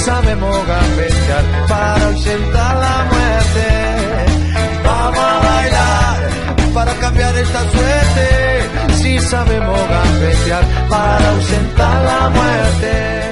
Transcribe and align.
Sabemos 0.00 0.56
gambetear 0.66 1.44
para 1.68 2.06
ausentar 2.06 2.76
la 2.76 3.04
muerte. 3.12 3.66
Vamos 4.84 5.18
a 5.18 5.38
bailar 5.48 6.74
para 6.74 6.94
cambiar 6.94 7.36
esta 7.36 7.60
suerte. 7.70 8.94
Si 8.94 9.18
sabemos 9.18 9.78
gambetear 9.88 10.64
para 10.88 11.30
ausentar 11.30 12.04
la 12.04 12.28
muerte. 12.30 13.30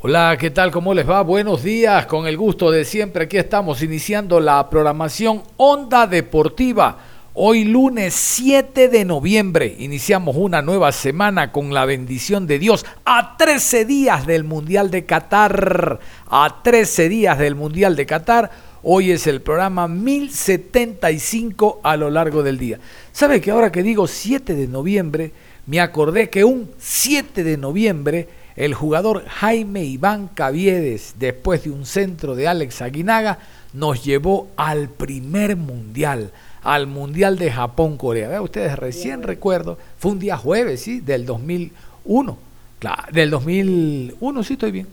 Hola, 0.00 0.36
¿qué 0.38 0.50
tal? 0.50 0.70
¿Cómo 0.70 0.94
les 0.94 1.08
va? 1.08 1.22
Buenos 1.22 1.62
días, 1.62 2.06
con 2.06 2.26
el 2.26 2.36
gusto 2.36 2.70
de 2.70 2.84
siempre. 2.84 3.24
Aquí 3.24 3.36
estamos 3.36 3.82
iniciando 3.82 4.40
la 4.40 4.70
programación 4.70 5.42
Onda 5.56 6.06
Deportiva 6.06 6.96
Hoy 7.38 7.64
lunes 7.64 8.14
7 8.14 8.88
de 8.88 9.04
noviembre 9.04 9.76
iniciamos 9.78 10.36
una 10.36 10.62
nueva 10.62 10.90
semana 10.90 11.52
con 11.52 11.74
la 11.74 11.84
bendición 11.84 12.46
de 12.46 12.58
Dios 12.58 12.86
a 13.04 13.36
13 13.36 13.84
días 13.84 14.26
del 14.26 14.42
Mundial 14.42 14.90
de 14.90 15.04
Qatar. 15.04 16.00
A 16.30 16.62
13 16.62 17.10
días 17.10 17.38
del 17.38 17.54
Mundial 17.54 17.94
de 17.94 18.06
Qatar. 18.06 18.50
Hoy 18.82 19.10
es 19.10 19.26
el 19.26 19.42
programa 19.42 19.86
1075 19.86 21.82
a 21.82 21.98
lo 21.98 22.08
largo 22.08 22.42
del 22.42 22.56
día. 22.56 22.80
¿Sabe 23.12 23.42
que 23.42 23.50
ahora 23.50 23.70
que 23.70 23.82
digo 23.82 24.06
7 24.06 24.54
de 24.54 24.66
noviembre, 24.66 25.32
me 25.66 25.78
acordé 25.80 26.30
que 26.30 26.42
un 26.42 26.70
7 26.78 27.44
de 27.44 27.58
noviembre 27.58 28.28
el 28.56 28.72
jugador 28.72 29.26
Jaime 29.26 29.84
Iván 29.84 30.28
Caviedes, 30.28 31.16
después 31.18 31.64
de 31.64 31.70
un 31.70 31.84
centro 31.84 32.34
de 32.34 32.48
Alex 32.48 32.80
Aguinaga, 32.80 33.38
nos 33.74 34.02
llevó 34.02 34.48
al 34.56 34.88
primer 34.88 35.56
mundial 35.56 36.32
al 36.66 36.88
Mundial 36.88 37.38
de 37.38 37.52
Japón-Corea. 37.52 38.28
Vean 38.28 38.42
ustedes, 38.42 38.76
recién 38.76 39.22
recuerdo, 39.22 39.78
fue 39.98 40.10
un 40.10 40.18
día 40.18 40.36
jueves, 40.36 40.80
¿sí? 40.80 40.98
Del 40.98 41.24
2001. 41.24 42.38
Claro, 42.80 43.02
del 43.12 43.30
2001, 43.30 44.42
sí 44.42 44.54
estoy 44.54 44.72
bien. 44.72 44.88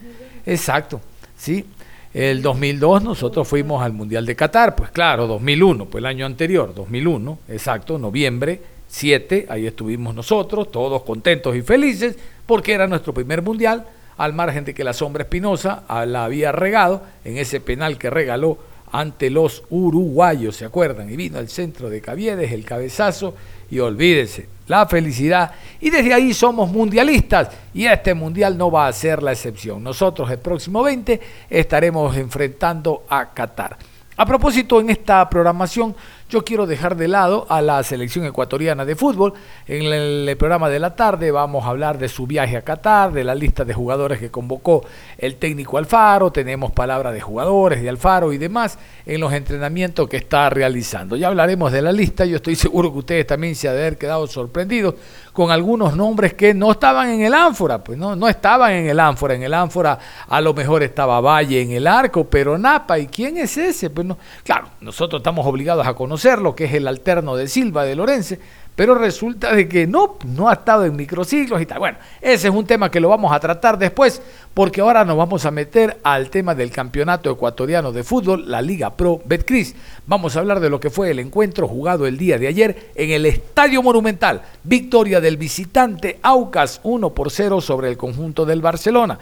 Exacto, 0.46 1.02
¿sí? 1.36 1.66
El 2.14 2.44
2002 2.44 3.02
nosotros 3.02 3.48
fuimos 3.48 3.82
al 3.82 3.92
Mundial 3.92 4.24
de 4.24 4.36
Qatar, 4.36 4.76
pues 4.76 4.92
claro, 4.92 5.26
2001, 5.26 5.86
pues 5.86 6.00
el 6.00 6.06
año 6.06 6.28
anterior, 6.28 6.76
2001, 6.76 7.40
exacto, 7.50 7.98
noviembre 7.98 8.62
7, 8.88 9.48
ahí 9.50 9.66
estuvimos 9.66 10.14
nosotros, 10.14 10.72
todos 10.72 11.02
contentos 11.02 11.56
y 11.56 11.64
felices, 11.64 12.16
porque 12.46 12.74
era 12.74 12.86
nuestro 12.86 13.16
primer 13.16 13.42
Mundial, 13.42 13.88
al 14.18 14.34
margen 14.34 14.64
de 14.64 14.76
que 14.76 14.84
la 14.84 14.94
sombra 14.94 15.24
Espinosa 15.24 15.86
la 16.06 16.26
había 16.26 16.52
regado 16.52 17.02
en 17.26 17.40
ese 17.40 17.60
penal 17.60 17.98
que 17.98 18.12
regaló 18.12 18.60
ante 18.94 19.32
los 19.32 19.64
uruguayos, 19.72 20.56
¿se 20.56 20.66
acuerdan? 20.66 21.12
Y 21.12 21.18
vino 21.18 21.40
al 21.40 21.50
centro 21.50 21.90
de 21.90 22.00
Caviedes, 22.00 22.52
el 22.52 22.64
cabezazo, 22.64 23.34
y 23.72 23.80
olvídense, 23.80 24.48
la 24.68 24.86
felicidad. 24.86 25.52
Y 25.82 25.90
desde 25.90 26.14
ahí 26.14 26.32
somos 26.32 26.72
mundialistas 26.72 27.50
y 27.74 27.88
este 27.88 28.14
mundial 28.14 28.56
no 28.56 28.70
va 28.70 28.86
a 28.86 28.94
ser 28.94 29.24
la 29.24 29.32
excepción. 29.32 29.84
Nosotros 29.84 30.30
el 30.30 30.38
próximo 30.38 30.84
20 30.84 31.20
estaremos 31.50 32.16
enfrentando 32.16 33.04
a 33.10 33.34
Qatar. 33.34 33.78
A 34.16 34.28
propósito, 34.28 34.80
en 34.80 34.92
esta 34.92 35.28
programación 35.28 35.96
yo 36.34 36.44
quiero 36.44 36.66
dejar 36.66 36.98
de 36.98 37.08
lado 37.08 37.46
a 37.48 37.62
la 37.62 37.84
selección 37.84 38.26
ecuatoriana 38.26 38.86
de 38.86 38.96
fútbol. 38.96 39.34
En 39.68 39.84
el 39.86 40.36
programa 40.36 40.68
de 40.68 40.80
la 40.80 40.96
tarde 40.96 41.30
vamos 41.30 41.64
a 41.64 41.68
hablar 41.68 42.00
de 42.00 42.10
su 42.10 42.26
viaje 42.26 42.58
a 42.58 42.64
Qatar, 42.64 43.14
de 43.14 43.24
la 43.24 43.36
lista 43.36 43.64
de 43.64 43.76
jugadores 43.76 44.18
que 44.18 44.32
convocó 44.32 44.84
el 45.20 45.36
técnico 45.36 45.78
Alfaro, 45.78 46.32
tenemos 46.32 46.72
palabra 46.72 47.12
de 47.12 47.22
jugadores 47.22 47.84
de 47.84 47.90
Alfaro 47.90 48.34
y 48.34 48.40
demás 48.40 48.80
en 49.06 49.22
los 49.22 49.32
entrenamientos 49.32 50.10
que 50.10 50.18
está 50.18 50.50
realizando. 50.50 51.16
Ya 51.16 51.28
hablaremos 51.28 51.72
de 51.72 51.84
la 51.84 51.92
lista, 51.92 52.26
yo 52.26 52.38
estoy 52.38 52.56
seguro 52.56 52.92
que 52.92 53.00
ustedes 53.00 53.28
también 53.28 53.54
se 53.54 53.70
haber 53.70 54.00
quedado 54.00 54.26
sorprendidos 54.26 54.96
con 55.34 55.50
algunos 55.50 55.96
nombres 55.96 56.36
que 56.36 56.54
no 56.54 56.72
estaban 56.72 57.10
en 57.10 57.22
el 57.22 57.34
ánfora, 57.34 57.84
pues 57.84 57.98
no, 57.98 58.16
no 58.16 58.30
estaban 58.30 58.72
en 58.72 58.88
el 58.88 59.00
ánfora, 59.00 59.34
en 59.34 59.44
el 59.44 59.54
ánfora 59.54 59.98
a 60.28 60.40
lo 60.40 60.54
mejor 60.54 60.84
estaba 60.84 61.20
Valle 61.20 61.62
en 61.62 61.72
el 61.72 61.88
arco, 61.88 62.26
pero 62.26 62.58
Napa, 62.58 63.00
¿y 63.00 63.08
quién 63.08 63.38
es 63.38 63.58
ese? 63.58 63.90
Pues 63.90 64.06
no, 64.06 64.18
claro, 64.44 64.70
nosotros 64.80 65.20
estamos 65.20 65.46
obligados 65.46 65.86
a 65.88 65.96
conocer 65.96 66.40
lo 66.40 66.56
que 66.56 66.66
es 66.66 66.74
el 66.74 66.88
alterno 66.88 67.36
de 67.36 67.48
Silva 67.48 67.84
de 67.84 67.96
Lorense, 67.96 68.40
pero 68.76 68.96
resulta 68.96 69.54
de 69.54 69.68
que 69.68 69.86
no, 69.86 70.18
no 70.26 70.50
ha 70.50 70.54
estado 70.54 70.86
en 70.86 70.96
microciclos 70.96 71.62
y 71.62 71.66
tal. 71.66 71.80
Bueno, 71.80 71.98
ese 72.22 72.48
es 72.48 72.54
un 72.54 72.66
tema 72.66 72.90
que 72.90 73.00
lo 73.00 73.10
vamos 73.10 73.32
a 73.32 73.40
tratar 73.40 73.78
después, 73.78 74.22
porque 74.54 74.82
ahora 74.82 75.06
nos 75.06 75.18
vamos 75.18 75.46
a 75.46 75.52
meter 75.52 76.00
al 76.04 76.30
tema 76.30 76.56
del 76.56 76.72
campeonato 76.72 77.32
ecuatoriano 77.32 77.92
de 77.92 78.04
fútbol, 78.04 78.50
la 78.50 78.62
Liga 78.62 78.92
Pro 78.92 79.22
Betcris. 79.24 79.76
Vamos 80.08 80.36
a 80.36 80.40
hablar 80.40 80.60
de 80.60 80.70
lo 80.70 80.80
que 80.80 80.90
fue 80.90 81.12
el 81.12 81.20
encuentro 81.20 81.68
jugado 81.68 82.08
el 82.08 82.18
día 82.18 82.38
de 82.38 82.48
ayer 82.48 82.92
en 82.96 83.12
el 83.12 83.26
Estadio 83.26 83.84
Monumental. 83.84 84.42
Victoria 84.64 85.22
del 85.22 85.38
visitante 85.38 86.20
Aucas 86.24 86.80
1 86.84 87.14
por 87.14 87.32
0 87.32 87.62
sobre 87.62 87.90
el 87.90 87.98
conjunto 87.98 88.46
del 88.46 88.62
Barcelona. 88.62 89.20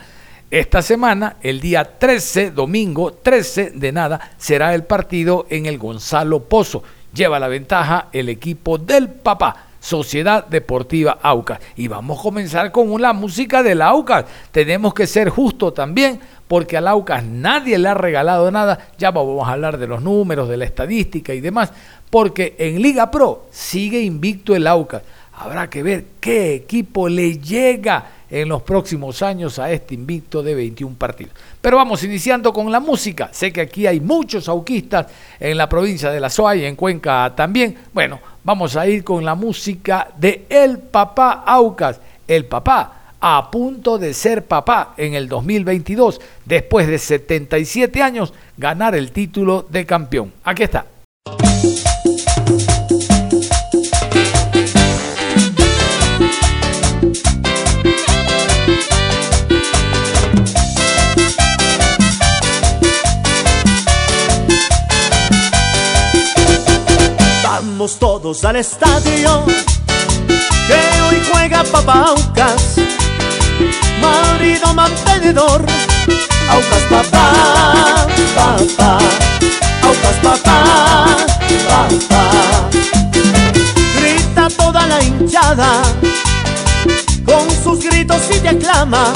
Esta 0.52 0.82
semana, 0.82 1.38
el 1.42 1.62
día 1.62 1.98
13, 1.98 2.52
domingo 2.52 3.14
13 3.14 3.72
de 3.72 3.92
nada, 3.94 4.32
será 4.38 4.76
el 4.76 4.84
partido 4.84 5.46
en 5.50 5.66
el 5.66 5.78
Gonzalo 5.78 6.44
Pozo. 6.44 6.84
Lleva 7.14 7.40
la 7.40 7.48
ventaja 7.48 8.08
el 8.12 8.30
equipo 8.30 8.78
del 8.78 9.10
papá. 9.10 9.68
Sociedad 9.82 10.46
Deportiva 10.46 11.18
Aucas. 11.24 11.60
Y 11.76 11.88
vamos 11.88 12.20
a 12.20 12.22
comenzar 12.22 12.72
con 12.72 13.02
la 13.02 13.14
música 13.14 13.64
del 13.64 13.82
Aucas. 13.82 14.26
Tenemos 14.52 14.94
que 14.94 15.08
ser 15.08 15.30
justos 15.30 15.74
también, 15.74 16.20
porque 16.48 16.78
al 16.78 16.88
Aucas 16.88 17.24
nadie 17.24 17.80
le 17.80 17.90
ha 17.90 17.96
regalado 17.96 18.52
nada. 18.52 18.90
Ya 19.00 19.10
vamos 19.10 19.48
a 19.48 19.54
hablar 19.54 19.80
de 19.80 19.88
los 19.88 20.04
números, 20.04 20.48
de 20.48 20.58
la 20.58 20.66
estadística 20.66 21.34
y 21.34 21.42
demás, 21.42 21.74
porque 22.12 22.56
en 22.60 22.80
Liga 22.80 23.10
Pro 23.10 23.48
sigue 23.50 24.02
invicto 24.02 24.56
el 24.56 24.68
Aucas. 24.68 25.02
Habrá 25.34 25.68
que 25.68 25.82
ver 25.82 26.06
qué 26.20 26.54
equipo 26.54 27.10
le 27.10 27.40
llega 27.40 28.06
en 28.32 28.48
los 28.50 28.64
próximos 28.64 29.22
años 29.22 29.60
a 29.60 29.72
este 29.72 29.94
invicto 29.94 30.42
de 30.42 30.56
21 30.56 30.96
partidos. 30.98 31.34
Pero 31.60 31.78
vamos 31.78 32.04
iniciando 32.04 32.52
con 32.54 32.72
la 32.72 32.80
música. 32.80 33.30
Sé 33.32 33.52
que 33.52 33.62
aquí 33.62 33.86
hay 33.86 34.00
muchos 34.00 34.48
auquistas 34.48 35.08
en 35.40 35.58
la 35.58 35.70
provincia 35.70 36.10
de 36.10 36.20
La 36.20 36.30
Soa 36.30 36.56
y 36.56 36.66
en 36.66 36.76
Cuenca 36.76 37.34
también. 37.36 37.78
Bueno, 37.94 38.20
vamos 38.44 38.76
a 38.78 38.88
ir 38.88 39.04
con 39.04 39.24
la 39.24 39.36
música 39.36 40.08
de 40.18 40.46
El 40.50 40.80
Papá 40.80 41.44
Aucas. 41.46 42.00
El 42.28 42.46
Papá 42.46 42.98
a 43.22 43.52
punto 43.52 44.00
de 44.00 44.16
ser 44.16 44.48
papá 44.48 44.96
en 44.98 45.14
el 45.14 45.30
2022, 45.30 46.20
después 46.44 46.88
de 46.88 46.98
77 46.98 48.02
años, 48.02 48.34
ganar 48.58 48.96
el 48.96 49.12
título 49.12 49.68
de 49.70 49.86
campeón. 49.86 50.34
Aquí 50.44 50.64
está. 50.64 50.88
Vamos 67.82 67.98
todos 67.98 68.46
al 68.46 68.58
estadio 68.58 69.44
que 70.68 71.02
hoy 71.02 71.20
juega 71.32 71.64
Papaucas, 71.64 72.76
marido 74.00 74.72
mantenedor, 74.76 75.66
Aucas 76.48 76.84
papá, 76.92 78.06
papá, 78.36 79.00
Aucas 79.82 80.16
papá, 80.22 80.66
papá. 81.68 82.70
Grita 83.98 84.48
toda 84.56 84.86
la 84.86 85.02
hinchada 85.02 85.82
con 87.26 87.50
sus 87.64 87.84
gritos 87.84 88.22
y 88.30 88.40
declama, 88.42 89.12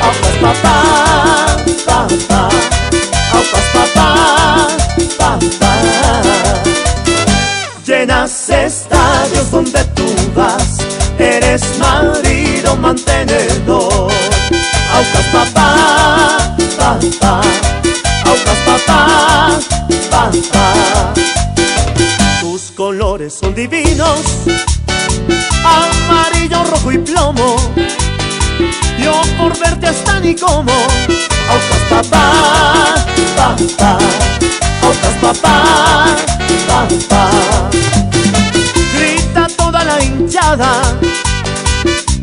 Aucas 0.00 0.36
papá, 0.40 1.56
papá, 1.84 2.48
Aucas 3.32 3.64
papá, 3.74 4.68
papá 5.18 5.76
Llenas 7.86 8.50
estadios 8.50 9.52
donde 9.52 9.84
tú 9.94 10.02
vas, 10.34 10.78
eres 11.20 11.62
marido 11.78 12.74
mantenedor. 12.78 14.10
Aucas 14.92 15.26
papá, 15.32 16.56
papá, 16.76 17.40
aucas 18.24 18.58
papá, 18.66 19.60
papá. 20.10 21.14
Tus 22.40 22.72
colores 22.72 23.38
son 23.40 23.54
divinos, 23.54 24.20
amarillo, 25.62 26.64
rojo 26.64 26.90
y 26.90 26.98
plomo. 26.98 27.54
Yo 28.98 29.12
por 29.38 29.56
verte 29.60 29.86
hasta 29.86 30.18
ni 30.18 30.34
como. 30.34 30.72
Aucas 31.52 31.82
papá, 31.88 32.96
papá, 33.36 33.98
aucas 34.82 35.14
papá. 35.20 35.95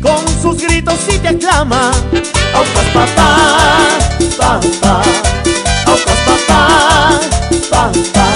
Con 0.02 0.26
sus 0.42 0.60
gritos 0.60 0.98
y 1.08 1.18
te 1.18 1.28
aclama, 1.28 1.92
aucas 2.52 2.84
papá, 2.92 3.78
papá, 4.36 5.02
aucas 5.86 6.18
papá, 6.26 7.20
papá. 7.70 8.34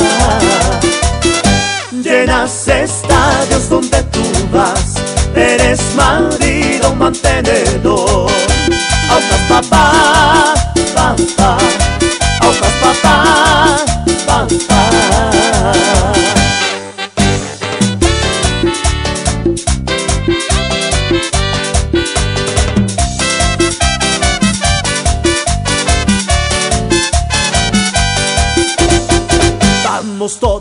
Llenas 2.00 2.68
estadios 2.68 3.68
donde 3.68 4.00
tú 4.04 4.22
vas, 4.52 4.94
eres 5.34 5.80
marido 5.96 6.94
mantenedor. 6.94 8.30
Aucas 9.10 9.40
papá, 9.48 10.54
papá, 10.94 11.58
aucas 12.40 12.72
papá, 12.80 13.84
papá. 14.26 14.87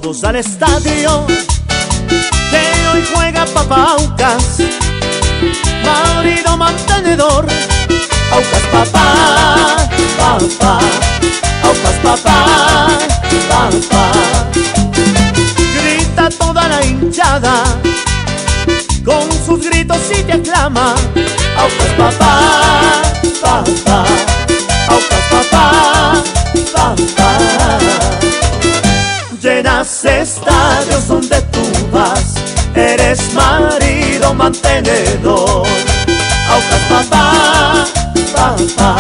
Al 0.08 0.38
estadio. 0.38 1.28
Que 2.50 2.88
hoy 2.94 3.04
juega 3.14 3.46
Papaucas, 3.48 4.60
marido 5.84 6.56
mantenedor, 6.56 7.46
Aucas 8.32 8.62
papá, 8.72 9.76
papá, 10.18 10.80
Aucas 11.62 11.96
papá, 12.02 12.88
papá. 13.50 14.12
Grita 15.76 16.30
toda 16.30 16.70
la 16.70 16.86
hinchada, 16.86 17.64
con 19.04 19.30
sus 19.46 19.60
gritos 19.66 20.00
y 20.18 20.24
te 20.24 20.34
aclama, 20.34 20.96
Aucas 21.58 21.94
papá, 21.98 23.02
papá, 23.42 24.06
Aucas 24.88 25.24
papá, 25.30 26.24
papá. 26.72 28.17
Llenas 29.42 30.04
estadios 30.04 31.08
donde 31.08 31.40
tú 31.52 31.60
vas, 31.92 32.34
eres 32.74 33.34
marido 33.36 34.34
mantenedor. 34.34 35.68
Aucas 36.50 36.82
papá, 36.90 37.86
papá, 38.34 38.98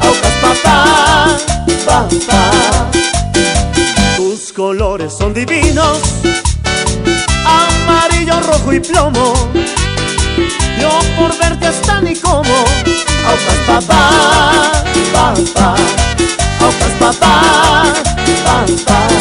aucas 0.00 0.32
papá, 0.40 1.38
papá. 1.84 2.90
Tus 4.16 4.52
colores 4.52 5.12
son 5.12 5.34
divinos, 5.34 5.98
amarillo, 7.44 8.38
rojo 8.40 8.72
y 8.72 8.78
plomo. 8.78 9.34
Yo 10.80 10.90
por 11.18 11.36
verte 11.36 11.66
hasta 11.66 12.00
ni 12.00 12.14
como, 12.14 12.54
aucas 13.26 13.58
papá, 13.66 14.10
papá, 15.12 15.74
aucas 16.60 16.92
papá, 17.00 17.42
papá. 18.44 19.17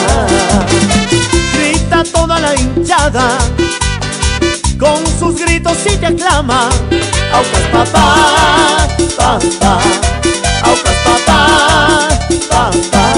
Toda 2.14 2.40
la 2.40 2.56
hinchada, 2.56 3.38
con 4.80 5.06
sus 5.20 5.40
gritos 5.40 5.78
y 5.86 5.98
te 5.98 6.08
aclama, 6.08 6.70
aucas 7.32 7.62
papá, 7.72 8.88
papá, 9.16 9.80
aucas 10.64 10.96
papá, 11.06 12.08
papá. 12.50 13.14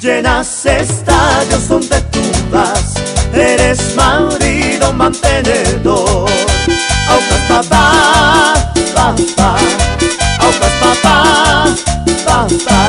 Llenas 0.00 0.66
estadios 0.66 1.68
donde 1.68 2.00
tú 2.12 2.20
vas, 2.50 2.94
eres 3.32 3.94
marido 3.94 4.92
mantenedor. 4.92 6.30
Aucas 7.08 7.40
papá, 7.48 8.72
papá, 8.94 9.56
aucas 10.40 10.72
papá, 10.80 11.66
papá. 12.24 12.88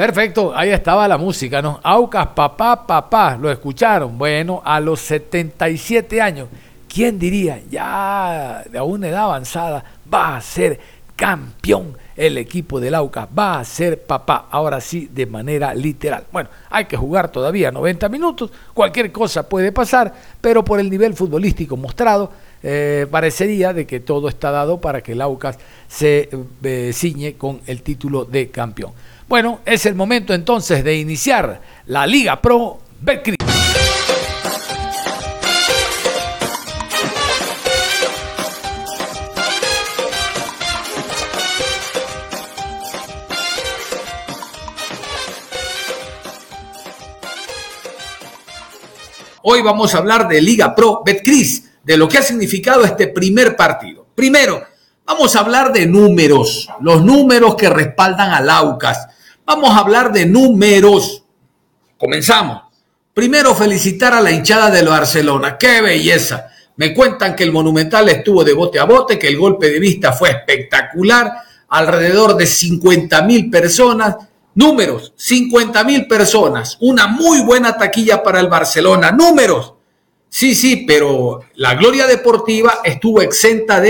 Perfecto, 0.00 0.56
ahí 0.56 0.70
estaba 0.70 1.06
la 1.06 1.18
música, 1.18 1.60
¿no? 1.60 1.78
Aucas, 1.82 2.28
papá, 2.28 2.86
papá, 2.86 3.36
lo 3.38 3.50
escucharon. 3.50 4.16
Bueno, 4.16 4.62
a 4.64 4.80
los 4.80 4.98
77 5.00 6.22
años, 6.22 6.48
¿quién 6.88 7.18
diría? 7.18 7.60
Ya 7.70 8.64
de 8.72 8.80
una 8.80 9.08
edad 9.08 9.24
avanzada 9.24 9.84
va 10.10 10.38
a 10.38 10.40
ser 10.40 10.80
campeón 11.14 11.98
el 12.16 12.38
equipo 12.38 12.80
del 12.80 12.94
Aucas, 12.94 13.28
va 13.38 13.60
a 13.60 13.64
ser 13.66 14.02
papá, 14.02 14.46
ahora 14.50 14.80
sí 14.80 15.10
de 15.12 15.26
manera 15.26 15.74
literal. 15.74 16.24
Bueno, 16.32 16.48
hay 16.70 16.86
que 16.86 16.96
jugar 16.96 17.30
todavía 17.30 17.70
90 17.70 18.08
minutos, 18.08 18.50
cualquier 18.72 19.12
cosa 19.12 19.46
puede 19.46 19.70
pasar, 19.70 20.14
pero 20.40 20.64
por 20.64 20.80
el 20.80 20.88
nivel 20.88 21.12
futbolístico 21.12 21.76
mostrado, 21.76 22.32
eh, 22.62 23.06
parecería 23.10 23.74
de 23.74 23.86
que 23.86 24.00
todo 24.00 24.30
está 24.30 24.50
dado 24.50 24.80
para 24.80 25.02
que 25.02 25.12
el 25.12 25.20
Aucas 25.20 25.58
se 25.88 26.30
eh, 26.62 26.90
ciñe 26.94 27.34
con 27.34 27.60
el 27.66 27.82
título 27.82 28.24
de 28.24 28.48
campeón. 28.48 28.92
Bueno, 29.30 29.60
es 29.64 29.86
el 29.86 29.94
momento 29.94 30.34
entonces 30.34 30.82
de 30.82 30.96
iniciar 30.96 31.60
la 31.86 32.04
Liga 32.04 32.42
Pro 32.42 32.80
Betcris. 33.00 33.36
Hoy 49.42 49.62
vamos 49.62 49.94
a 49.94 49.98
hablar 49.98 50.26
de 50.26 50.42
Liga 50.42 50.74
Pro 50.74 51.02
Betcris, 51.06 51.70
de 51.84 51.96
lo 51.96 52.08
que 52.08 52.18
ha 52.18 52.22
significado 52.22 52.84
este 52.84 53.06
primer 53.06 53.54
partido. 53.54 54.08
Primero, 54.12 54.60
vamos 55.04 55.36
a 55.36 55.38
hablar 55.38 55.72
de 55.72 55.86
números, 55.86 56.68
los 56.80 57.04
números 57.04 57.54
que 57.54 57.70
respaldan 57.70 58.32
al 58.32 58.50
Aucas. 58.50 59.06
Vamos 59.52 59.70
a 59.70 59.78
hablar 59.78 60.12
de 60.12 60.26
números. 60.26 61.24
Comenzamos. 61.98 62.62
Primero, 63.12 63.52
felicitar 63.52 64.14
a 64.14 64.20
la 64.20 64.30
hinchada 64.30 64.70
del 64.70 64.86
Barcelona. 64.86 65.58
¡Qué 65.58 65.80
belleza! 65.80 66.46
Me 66.76 66.94
cuentan 66.94 67.34
que 67.34 67.42
el 67.42 67.50
Monumental 67.50 68.08
estuvo 68.10 68.44
de 68.44 68.52
bote 68.52 68.78
a 68.78 68.84
bote, 68.84 69.18
que 69.18 69.26
el 69.26 69.36
golpe 69.36 69.68
de 69.68 69.80
vista 69.80 70.12
fue 70.12 70.30
espectacular. 70.30 71.32
Alrededor 71.68 72.36
de 72.36 72.46
50 72.46 73.22
mil 73.22 73.50
personas. 73.50 74.18
Números, 74.54 75.14
50 75.16 75.82
mil 75.82 76.06
personas. 76.06 76.78
Una 76.82 77.08
muy 77.08 77.40
buena 77.40 77.76
taquilla 77.76 78.22
para 78.22 78.38
el 78.38 78.46
Barcelona. 78.46 79.10
Números. 79.10 79.74
Sí, 80.28 80.54
sí, 80.54 80.84
pero 80.86 81.40
la 81.56 81.74
gloria 81.74 82.06
deportiva 82.06 82.82
estuvo 82.84 83.20
exenta 83.20 83.80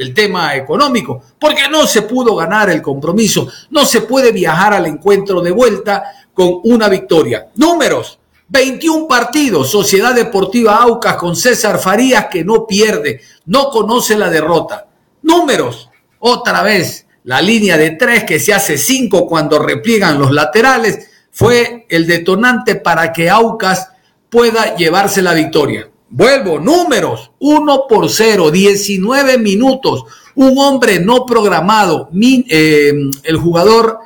del 0.00 0.14
tema 0.14 0.56
económico, 0.56 1.22
porque 1.38 1.68
no 1.70 1.86
se 1.86 2.00
pudo 2.00 2.34
ganar 2.34 2.70
el 2.70 2.80
compromiso, 2.80 3.46
no 3.68 3.84
se 3.84 4.00
puede 4.00 4.32
viajar 4.32 4.72
al 4.72 4.86
encuentro 4.86 5.42
de 5.42 5.50
vuelta 5.50 6.02
con 6.32 6.60
una 6.64 6.88
victoria. 6.88 7.48
Números, 7.56 8.18
21 8.48 9.06
partidos, 9.06 9.70
Sociedad 9.70 10.14
Deportiva 10.14 10.76
Aucas 10.76 11.16
con 11.16 11.36
César 11.36 11.78
Farías 11.78 12.28
que 12.32 12.42
no 12.42 12.66
pierde, 12.66 13.20
no 13.44 13.68
conoce 13.68 14.16
la 14.16 14.30
derrota. 14.30 14.88
Números, 15.20 15.90
otra 16.18 16.62
vez, 16.62 17.06
la 17.24 17.42
línea 17.42 17.76
de 17.76 17.90
tres 17.90 18.24
que 18.24 18.40
se 18.40 18.54
hace 18.54 18.78
cinco 18.78 19.26
cuando 19.26 19.58
repliegan 19.58 20.18
los 20.18 20.30
laterales, 20.30 21.10
fue 21.30 21.84
el 21.90 22.06
detonante 22.06 22.76
para 22.76 23.12
que 23.12 23.28
Aucas 23.28 23.90
pueda 24.30 24.76
llevarse 24.76 25.20
la 25.20 25.34
victoria. 25.34 25.89
Vuelvo, 26.12 26.58
números, 26.58 27.30
1 27.38 27.86
por 27.88 28.10
0, 28.10 28.50
19 28.50 29.38
minutos, 29.38 30.06
un 30.34 30.58
hombre 30.58 30.98
no 30.98 31.24
programado, 31.24 32.10
eh, 32.12 32.92
el 33.22 33.36
jugador, 33.36 34.00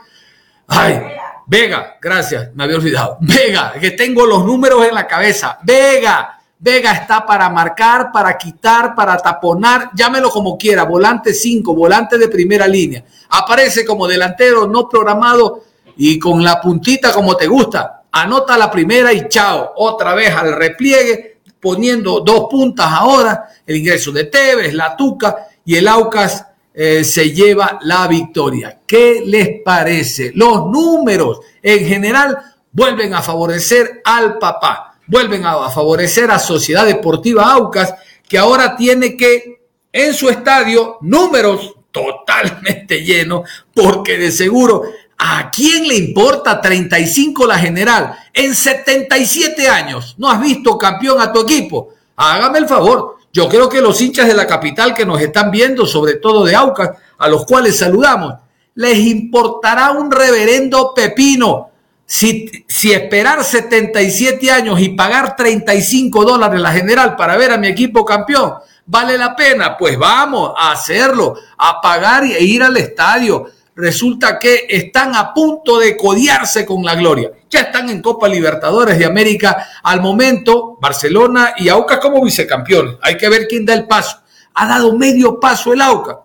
ay, 0.67 1.01
Vega, 1.47 1.97
gracias, 2.03 2.51
me 2.55 2.65
había 2.65 2.77
olvidado, 2.77 3.17
Vega, 3.23 3.73
que 3.81 3.93
tengo 3.93 4.27
los 4.27 4.45
números 4.45 4.87
en 4.87 4.95
la 4.95 5.07
cabeza, 5.07 5.59
Vega, 5.63 6.39
Vega 6.59 6.93
está 6.93 7.25
para 7.25 7.49
marcar, 7.49 8.13
para 8.13 8.37
quitar, 8.37 8.95
para 8.95 9.17
taponar, 9.17 9.89
llámelo 9.95 10.29
como 10.29 10.59
quiera, 10.59 10.85
volante 10.85 11.33
5, 11.33 11.75
volante 11.75 12.19
de 12.19 12.29
primera 12.29 12.69
línea, 12.69 13.03
aparece 13.31 13.83
como 13.83 14.07
delantero 14.07 14.67
no 14.67 14.91
programado 14.91 15.65
y 15.97 16.19
con 16.19 16.45
la 16.45 16.61
puntita 16.61 17.15
como 17.15 17.35
te 17.35 17.47
gusta, 17.47 18.03
anota 18.13 18.59
la 18.59 18.71
primera 18.71 19.11
y 19.11 19.27
chao, 19.27 19.73
otra 19.77 20.13
vez 20.13 20.35
al 20.37 20.55
repliegue, 20.55 21.34
poniendo 21.65 22.21
dos 22.21 22.47
puntas 22.51 22.87
ahora, 22.91 23.49
el 23.67 23.77
ingreso 23.77 24.13
de 24.13 24.25
Tevez, 24.25 24.75
la 24.75 24.95
Tuca 24.95 25.49
y 25.65 25.77
el 25.77 25.89
Aucas 25.89 26.47
eh, 26.75 27.03
se 27.05 27.33
lleva 27.33 27.79
la 27.81 28.07
victoria. 28.07 28.81
¿Qué 28.87 29.23
les 29.25 29.63
parece? 29.65 30.31
Los 30.35 30.67
números 30.67 31.41
en 31.63 31.87
general 31.87 32.37
vuelven 32.71 33.15
a 33.15 33.23
favorecer 33.23 34.03
al 34.05 34.37
papá, 34.39 34.99
vuelven 35.07 35.47
a 35.47 35.71
favorecer 35.71 36.31
a 36.31 36.39
Sociedad 36.39 36.85
Deportiva 36.85 37.51
Aucas, 37.51 37.95
que 38.29 38.37
ahora 38.37 38.77
tiene 38.77 39.17
que 39.17 39.63
en 39.91 40.13
su 40.13 40.29
estadio 40.29 40.99
números 41.01 41.77
totalmente 41.91 43.01
llenos, 43.05 43.49
porque 43.75 44.19
de 44.19 44.31
seguro 44.31 44.83
¿A 45.19 45.51
quién 45.51 45.87
le 45.89 45.97
importa 45.97 46.61
35 46.61 47.47
la 47.47 47.59
general? 47.59 48.17
En 48.33 48.55
77 48.55 49.69
años 49.69 50.15
no 50.19 50.31
has 50.31 50.41
visto 50.41 50.77
campeón 50.77 51.21
a 51.21 51.33
tu 51.33 51.43
equipo. 51.43 51.91
Hágame 52.17 52.59
el 52.59 52.69
favor. 52.69 53.17
Yo 53.33 53.49
creo 53.49 53.69
que 53.69 53.81
los 53.81 54.01
hinchas 54.01 54.27
de 54.27 54.35
la 54.35 54.47
capital 54.47 54.95
que 54.95 55.07
nos 55.07 55.21
están 55.21 55.51
viendo, 55.51 55.87
sobre 55.87 56.15
todo 56.15 56.45
de 56.45 56.55
Aucas, 56.55 56.91
a 57.19 57.29
los 57.29 57.47
cuales 57.47 57.79
saludamos, 57.79 58.35
les 58.75 58.99
importará 58.99 59.93
un 59.93 60.11
reverendo 60.11 60.93
pepino 60.95 61.71
si, 62.07 62.51
si 62.69 62.93
esperar 62.93 63.43
77 63.43 64.51
años 64.51 64.79
y 64.81 64.91
pagar 64.91 65.37
35 65.37 66.25
dólares 66.25 66.61
la 66.61 66.73
general 66.73 67.17
para 67.17 67.37
ver 67.37 67.53
a 67.53 67.57
mi 67.57 67.69
equipo 67.69 68.05
campeón 68.05 68.55
vale 68.87 69.17
la 69.17 69.35
pena. 69.35 69.77
Pues 69.77 69.99
vamos 69.99 70.53
a 70.57 70.73
hacerlo, 70.73 71.37
a 71.57 71.81
pagar 71.81 72.25
e 72.25 72.43
ir 72.43 72.63
al 72.63 72.77
estadio 72.77 73.47
resulta 73.77 74.39
que 74.39 74.67
están 74.69 75.15
a 75.15 75.33
punto 75.33 75.79
de 75.79 75.97
codiarse 75.97 76.65
con 76.65 76.85
la 76.85 76.95
gloria. 76.95 77.31
Ya 77.51 77.61
están 77.61 77.89
en 77.91 78.01
Copa 78.01 78.29
Libertadores 78.29 78.99
de 78.99 79.05
América 79.05 79.69
al 79.83 80.01
momento, 80.01 80.79
Barcelona 80.81 81.55
y 81.57 81.69
Aucas 81.69 81.99
como 81.99 82.23
vicecampeones. 82.23 82.97
Hay 83.03 83.17
que 83.17 83.29
ver 83.29 83.47
quién 83.49 83.65
da 83.65 83.75
el 83.75 83.87
paso. 83.87 84.19
Ha 84.55 84.67
dado 84.67 84.97
medio 84.97 85.41
paso 85.41 85.73
el 85.73 85.81
Aucas. 85.81 86.17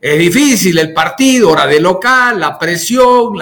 Es 0.00 0.18
difícil 0.18 0.76
el 0.78 0.92
partido, 0.92 1.50
hora 1.50 1.66
de 1.66 1.80
local, 1.80 2.40
la 2.40 2.58
presión, 2.58 3.38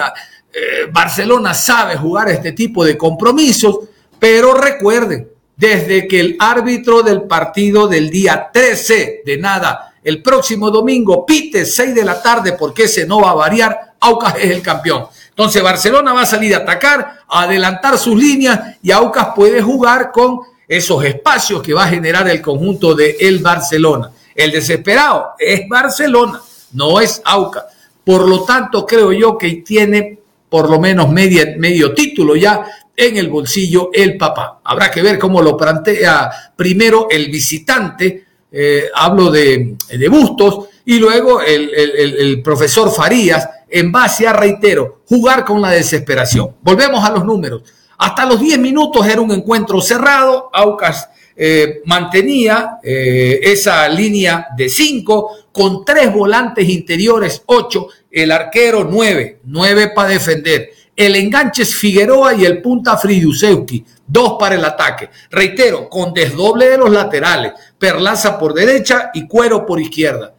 eh, 0.53 0.87
Barcelona 0.91 1.53
sabe 1.53 1.97
jugar 1.97 2.29
este 2.29 2.51
tipo 2.51 2.85
de 2.85 2.97
compromisos, 2.97 3.79
pero 4.19 4.53
recuerden, 4.53 5.27
desde 5.55 6.07
que 6.07 6.19
el 6.19 6.37
árbitro 6.39 7.01
del 7.01 7.23
partido 7.23 7.87
del 7.87 8.09
día 8.09 8.49
13 8.53 9.21
de 9.25 9.37
nada 9.37 9.90
el 10.03 10.21
próximo 10.21 10.71
domingo, 10.71 11.25
pite 11.25 11.65
6 11.65 11.93
de 11.93 12.03
la 12.03 12.21
tarde, 12.21 12.53
porque 12.53 12.83
ese 12.83 13.05
no 13.05 13.21
va 13.21 13.31
a 13.31 13.35
variar. 13.35 13.95
Aucas 13.99 14.35
es 14.39 14.49
el 14.49 14.61
campeón. 14.61 15.05
Entonces 15.29 15.61
Barcelona 15.61 16.13
va 16.13 16.21
a 16.21 16.25
salir 16.25 16.55
a 16.55 16.59
atacar, 16.59 17.19
a 17.27 17.43
adelantar 17.43 17.97
sus 17.97 18.21
líneas 18.21 18.77
y 18.81 18.91
Aucas 18.91 19.29
puede 19.35 19.61
jugar 19.61 20.11
con 20.11 20.39
esos 20.67 21.03
espacios 21.03 21.61
que 21.61 21.73
va 21.73 21.83
a 21.83 21.89
generar 21.89 22.27
el 22.29 22.41
conjunto 22.41 22.95
de 22.95 23.17
el 23.19 23.39
Barcelona. 23.39 24.11
El 24.33 24.51
desesperado 24.51 25.33
es 25.37 25.67
Barcelona, 25.69 26.41
no 26.73 26.99
es 26.99 27.21
Aucas. 27.25 27.65
Por 28.03 28.27
lo 28.27 28.43
tanto, 28.43 28.85
creo 28.85 29.11
yo 29.11 29.37
que 29.37 29.63
tiene 29.65 30.19
por 30.49 30.69
lo 30.69 30.79
menos 30.79 31.09
medio 31.09 31.93
título 31.93 32.35
ya 32.35 32.65
en 32.95 33.17
el 33.17 33.29
bolsillo 33.29 33.89
el 33.93 34.17
papá. 34.17 34.59
Habrá 34.63 34.91
que 34.91 35.01
ver 35.01 35.17
cómo 35.17 35.41
lo 35.41 35.55
plantea 35.55 36.29
primero 36.55 37.07
el 37.09 37.29
visitante 37.29 38.25
eh, 38.51 38.85
hablo 38.93 39.31
de, 39.31 39.77
Bustos, 40.09 40.67
y 40.85 40.99
luego 40.99 41.41
el, 41.41 42.41
profesor 42.43 42.91
Farías, 42.91 43.47
en 43.69 43.91
base 43.91 44.27
a, 44.27 44.33
reitero, 44.33 45.01
jugar 45.07 45.45
con 45.45 45.61
la 45.61 45.71
desesperación. 45.71 46.55
Volvemos 46.61 47.03
a 47.03 47.11
los 47.11 47.23
números. 47.23 47.63
Hasta 47.97 48.25
los 48.25 48.39
10 48.39 48.59
minutos 48.59 49.05
era 49.05 49.21
un 49.21 49.31
encuentro 49.31 49.79
cerrado, 49.79 50.49
Aucas 50.51 51.07
eh, 51.35 51.81
mantenía 51.85 52.77
eh, 52.83 53.39
esa 53.41 53.87
línea 53.87 54.47
de 54.55 54.69
5 54.69 55.47
con 55.51 55.83
tres 55.85 56.13
volantes 56.13 56.67
interiores, 56.67 57.41
8, 57.45 57.87
el 58.11 58.31
arquero 58.31 58.87
9, 58.89 59.39
9 59.45 59.91
para 59.95 60.09
defender. 60.09 60.69
El 60.95 61.15
enganche 61.15 61.63
es 61.63 61.75
Figueroa 61.75 62.33
y 62.35 62.45
el 62.45 62.61
punta 62.61 62.97
Fridiusewski 62.97 63.85
dos 64.11 64.35
para 64.37 64.55
el 64.55 64.65
ataque. 64.65 65.09
Reitero, 65.29 65.87
con 65.87 66.13
desdoble 66.13 66.69
de 66.69 66.77
los 66.77 66.91
laterales, 66.91 67.53
Perlaza 67.79 68.37
por 68.37 68.53
derecha 68.53 69.09
y 69.13 69.27
Cuero 69.27 69.65
por 69.65 69.79
izquierda. 69.79 70.33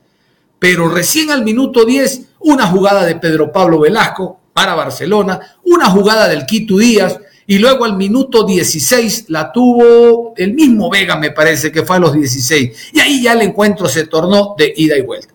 Pero 0.59 0.89
recién 0.89 1.31
al 1.31 1.43
minuto 1.43 1.85
10, 1.85 2.23
una 2.41 2.67
jugada 2.67 3.05
de 3.05 3.17
Pedro 3.17 3.51
Pablo 3.51 3.81
Velasco 3.81 4.41
para 4.53 4.75
Barcelona, 4.75 5.41
una 5.65 5.91
jugada 5.91 6.29
del 6.29 6.47
Quito 6.47 6.77
Díaz, 6.77 7.19
y 7.47 7.59
luego 7.59 7.85
al 7.85 7.97
minuto 7.97 8.45
16 8.45 9.25
la 9.29 9.51
tuvo 9.51 10.35
el 10.37 10.55
mismo 10.55 10.89
Vega, 10.89 11.17
me 11.17 11.33
parece 11.33 11.73
que 11.73 11.83
fue 11.83 11.97
a 11.97 11.99
los 11.99 12.13
16. 12.13 12.93
Y 12.93 13.01
ahí 13.01 13.23
ya 13.23 13.33
el 13.33 13.43
encuentro 13.43 13.89
se 13.89 14.07
tornó 14.07 14.55
de 14.57 14.73
ida 14.77 14.97
y 14.97 15.03
vuelta. 15.03 15.32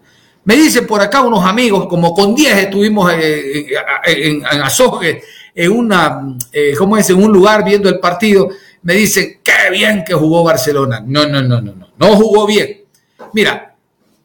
Me 0.48 0.56
dicen 0.56 0.88
por 0.88 1.02
acá 1.02 1.24
unos 1.24 1.44
amigos, 1.44 1.88
como 1.88 2.14
con 2.14 2.34
10 2.34 2.58
estuvimos 2.58 3.12
eh, 3.12 3.68
eh, 3.68 3.76
en, 4.06 4.44
en 4.46 5.22
en 5.54 5.72
una, 5.74 6.38
eh, 6.54 6.74
¿cómo 6.78 6.96
es? 6.96 7.10
En 7.10 7.22
un 7.22 7.34
lugar 7.34 7.66
viendo 7.66 7.90
el 7.90 8.00
partido, 8.00 8.48
me 8.84 8.94
dice, 8.94 9.42
qué 9.44 9.70
bien 9.70 10.06
que 10.08 10.14
jugó 10.14 10.46
Barcelona. 10.46 11.04
No, 11.06 11.28
no, 11.28 11.42
no, 11.42 11.60
no, 11.60 11.74
no, 11.74 11.90
no 11.98 12.16
jugó 12.16 12.48
bien. 12.48 12.82
Mira, 13.34 13.76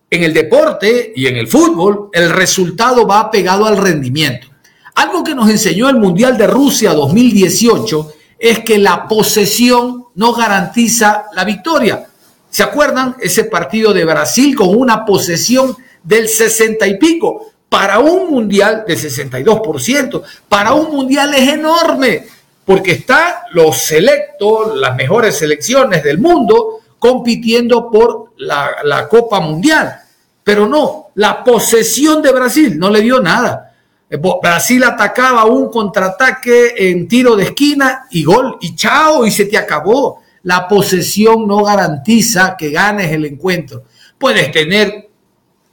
en 0.08 0.22
el 0.22 0.32
deporte 0.32 1.12
y 1.16 1.26
en 1.26 1.38
el 1.38 1.48
fútbol, 1.48 2.10
el 2.12 2.30
resultado 2.30 3.04
va 3.04 3.28
pegado 3.28 3.66
al 3.66 3.76
rendimiento. 3.76 4.46
Algo 4.94 5.24
que 5.24 5.34
nos 5.34 5.50
enseñó 5.50 5.88
el 5.88 5.96
Mundial 5.96 6.38
de 6.38 6.46
Rusia 6.46 6.92
2018 6.92 8.12
es 8.38 8.60
que 8.60 8.78
la 8.78 9.08
posesión 9.08 10.04
no 10.14 10.32
garantiza 10.34 11.24
la 11.34 11.44
victoria. 11.44 12.06
¿Se 12.48 12.62
acuerdan 12.62 13.16
ese 13.20 13.42
partido 13.44 13.92
de 13.92 14.04
Brasil 14.04 14.54
con 14.54 14.68
una 14.68 15.04
posesión 15.04 15.74
del 16.04 16.28
60 16.28 16.86
y 16.86 16.98
pico? 16.98 17.52
para 17.72 18.00
un 18.00 18.30
mundial 18.30 18.84
de 18.86 18.94
62%, 18.98 20.22
para 20.46 20.74
un 20.74 20.94
mundial 20.94 21.32
es 21.32 21.54
enorme, 21.54 22.26
porque 22.66 22.92
están 22.92 23.32
los 23.52 23.78
selectos, 23.78 24.76
las 24.76 24.94
mejores 24.94 25.38
selecciones 25.38 26.04
del 26.04 26.18
mundo, 26.18 26.80
compitiendo 26.98 27.90
por 27.90 28.34
la, 28.36 29.08
Copa 29.08 29.40
Mundial. 29.40 30.00
Pero 30.44 30.68
no, 30.68 31.12
la 31.14 31.42
posesión 31.42 32.20
de 32.20 32.32
Brasil 32.32 32.78
no 32.78 32.90
le 32.90 33.00
dio 33.00 33.20
nada. 33.20 33.72
Eh, 34.10 34.18
Brasil 34.18 34.84
atacaba 34.84 35.46
un 35.46 35.70
contraataque 35.70 36.74
en 36.76 37.08
tiro 37.08 37.34
de 37.36 37.44
esquina 37.44 38.06
y 38.10 38.22
gol, 38.22 38.58
y 38.60 38.76
chao, 38.76 39.24
y 39.24 39.30
se 39.30 39.46
te 39.46 39.56
acabó. 39.56 40.20
La 40.42 40.68
posesión 40.68 41.48
no 41.48 41.64
garantiza 41.64 42.54
que 42.54 42.68
ganes 42.68 43.10
el 43.12 43.24
encuentro. 43.24 43.84
Puedes 44.18 44.52
tener 44.52 45.01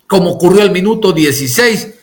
como 0.10 0.32
ocurrió 0.32 0.64
al 0.64 0.72
minuto 0.72 1.14
16, 1.14 1.94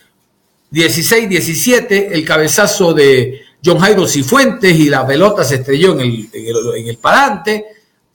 16, 0.71 1.29
17, 1.29 2.15
el 2.15 2.25
cabezazo 2.25 2.95
de 2.95 3.41
John 3.65 3.81
Jairo 3.81 4.07
Cifuentes 4.07 4.79
y 4.79 4.89
la 4.89 5.05
pelota 5.05 5.43
se 5.43 5.57
estrelló 5.57 5.95
en 5.95 6.01
el, 6.03 6.31
en 6.33 6.89
el, 6.89 6.99
parante. 6.99 7.65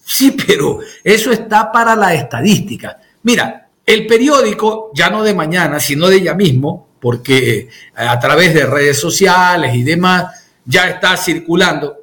Sí, 0.02 0.32
pero 0.48 0.80
eso 1.04 1.30
está 1.34 1.70
para 1.74 1.94
la 1.98 2.14
estadística. 2.14 3.02
Mira, 3.24 3.68
el 3.86 4.08
periódico, 4.08 4.92
ya 4.94 5.10
no 5.10 5.24
de 5.24 5.34
mañana, 5.34 5.78
sino 5.82 6.08
de 6.08 6.22
ya 6.22 6.36
mismo, 6.36 6.88
porque 7.02 7.58
eh, 7.58 7.68
a 7.98 8.18
través 8.18 8.54
de 8.54 8.66
redes 8.66 8.98
sociales 8.98 9.76
y 9.76 9.84
demás, 9.84 10.46
ya 10.64 10.88
está 10.88 11.18
circulando. 11.18 11.98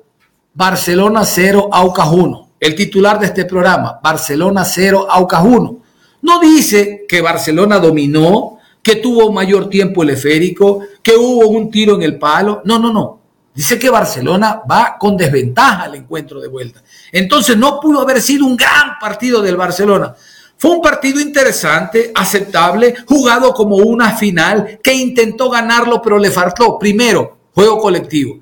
Barcelona 0.52 1.24
0, 1.24 1.70
Aucas 1.72 2.08
1. 2.12 2.48
El 2.60 2.74
titular 2.74 3.18
de 3.18 3.26
este 3.26 3.46
programa, 3.46 3.98
Barcelona 4.02 4.66
0, 4.66 5.06
Aucas 5.08 5.42
1. 5.42 5.87
No 6.22 6.40
dice 6.40 7.04
que 7.08 7.20
Barcelona 7.20 7.78
dominó, 7.78 8.58
que 8.82 8.96
tuvo 8.96 9.32
mayor 9.32 9.68
tiempo 9.68 10.02
el 10.02 10.10
esférico, 10.10 10.80
que 11.02 11.16
hubo 11.16 11.48
un 11.48 11.70
tiro 11.70 11.94
en 11.94 12.02
el 12.02 12.18
palo. 12.18 12.62
No, 12.64 12.78
no, 12.78 12.92
no. 12.92 13.20
Dice 13.54 13.78
que 13.78 13.90
Barcelona 13.90 14.62
va 14.70 14.96
con 14.98 15.16
desventaja 15.16 15.82
al 15.82 15.96
encuentro 15.96 16.40
de 16.40 16.48
vuelta. 16.48 16.82
Entonces 17.10 17.56
no 17.56 17.80
pudo 17.80 18.00
haber 18.00 18.22
sido 18.22 18.46
un 18.46 18.56
gran 18.56 18.98
partido 19.00 19.42
del 19.42 19.56
Barcelona. 19.56 20.14
Fue 20.56 20.70
un 20.70 20.80
partido 20.80 21.20
interesante, 21.20 22.10
aceptable, 22.14 22.94
jugado 23.06 23.52
como 23.52 23.76
una 23.76 24.16
final, 24.16 24.80
que 24.82 24.92
intentó 24.92 25.50
ganarlo, 25.50 26.02
pero 26.02 26.18
le 26.18 26.30
faltó, 26.30 26.78
primero, 26.78 27.38
juego 27.54 27.78
colectivo. 27.78 28.38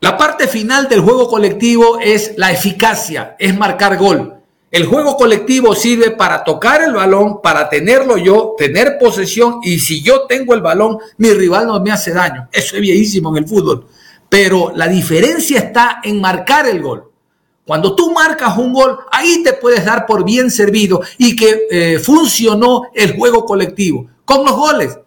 La 0.00 0.16
parte 0.16 0.46
final 0.46 0.88
del 0.88 1.00
juego 1.00 1.28
colectivo 1.28 1.98
es 2.00 2.34
la 2.36 2.52
eficacia, 2.52 3.34
es 3.38 3.56
marcar 3.56 3.96
gol. 3.96 4.35
El 4.76 4.84
juego 4.84 5.16
colectivo 5.16 5.74
sirve 5.74 6.10
para 6.10 6.44
tocar 6.44 6.82
el 6.82 6.92
balón, 6.92 7.40
para 7.40 7.66
tenerlo 7.66 8.18
yo, 8.18 8.54
tener 8.58 8.98
posesión 9.00 9.60
y 9.62 9.78
si 9.78 10.02
yo 10.02 10.26
tengo 10.26 10.52
el 10.52 10.60
balón, 10.60 10.98
mi 11.16 11.30
rival 11.30 11.66
no 11.66 11.80
me 11.80 11.92
hace 11.92 12.12
daño. 12.12 12.46
Eso 12.52 12.76
es 12.76 12.82
viejísimo 12.82 13.30
en 13.30 13.42
el 13.42 13.48
fútbol. 13.48 13.86
Pero 14.28 14.72
la 14.76 14.86
diferencia 14.86 15.60
está 15.60 16.00
en 16.04 16.20
marcar 16.20 16.68
el 16.68 16.82
gol. 16.82 17.10
Cuando 17.64 17.96
tú 17.96 18.12
marcas 18.12 18.58
un 18.58 18.74
gol, 18.74 18.98
ahí 19.10 19.42
te 19.42 19.54
puedes 19.54 19.82
dar 19.82 20.04
por 20.04 20.26
bien 20.26 20.50
servido 20.50 21.00
y 21.16 21.34
que 21.34 21.62
eh, 21.70 21.98
funcionó 21.98 22.90
el 22.94 23.16
juego 23.16 23.46
colectivo. 23.46 24.06
Con 24.26 24.44
los 24.44 24.54
goles. 24.54 24.98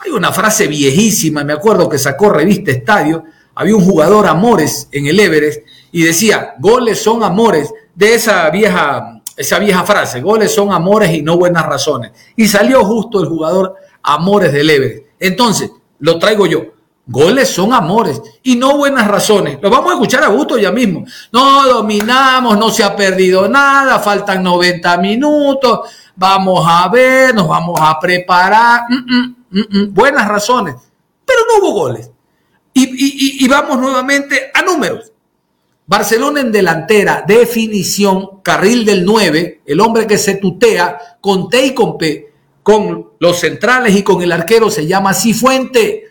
Hay 0.00 0.10
una 0.10 0.32
frase 0.32 0.66
viejísima, 0.66 1.44
me 1.44 1.52
acuerdo 1.52 1.88
que 1.88 1.98
sacó 2.00 2.30
revista 2.30 2.72
Estadio, 2.72 3.22
había 3.54 3.76
un 3.76 3.84
jugador 3.84 4.26
Amores 4.26 4.88
en 4.90 5.06
el 5.06 5.20
Everest 5.20 5.60
y 5.92 6.02
decía, 6.02 6.56
goles 6.58 7.00
son 7.00 7.22
amores, 7.22 7.72
de 7.96 8.14
esa 8.14 8.48
vieja, 8.50 9.20
esa 9.36 9.58
vieja 9.58 9.82
frase, 9.82 10.20
goles 10.20 10.54
son 10.54 10.72
amores 10.72 11.10
y 11.12 11.22
no 11.22 11.36
buenas 11.36 11.66
razones. 11.66 12.12
Y 12.36 12.46
salió 12.46 12.84
justo 12.84 13.20
el 13.20 13.26
jugador 13.26 13.74
Amores 14.08 14.52
del 14.52 14.70
Everest. 14.70 15.06
Entonces, 15.18 15.72
lo 15.98 16.16
traigo 16.20 16.46
yo. 16.46 16.62
Goles 17.08 17.48
son 17.48 17.72
amores 17.72 18.20
y 18.42 18.56
no 18.56 18.76
buenas 18.76 19.08
razones. 19.08 19.58
Lo 19.60 19.70
vamos 19.70 19.90
a 19.90 19.94
escuchar 19.94 20.22
a 20.24 20.28
gusto 20.28 20.58
ya 20.58 20.70
mismo. 20.70 21.04
No 21.32 21.66
dominamos, 21.66 22.56
no 22.56 22.70
se 22.70 22.84
ha 22.84 22.94
perdido 22.94 23.48
nada, 23.48 23.98
faltan 23.98 24.42
90 24.42 24.96
minutos, 24.98 25.88
vamos 26.14 26.64
a 26.68 26.88
ver, 26.88 27.34
nos 27.34 27.48
vamos 27.48 27.80
a 27.80 27.98
preparar. 27.98 28.82
Mm, 28.88 29.34
mm, 29.50 29.60
mm, 29.70 29.94
buenas 29.94 30.28
razones, 30.28 30.74
pero 31.24 31.40
no 31.48 31.64
hubo 31.64 31.72
goles. 31.72 32.10
Y, 32.74 33.48
vamos 33.48 33.78
nuevamente 33.78 34.50
a 34.52 34.62
números. 34.62 35.12
Barcelona 35.86 36.40
en 36.40 36.50
delantera, 36.50 37.24
definición, 37.26 38.40
carril 38.42 38.84
del 38.84 39.04
9, 39.04 39.62
el 39.64 39.80
hombre 39.80 40.06
que 40.06 40.18
se 40.18 40.34
tutea 40.36 41.18
con 41.20 41.48
T 41.48 41.66
y 41.66 41.74
con 41.74 41.96
P, 41.96 42.32
con 42.62 43.10
los 43.20 43.38
centrales 43.38 43.94
y 43.94 44.02
con 44.02 44.20
el 44.22 44.32
arquero 44.32 44.70
se 44.70 44.86
llama 44.86 45.14
Cifuente 45.14 46.06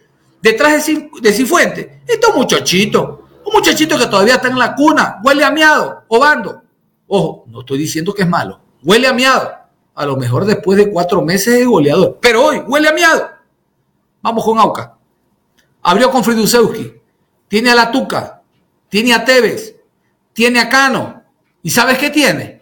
detrás 0.46 0.86
de, 1.22 1.34
Cifuente, 1.34 2.02
está 2.08 2.30
un 2.30 2.36
muchachito, 2.36 3.28
un 3.44 3.54
muchachito 3.54 3.98
que 3.98 4.06
todavía 4.06 4.36
está 4.36 4.48
en 4.48 4.60
la 4.60 4.76
cuna, 4.76 5.20
huele 5.24 5.44
a 5.44 5.50
miado, 5.50 6.04
obando. 6.08 6.62
Ojo, 7.08 7.46
no 7.48 7.62
estoy 7.62 7.80
diciendo 7.80 8.14
que 8.14 8.22
es 8.22 8.30
malo, 8.30 8.60
huele 8.84 9.08
a 9.08 9.14
miado. 9.14 9.52
A 9.96 10.06
lo 10.06 10.18
mejor 10.18 10.46
después 10.46 10.78
de 10.78 10.92
cuatro 10.92 11.22
meses 11.24 11.58
de 11.58 11.66
goleador, 11.66 12.20
pero 12.22 12.46
hoy 12.46 12.60
huele 12.68 12.90
a 12.90 12.94
miado. 12.94 13.28
Vamos 14.22 14.44
con 14.44 14.60
Auca. 14.60 14.96
Abrió 15.82 16.12
con 16.12 16.24
Fridusewski, 16.24 16.94
tiene 17.48 17.72
a 17.72 17.76
la 17.76 17.92
Tuca, 17.92 18.44
tiene 18.96 19.14
a 19.14 19.26
Tevez, 19.26 19.76
tiene 20.32 20.58
a 20.58 20.70
Cano. 20.70 21.22
¿Y 21.62 21.70
sabes 21.70 21.98
qué 21.98 22.12
tiene? 22.12 22.62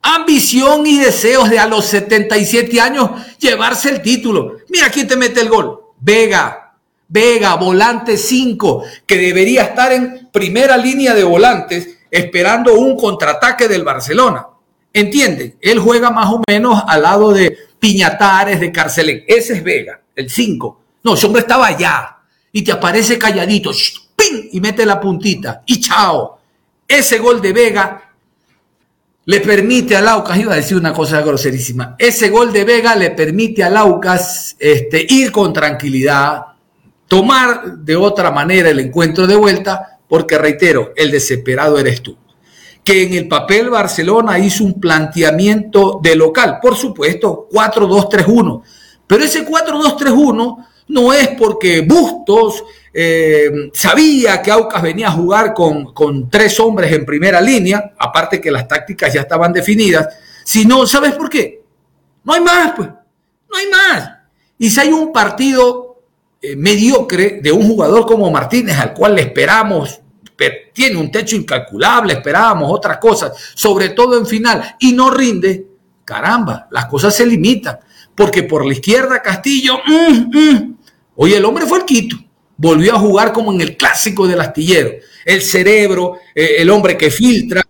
Ambición 0.00 0.86
y 0.86 1.00
deseos 1.00 1.50
de 1.50 1.58
a 1.58 1.66
los 1.66 1.86
77 1.86 2.80
años 2.80 3.10
llevarse 3.40 3.90
el 3.90 4.00
título. 4.00 4.58
Mira 4.68 4.90
quién 4.90 5.08
te 5.08 5.16
mete 5.16 5.40
el 5.40 5.48
gol. 5.48 5.86
Vega, 5.98 6.76
Vega, 7.08 7.56
volante 7.56 8.16
5, 8.16 8.84
que 9.04 9.18
debería 9.18 9.64
estar 9.64 9.90
en 9.90 10.28
primera 10.32 10.76
línea 10.76 11.14
de 11.14 11.24
volantes 11.24 11.98
esperando 12.12 12.74
un 12.74 12.96
contraataque 12.96 13.66
del 13.66 13.82
Barcelona. 13.82 14.46
¿Entienden? 14.92 15.56
Él 15.60 15.80
juega 15.80 16.10
más 16.10 16.30
o 16.30 16.42
menos 16.46 16.80
al 16.86 17.02
lado 17.02 17.32
de 17.32 17.58
Piñatares, 17.80 18.60
de 18.60 18.70
Carcelén. 18.70 19.24
Ese 19.26 19.54
es 19.54 19.64
Vega, 19.64 20.00
el 20.14 20.30
5. 20.30 20.80
No, 21.02 21.14
ese 21.14 21.26
hombre 21.26 21.42
estaba 21.42 21.66
allá 21.66 22.18
y 22.52 22.62
te 22.62 22.70
aparece 22.70 23.18
calladito, 23.18 23.72
¡ping! 24.28 24.48
y 24.52 24.60
mete 24.60 24.86
la 24.86 25.00
puntita 25.00 25.62
y 25.66 25.80
chao. 25.80 26.38
Ese 26.86 27.18
gol 27.18 27.40
de 27.40 27.52
Vega 27.52 28.14
le 29.26 29.40
permite 29.40 29.96
a 29.96 30.02
Laucas, 30.02 30.38
iba 30.38 30.52
a 30.52 30.56
decir 30.56 30.76
una 30.76 30.92
cosa 30.92 31.22
groserísima, 31.22 31.96
ese 31.98 32.28
gol 32.28 32.52
de 32.52 32.64
Vega 32.64 32.94
le 32.94 33.10
permite 33.10 33.64
a 33.64 33.70
Laucas 33.70 34.54
este, 34.58 35.06
ir 35.08 35.32
con 35.32 35.52
tranquilidad, 35.52 36.42
tomar 37.08 37.78
de 37.78 37.96
otra 37.96 38.30
manera 38.30 38.68
el 38.68 38.80
encuentro 38.80 39.26
de 39.26 39.36
vuelta, 39.36 39.98
porque 40.08 40.36
reitero, 40.36 40.92
el 40.94 41.10
desesperado 41.10 41.78
eres 41.78 42.02
tú. 42.02 42.16
Que 42.84 43.04
en 43.04 43.14
el 43.14 43.28
papel 43.28 43.70
Barcelona 43.70 44.38
hizo 44.38 44.62
un 44.62 44.78
planteamiento 44.78 46.00
de 46.02 46.16
local, 46.16 46.58
por 46.60 46.76
supuesto, 46.76 47.48
4-2-3-1, 47.50 48.62
pero 49.06 49.24
ese 49.24 49.46
4-2-3-1 49.46 50.66
no 50.88 51.12
es 51.14 51.28
porque 51.28 51.80
Bustos 51.80 52.62
eh, 52.96 53.70
sabía 53.72 54.40
que 54.40 54.52
Aucas 54.52 54.80
venía 54.80 55.08
a 55.08 55.12
jugar 55.12 55.52
con, 55.52 56.30
tres 56.30 56.60
hombres 56.60 56.92
en 56.92 57.04
primera 57.04 57.40
línea, 57.40 57.92
aparte 57.98 58.40
que 58.40 58.52
las 58.52 58.68
tácticas 58.68 59.12
ya 59.12 59.22
estaban 59.22 59.52
definidas, 59.52 60.06
sino, 60.44 60.86
¿sabes 60.86 61.14
por 61.14 61.28
qué? 61.28 61.60
No 62.22 62.34
hay 62.34 62.40
más, 62.40 62.72
pues, 62.76 62.88
no 62.88 63.56
hay 63.58 63.66
más. 63.68 64.10
Y 64.58 64.70
si 64.70 64.78
hay 64.78 64.92
un 64.92 65.12
partido 65.12 66.02
eh, 66.40 66.54
mediocre 66.54 67.40
de 67.42 67.50
un 67.50 67.66
jugador 67.66 68.06
como 68.06 68.30
Martínez, 68.30 68.78
al 68.78 68.94
cual 68.94 69.16
le 69.16 69.22
esperamos, 69.22 70.00
tiene 70.72 70.96
un 70.96 71.10
techo 71.10 71.34
incalculable, 71.34 72.12
esperábamos 72.12 72.70
otras 72.70 72.98
cosas, 72.98 73.32
sobre 73.54 73.90
todo 73.90 74.16
en 74.16 74.26
final, 74.26 74.76
y 74.78 74.92
no 74.92 75.10
rinde, 75.10 75.66
caramba, 76.04 76.68
las 76.70 76.86
cosas 76.86 77.14
se 77.14 77.26
limitan, 77.26 77.78
porque 78.14 78.44
por 78.44 78.64
la 78.64 78.72
izquierda 78.72 79.20
Castillo, 79.20 79.78
mm, 79.84 80.36
mm. 80.36 80.76
el 81.26 81.44
hombre 81.44 81.66
fue 81.66 81.78
el 81.78 81.84
Quito, 81.84 82.16
volvió 82.56 82.94
a 82.94 82.98
jugar 82.98 83.32
como 83.32 83.52
en 83.52 83.60
el 83.60 83.76
clásico 83.76 84.26
del 84.26 84.40
astillero, 84.40 84.90
el 85.24 85.42
cerebro, 85.42 86.18
eh, 86.34 86.56
el 86.58 86.70
hombre 86.70 86.96
que 86.96 87.10
filtra, 87.10 87.62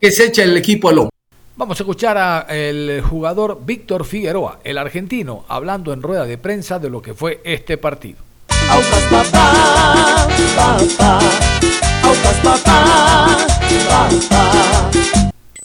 que 0.00 0.10
se 0.10 0.26
echa 0.26 0.42
el 0.42 0.56
equipo 0.56 0.88
al 0.88 0.98
hombro. 0.98 1.12
Vamos 1.56 1.80
a 1.80 1.82
escuchar 1.82 2.16
al 2.16 3.02
jugador 3.02 3.60
Víctor 3.64 4.04
Figueroa, 4.04 4.60
el 4.62 4.78
argentino, 4.78 5.44
hablando 5.48 5.92
en 5.92 6.02
rueda 6.02 6.24
de 6.24 6.38
prensa 6.38 6.78
de 6.78 6.88
lo 6.88 7.02
que 7.02 7.14
fue 7.14 7.40
este 7.44 7.76
partido. 7.78 8.18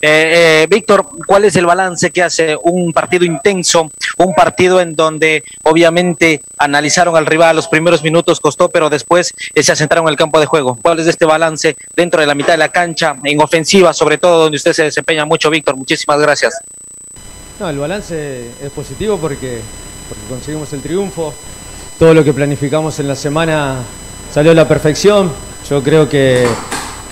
Eh, 0.06 0.64
eh, 0.64 0.68
Víctor, 0.70 1.06
¿cuál 1.26 1.46
es 1.46 1.56
el 1.56 1.66
balance 1.66 2.12
que 2.12 2.22
hace 2.22 2.58
un 2.62 2.92
partido 2.92 3.24
intenso, 3.24 3.90
un 4.18 4.34
partido 4.34 4.82
en 4.82 4.98
donde 4.98 5.46
obviamente 5.64 6.42
analizaron 6.58 7.16
al 7.16 7.26
rival, 7.26 7.56
los 7.56 7.70
primeros 7.70 8.04
minutos 8.04 8.42
costó, 8.42 8.68
pero 8.68 8.90
después 8.90 9.32
eh, 9.56 9.64
se 9.64 9.72
asentaron 9.72 10.04
en 10.04 10.10
el 10.10 10.18
campo 10.18 10.42
de 10.42 10.46
juego? 10.46 10.78
¿Cuál 10.82 11.00
es 11.00 11.08
este 11.08 11.24
balance 11.24 11.78
dentro 11.96 12.20
de 12.20 12.28
la 12.28 12.36
mitad 12.36 12.52
de 12.52 12.58
la 12.58 12.68
cancha, 12.68 13.16
en 13.24 13.42
ofensiva, 13.42 13.94
sobre 13.94 14.18
todo 14.18 14.42
donde 14.42 14.58
usted 14.58 14.74
se 14.74 14.84
desempeña 14.84 15.24
mucho, 15.24 15.50
Víctor? 15.50 15.78
Muchísimas 15.78 16.20
gracias. 16.20 16.54
No, 17.62 17.70
el 17.70 17.78
balance 17.78 18.46
es 18.62 18.72
positivo 18.72 19.18
porque, 19.18 19.62
porque 20.10 20.24
conseguimos 20.28 20.74
el 20.74 20.82
triunfo. 20.82 21.34
Todo 21.98 22.14
lo 22.14 22.26
que 22.26 22.34
planificamos 22.34 23.00
en 23.00 23.08
la 23.08 23.16
semana 23.16 23.78
salió 24.34 24.52
a 24.52 24.54
la 24.56 24.68
perfección. 24.68 25.32
Yo 25.70 25.82
creo 25.82 26.10
que 26.10 26.46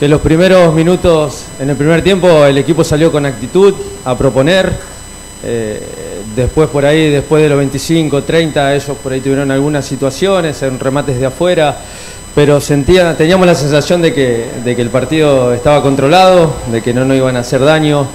que 0.02 0.08
los 0.08 0.20
primeros 0.20 0.74
minutos, 0.74 1.44
en 1.60 1.70
el 1.70 1.76
primer 1.76 2.04
tiempo, 2.04 2.44
el 2.44 2.58
equipo 2.58 2.84
salió 2.84 3.12
con 3.12 3.24
actitud 3.24 3.72
a 4.04 4.18
proponer. 4.18 4.74
Eh, 5.44 5.80
después 6.36 6.72
por 6.72 6.84
ahí, 6.84 7.12
después 7.12 7.44
de 7.44 7.50
los 7.50 7.60
25, 7.60 8.24
30, 8.24 8.74
ellos 8.74 8.98
por 8.98 9.14
ahí 9.14 9.22
tuvieron 9.22 9.52
algunas 9.52 9.86
situaciones, 9.86 10.60
en 10.64 10.80
remates 10.80 11.20
de 11.20 11.28
afuera, 11.28 11.78
pero 12.34 12.60
sentía, 12.60 13.16
teníamos 13.16 13.46
la 13.46 13.54
sensación 13.54 14.02
de 14.02 14.12
que, 14.12 14.50
de 14.66 14.76
que 14.76 14.82
el 14.82 14.90
partido 14.90 15.54
estaba 15.54 15.84
controlado, 15.84 16.52
de 16.72 16.82
que 16.82 16.96
no 16.96 17.06
nos 17.06 17.16
iban 17.16 17.38
a 17.38 17.42
hacer 17.42 17.64
daño. 17.64 18.08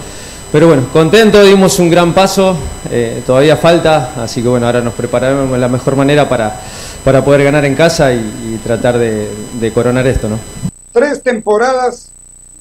Pero 0.51 0.66
bueno, 0.66 0.88
contento, 0.92 1.40
dimos 1.44 1.79
un 1.79 1.88
gran 1.88 2.12
paso, 2.12 2.57
eh, 2.90 3.22
todavía 3.25 3.57
falta, 3.57 4.11
así 4.25 4.42
que 4.42 4.49
bueno, 4.49 4.66
ahora 4.66 4.81
nos 4.81 4.94
prepararemos 4.94 5.53
de 5.53 5.59
la 5.59 5.68
mejor 5.68 5.94
manera 5.94 6.29
para, 6.29 6.53
para 7.05 7.25
poder 7.25 7.44
ganar 7.44 7.64
en 7.64 7.77
casa 7.77 8.12
y, 8.12 8.59
tratar 8.64 8.99
de, 8.99 9.31
de 9.61 9.70
coronar 9.70 10.05
esto, 10.09 10.29
¿no? 10.29 10.76
Tres 10.97 11.23
temporadas, 11.23 12.09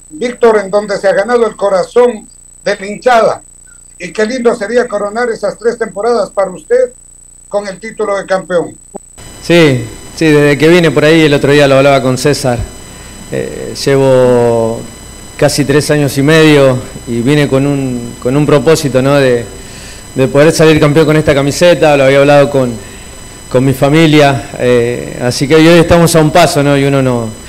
Víctor, 0.09 0.59
en 0.61 0.69
donde 0.69 0.97
se 0.97 1.07
ha 1.07 1.13
ganado 1.13 1.47
el 1.47 1.55
corazón 1.55 2.27
de 2.65 2.75
la 2.75 2.85
hinchada. 2.85 3.41
Y 3.97 4.11
qué 4.11 4.25
lindo 4.25 4.53
sería 4.55 4.89
coronar 4.89 5.29
esas 5.29 5.57
tres 5.57 5.77
temporadas 5.77 6.31
para 6.31 6.51
usted 6.51 6.91
con 7.47 7.65
el 7.65 7.79
título 7.79 8.17
de 8.17 8.25
campeón. 8.25 8.75
Sí, 9.41 9.85
sí, 10.17 10.25
desde 10.25 10.57
que 10.57 10.67
vine 10.67 10.91
por 10.91 11.05
ahí, 11.05 11.21
el 11.21 11.33
otro 11.33 11.53
día 11.53 11.65
lo 11.65 11.77
hablaba 11.77 12.01
con 12.01 12.17
César. 12.17 12.59
Eh, 13.31 13.73
llevo 13.85 14.81
casi 15.37 15.63
tres 15.63 15.89
años 15.91 16.17
y 16.17 16.21
medio 16.21 16.77
y 17.07 17.21
vine 17.21 17.47
con 17.47 17.65
un, 17.65 18.15
con 18.21 18.35
un 18.35 18.45
propósito 18.45 19.01
¿no? 19.01 19.15
de, 19.15 19.45
poder 20.29 20.51
salir 20.51 20.77
campeón 20.81 21.05
con 21.05 21.15
esta 21.15 21.33
camiseta, 21.33 21.95
lo 21.95 22.03
había 22.03 22.19
hablado 22.19 22.49
con, 22.49 22.73
con 23.49 23.63
mi 23.63 23.73
familia, 23.73 24.49
eh, 24.59 25.21
así 25.23 25.47
que 25.47 25.55
hoy 25.55 25.67
estamos 25.67 26.13
a 26.17 26.19
un 26.19 26.31
paso 26.31 26.61
¿no? 26.61 26.77
y 26.77 26.83
uno 26.83 27.01
no, 27.01 27.44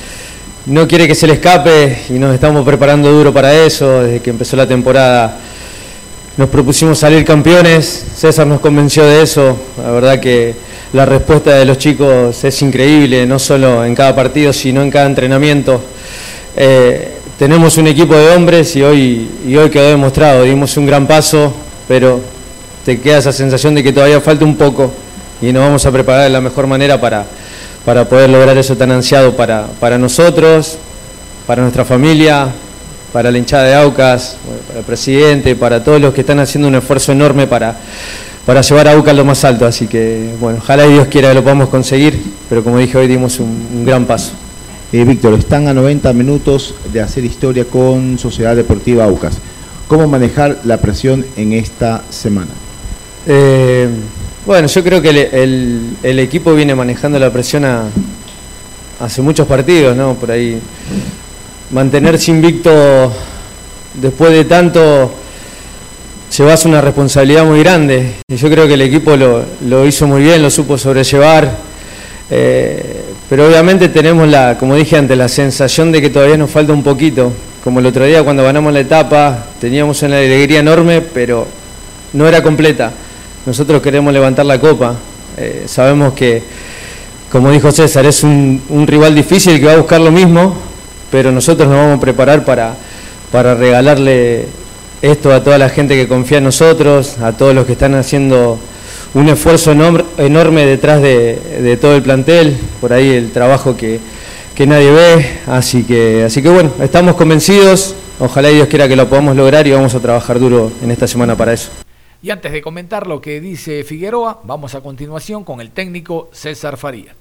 no 0.66 0.88
quiere 0.88 1.06
que 1.06 1.14
se 1.14 1.28
le 1.28 1.34
escape 1.34 2.06
y 2.10 2.14
nos 2.14 2.34
estamos 2.34 2.64
preparando 2.64 3.10
duro 3.10 3.32
para 3.32 3.54
eso. 3.54 4.02
Desde 4.02 4.20
que 4.20 4.30
empezó 4.30 4.56
la 4.56 4.66
temporada 4.66 5.38
nos 6.36 6.50
propusimos 6.50 6.98
salir 6.98 7.24
campeones, 7.24 8.04
César 8.14 8.46
nos 8.46 8.60
convenció 8.60 9.04
de 9.04 9.22
eso. 9.22 9.56
La 9.82 9.90
verdad 9.92 10.20
que 10.20 10.54
la 10.92 11.06
respuesta 11.06 11.54
de 11.54 11.64
los 11.64 11.78
chicos 11.78 12.42
es 12.42 12.62
increíble, 12.62 13.26
no 13.26 13.38
solo 13.38 13.84
en 13.84 13.94
cada 13.94 14.14
partido, 14.14 14.52
sino 14.52 14.82
en 14.82 14.90
cada 14.90 15.06
entrenamiento. 15.06 15.80
Eh, 16.56 17.12
tenemos 17.38 17.76
un 17.78 17.86
equipo 17.86 18.16
de 18.16 18.34
hombres 18.34 18.74
y 18.76 18.82
hoy, 18.82 19.30
y 19.46 19.56
hoy 19.56 19.70
quedó 19.70 19.88
demostrado, 19.88 20.42
dimos 20.42 20.76
un 20.76 20.86
gran 20.86 21.06
paso, 21.06 21.54
pero 21.86 22.20
te 22.84 23.00
queda 23.00 23.18
esa 23.18 23.32
sensación 23.32 23.74
de 23.74 23.82
que 23.82 23.92
todavía 23.92 24.20
falta 24.20 24.44
un 24.44 24.56
poco 24.56 24.92
y 25.40 25.52
nos 25.52 25.62
vamos 25.62 25.86
a 25.86 25.92
preparar 25.92 26.24
de 26.24 26.30
la 26.30 26.40
mejor 26.40 26.66
manera 26.66 27.00
para 27.00 27.26
para 27.86 28.08
poder 28.08 28.28
lograr 28.28 28.58
eso 28.58 28.76
tan 28.76 28.90
ansiado 28.90 29.36
para, 29.36 29.68
para 29.78 29.96
nosotros, 29.96 30.76
para 31.46 31.62
nuestra 31.62 31.84
familia, 31.84 32.48
para 33.12 33.30
la 33.30 33.38
hinchada 33.38 33.62
de 33.62 33.74
Aucas, 33.76 34.36
para 34.66 34.80
el 34.80 34.84
presidente, 34.84 35.54
para 35.54 35.82
todos 35.84 36.00
los 36.00 36.12
que 36.12 36.22
están 36.22 36.40
haciendo 36.40 36.66
un 36.66 36.74
esfuerzo 36.74 37.12
enorme 37.12 37.46
para, 37.46 37.76
para 38.44 38.60
llevar 38.60 38.88
a 38.88 38.96
UCA 38.98 39.12
a 39.12 39.14
lo 39.14 39.24
más 39.24 39.44
alto. 39.44 39.66
Así 39.66 39.86
que, 39.86 40.34
bueno, 40.40 40.58
ojalá 40.60 40.84
y 40.84 40.94
Dios 40.94 41.06
quiera 41.06 41.28
que 41.28 41.34
lo 41.36 41.44
podamos 41.44 41.68
conseguir, 41.68 42.20
pero 42.48 42.64
como 42.64 42.76
dije 42.78 42.98
hoy 42.98 43.06
dimos 43.06 43.38
un, 43.38 43.84
gran 43.86 44.04
paso. 44.04 44.32
Eh, 44.92 45.04
Víctor, 45.04 45.34
están 45.34 45.68
a 45.68 45.72
90 45.72 46.12
minutos 46.12 46.74
de 46.92 47.00
hacer 47.00 47.24
historia 47.24 47.66
con 47.66 48.18
Sociedad 48.18 48.56
Deportiva 48.56 49.04
Aucas. 49.04 49.38
¿Cómo 49.86 50.08
manejar 50.08 50.58
la 50.64 50.78
presión 50.78 51.24
en 51.36 51.52
esta 51.52 52.02
semana? 52.10 52.50
Eh, 53.28 53.88
bueno, 54.46 54.68
yo 54.68 54.84
creo 54.84 55.02
que 55.02 55.10
el, 55.10 56.18
equipo 56.20 56.54
viene 56.54 56.72
manejando 56.72 57.18
la 57.18 57.32
presión 57.32 57.64
hace 59.00 59.20
muchos 59.20 59.44
partidos, 59.48 59.96
¿no? 59.96 60.14
Por 60.14 60.30
ahí 60.30 60.60
mantenerse 61.72 62.30
invicto 62.30 63.12
después 63.94 64.32
de 64.32 64.44
tanto 64.44 65.10
llevas 66.36 66.64
una 66.64 66.80
responsabilidad 66.80 67.44
muy 67.44 67.58
grande. 67.58 68.14
Y 68.28 68.36
yo 68.36 68.48
creo 68.48 68.68
que 68.68 68.74
el 68.74 68.82
equipo 68.82 69.16
lo, 69.16 69.84
hizo 69.84 70.06
muy 70.06 70.22
bien, 70.22 70.40
lo 70.40 70.50
supo 70.50 70.78
sobrellevar. 70.78 71.50
Eh, 72.30 73.02
pero 73.28 73.48
obviamente 73.48 73.88
tenemos 73.88 74.28
la, 74.28 74.56
como 74.56 74.76
dije 74.76 74.96
antes, 74.96 75.18
la 75.18 75.28
sensación 75.28 75.90
de 75.90 76.00
que 76.00 76.10
todavía 76.10 76.36
nos 76.36 76.52
falta 76.52 76.72
un 76.72 76.84
poquito. 76.84 77.32
Como 77.64 77.80
el 77.80 77.86
otro 77.86 78.04
día 78.04 78.22
cuando 78.22 78.44
ganamos 78.44 78.72
la 78.72 78.78
etapa, 78.78 79.46
teníamos 79.60 80.00
una 80.02 80.18
alegría 80.18 80.60
enorme, 80.60 81.00
pero 81.00 81.48
no 82.12 82.28
era 82.28 82.44
completa. 82.44 82.92
Nosotros 83.46 83.80
queremos 83.80 84.12
levantar 84.12 84.44
la 84.44 84.60
copa. 84.60 84.96
Eh, 85.36 85.64
sabemos 85.66 86.12
que, 86.14 86.42
como 87.30 87.50
dijo 87.50 87.70
César, 87.70 88.04
es 88.04 88.22
un, 88.22 88.60
un 88.68 88.86
rival 88.86 89.14
difícil 89.14 89.58
que 89.60 89.66
va 89.66 89.74
a 89.74 89.76
buscar 89.76 90.00
lo 90.00 90.10
mismo, 90.10 90.54
pero 91.10 91.30
nosotros 91.30 91.68
nos 91.68 91.76
vamos 91.78 91.98
a 91.98 92.00
preparar 92.00 92.44
para, 92.44 92.74
para 93.30 93.54
regalarle 93.54 94.46
esto 95.02 95.32
a 95.32 95.42
toda 95.42 95.58
la 95.58 95.68
gente 95.68 95.94
que 95.94 96.08
confía 96.08 96.38
en 96.38 96.44
nosotros, 96.44 97.18
a 97.18 97.32
todos 97.32 97.54
los 97.54 97.66
que 97.66 97.72
están 97.72 97.94
haciendo 97.94 98.58
un 99.14 99.28
esfuerzo 99.28 99.72
enorme 100.18 100.66
detrás 100.66 101.00
de, 101.00 101.78
todo 101.80 101.96
el 101.96 102.02
plantel, 102.02 102.56
por 102.80 102.92
ahí 102.92 103.10
el 103.10 103.30
trabajo 103.30 103.76
que, 103.76 104.00
nadie 104.66 104.90
ve, 104.90 105.38
así 105.46 105.84
que, 105.84 106.24
así 106.24 106.42
que 106.42 106.48
bueno, 106.48 106.72
estamos 106.82 107.14
convencidos, 107.14 107.94
ojalá 108.18 108.48
Dios 108.48 108.68
quiera 108.68 108.88
que 108.88 108.96
lo 108.96 109.08
podamos 109.08 109.36
lograr 109.36 109.66
y 109.66 109.72
vamos 109.72 109.94
a 109.94 110.00
trabajar 110.00 110.38
duro 110.38 110.72
en 110.82 110.90
esta 110.90 111.06
semana 111.06 111.36
para 111.36 111.52
eso. 111.52 111.85
Y 112.22 112.30
antes 112.30 112.50
de 112.50 112.62
comentar 112.62 113.06
lo 113.06 113.20
que 113.20 113.40
dice 113.40 113.84
Figueroa, 113.84 114.40
vamos 114.44 114.74
a 114.74 114.80
continuación 114.80 115.44
con 115.44 115.60
el 115.60 115.70
técnico 115.70 116.30
César 116.32 116.76
Faría. 116.76 117.14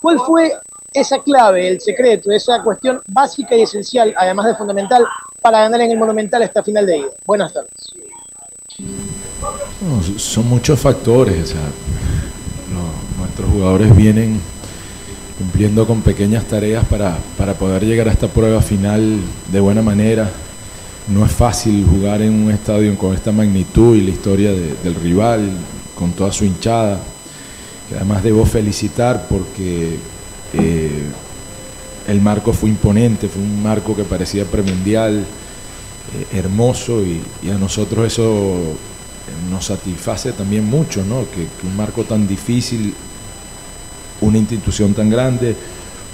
¿Cuál 0.00 0.18
fue 0.20 0.52
esa 0.92 1.18
clave, 1.20 1.68
el 1.68 1.80
secreto, 1.80 2.32
esa 2.32 2.62
cuestión 2.62 3.00
básica 3.08 3.54
y 3.54 3.62
esencial, 3.62 4.12
además 4.16 4.46
de 4.46 4.56
fundamental, 4.56 5.06
para 5.40 5.60
ganar 5.60 5.80
en 5.82 5.92
el 5.92 5.98
Monumental 5.98 6.42
esta 6.42 6.62
final 6.62 6.86
de 6.86 6.98
ida? 6.98 7.08
Buenas 7.24 7.52
tardes. 7.52 7.70
son 10.16 10.48
muchos 10.48 10.80
factores. 10.80 11.54
nuestros 13.16 13.50
jugadores 13.50 13.94
vienen 13.94 14.40
cumpliendo 15.40 15.86
con 15.86 16.02
pequeñas 16.02 16.44
tareas 16.44 16.84
para, 16.84 17.16
poder 17.54 17.84
llegar 17.86 18.08
a 18.08 18.12
esta 18.12 18.28
prueba 18.28 18.60
final 18.60 19.18
de 19.50 19.58
buena 19.58 19.80
manera. 19.80 20.30
No 21.08 21.24
es 21.24 21.32
fácil 21.32 21.86
jugar 21.90 22.20
en 22.20 22.44
un 22.44 22.50
estadio 22.50 22.96
con 22.98 23.14
esta 23.14 23.32
magnitud 23.32 23.96
y 23.96 24.02
la 24.02 24.10
historia 24.10 24.52
del 24.52 24.94
rival, 24.94 25.50
con 25.96 26.12
toda 26.12 26.30
su 26.30 26.44
hinchada 26.44 27.00
además 27.96 28.22
debo 28.22 28.44
felicitar 28.44 29.26
porque 29.28 29.96
eh, 30.54 31.02
el 32.06 32.20
marco 32.20 32.52
fue 32.52 32.70
imponente, 32.70 33.28
fue 33.28 33.42
un 33.42 33.62
marco 33.62 33.96
que 33.96 34.04
parecía 34.04 34.44
premundial, 34.44 35.20
eh, 35.20 36.38
hermoso 36.38 37.02
y, 37.02 37.20
a 37.50 37.54
nosotros 37.54 38.06
eso 38.06 38.76
nos 39.50 39.66
satisface 39.66 40.32
también 40.32 40.64
mucho, 40.64 41.04
¿no? 41.04 41.24
que, 41.30 41.46
un 41.66 41.76
marco 41.76 42.04
tan 42.04 42.26
difícil, 42.26 42.94
una 44.20 44.38
institución 44.38 44.94
tan 44.94 45.10
grande, 45.10 45.56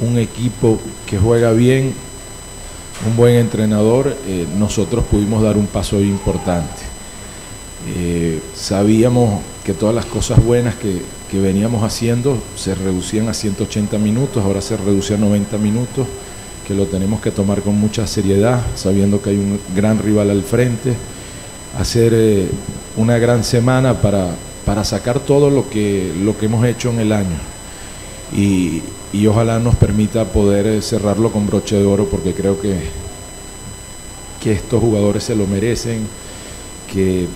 un 0.01 0.19
equipo 0.19 0.79
que 1.07 1.19
juega 1.19 1.53
bien, 1.53 1.95
un 3.07 3.17
buen 3.17 3.37
entrenador, 3.37 4.17
eh, 4.27 4.47
nosotros 4.59 5.05
pudimos 5.05 5.43
dar 5.43 5.57
un 5.57 5.67
paso 5.67 6.01
importante. 6.01 6.83
sabíamos 8.55 9.43
que 9.65 9.73
todas 9.73 9.95
las 9.95 10.07
cosas 10.07 10.45
buenas 10.45 10.75
que, 10.75 11.03
que 11.31 11.41
veníamos 11.41 11.83
haciendo 11.83 12.39
se 12.57 12.75
reducían 12.75 13.29
a 13.29 13.35
180 13.35 13.99
minutos, 13.99 14.45
ahora 14.45 14.61
se 14.61 14.77
reduce 14.77 15.15
a 15.15 15.19
90 15.19 15.59
minutos, 15.59 16.07
que 16.67 16.75
lo 16.75 16.87
tenemos 16.87 17.21
que 17.21 17.31
tomar 17.31 17.63
con 17.63 17.79
mucha 17.79 18.07
seriedad, 18.07 18.61
sabiendo 18.75 19.21
que 19.21 19.31
hay 19.31 19.37
un 19.37 19.61
gran 19.75 19.99
rival 19.99 20.31
al 20.31 20.43
frente, 20.43 20.95
hacer 21.79 22.13
eh, 22.15 22.49
una 22.97 23.19
gran 23.19 23.45
semana 23.45 24.01
para, 24.01 24.29
para 24.65 24.85
sacar 24.85 25.21
todo 25.21 25.51
lo 25.51 25.69
que, 25.69 26.13
lo 26.23 26.37
que 26.37 26.47
hemos 26.47 26.65
hecho 26.67 26.91
en 26.91 27.01
el 27.01 27.13
año. 27.13 27.56
Y, 28.35 28.83
y 29.13 29.27
ojalá 29.27 29.59
nos 29.59 29.77
permita 29.77 30.25
poder 30.25 30.67
eh, 30.67 30.83
cerrarlo 30.83 31.31
con 31.31 31.47
broche 31.47 31.77
de 31.77 31.87
oro, 31.87 32.07
porque 32.07 32.35
creo 32.35 32.61
que, 32.61 32.77
que 34.43 34.53
estos 34.53 34.81
jugadores 34.81 35.25
se 35.25 35.37
lo 35.37 35.47
merecen, 35.47 36.07
que 36.93 37.27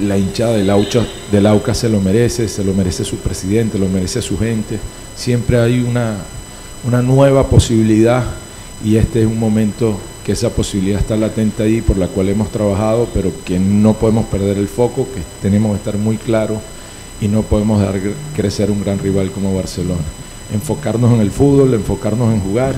la 0.00 0.16
hinchada 0.16 0.56
del 0.56 0.70
Auca, 0.70 1.06
del 1.30 1.46
Auca 1.46 1.74
se 1.74 1.88
lo 1.88 2.00
merece, 2.00 2.48
se 2.48 2.64
lo 2.64 2.72
merece 2.72 3.04
su 3.04 3.16
presidente, 3.16 3.78
lo 3.78 3.88
merece 3.88 4.22
su 4.22 4.38
gente. 4.38 4.78
Siempre 5.16 5.58
hay 5.58 5.80
una, 5.80 6.16
una 6.84 7.02
nueva 7.02 7.48
posibilidad 7.48 8.24
y 8.84 8.96
este 8.96 9.22
es 9.22 9.26
un 9.26 9.38
momento 9.38 9.98
que 10.24 10.32
esa 10.32 10.50
posibilidad 10.50 11.00
está 11.00 11.16
latente 11.16 11.62
ahí, 11.62 11.80
por 11.80 11.96
la 11.96 12.06
cual 12.06 12.28
hemos 12.28 12.50
trabajado, 12.50 13.08
pero 13.12 13.32
que 13.44 13.58
no 13.58 13.94
podemos 13.94 14.26
perder 14.26 14.58
el 14.58 14.68
foco, 14.68 15.06
que 15.12 15.22
tenemos 15.42 15.72
que 15.72 15.78
estar 15.78 15.96
muy 15.96 16.16
claros 16.16 16.58
y 17.20 17.28
no 17.28 17.42
podemos 17.42 17.80
dar 17.80 17.98
crecer 18.34 18.70
un 18.70 18.82
gran 18.82 18.98
rival 18.98 19.30
como 19.30 19.54
Barcelona. 19.54 20.02
Enfocarnos 20.52 21.12
en 21.12 21.20
el 21.20 21.30
fútbol, 21.30 21.74
enfocarnos 21.74 22.32
en 22.32 22.40
jugar, 22.40 22.74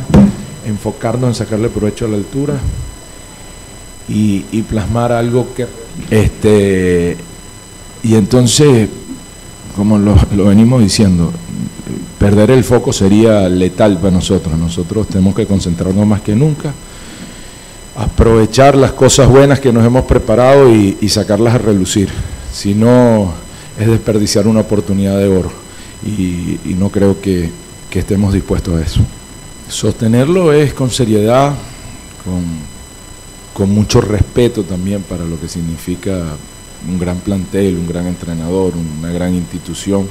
enfocarnos 0.66 1.28
en 1.28 1.34
sacarle 1.34 1.68
provecho 1.68 2.06
a 2.06 2.08
la 2.08 2.16
altura 2.16 2.54
y, 4.08 4.44
y 4.50 4.62
plasmar 4.62 5.12
algo 5.12 5.54
que 5.54 5.66
este, 6.10 7.16
y 8.02 8.14
entonces, 8.14 8.88
como 9.76 9.98
lo, 9.98 10.16
venimos 10.44 10.82
diciendo, 10.82 11.32
perder 12.18 12.50
el 12.50 12.64
foco 12.64 12.92
sería 12.92 13.48
letal 13.48 13.98
para 13.98 14.12
nosotros. 14.12 14.58
Nosotros 14.58 15.08
tenemos 15.08 15.34
que 15.34 15.46
concentrarnos 15.46 16.06
más 16.06 16.22
que 16.22 16.34
nunca, 16.34 16.72
aprovechar 17.96 18.76
las 18.76 18.92
cosas 18.92 19.28
buenas 19.28 19.60
que 19.60 19.72
nos 19.72 19.84
hemos 19.84 20.04
preparado 20.04 20.72
y, 20.72 21.08
sacarlas 21.08 21.54
a 21.54 21.58
relucir. 21.58 22.08
Si 22.52 22.74
no, 22.74 23.32
es 23.78 23.86
desperdiciar 23.86 24.46
una 24.46 24.60
oportunidad 24.60 25.18
de 25.18 25.28
oro. 25.28 25.52
Y, 26.04 26.58
no 26.74 26.90
creo 26.90 27.20
que, 27.20 27.50
estemos 27.92 28.32
dispuestos 28.32 28.80
a 28.80 28.84
eso. 28.84 29.00
Sostenerlo 29.68 30.52
es 30.52 30.72
con 30.72 30.90
seriedad, 30.90 31.54
con, 32.24 32.44
con 33.52 33.70
mucho 33.70 34.00
respeto 34.00 34.62
también 34.62 35.02
para 35.02 35.24
lo 35.24 35.40
que 35.40 35.48
significa 35.48 36.36
un 36.88 36.98
gran 36.98 37.18
plantel, 37.18 37.76
un 37.76 37.86
gran 37.86 38.06
entrenador, 38.06 38.74
una 38.76 39.12
gran 39.12 39.34
institución 39.34 40.08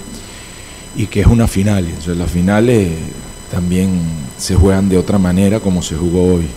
y 0.96 1.08
que 1.08 1.22
es 1.22 1.28
una 1.28 1.48
final. 1.48 1.86
Entonces 1.86 2.18
las 2.18 2.30
finales 2.30 2.90
también 3.52 4.02
se 4.38 4.56
juegan 4.56 4.90
de 4.90 4.98
otra 4.98 5.18
manera 5.18 5.60
como 5.60 5.82
se 5.82 5.96
jugó 5.96 6.36
hoy. 6.36 6.48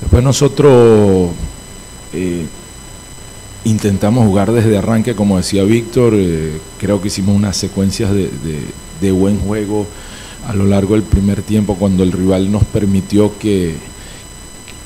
Después 0.00 0.22
nosotros 0.22 1.30
eh, 2.12 2.46
intentamos 3.64 4.26
jugar 4.26 4.52
desde 4.52 4.76
arranque, 4.78 5.14
como 5.14 5.36
decía 5.36 5.64
Víctor, 5.64 6.14
eh, 6.16 6.58
creo 6.78 7.00
que 7.00 7.08
hicimos 7.08 7.36
unas 7.36 7.56
secuencias 7.56 8.12
de, 8.12 8.30
de 9.00 9.12
buen 9.12 9.38
juego 9.38 9.86
a 10.46 10.54
lo 10.54 10.64
largo 10.64 10.94
del 10.94 11.02
primer 11.02 11.42
tiempo 11.42 11.76
cuando 11.76 12.02
el 12.02 12.12
rival 12.12 12.50
nos 12.50 12.64
permitió 12.64 13.38
que 13.38 13.90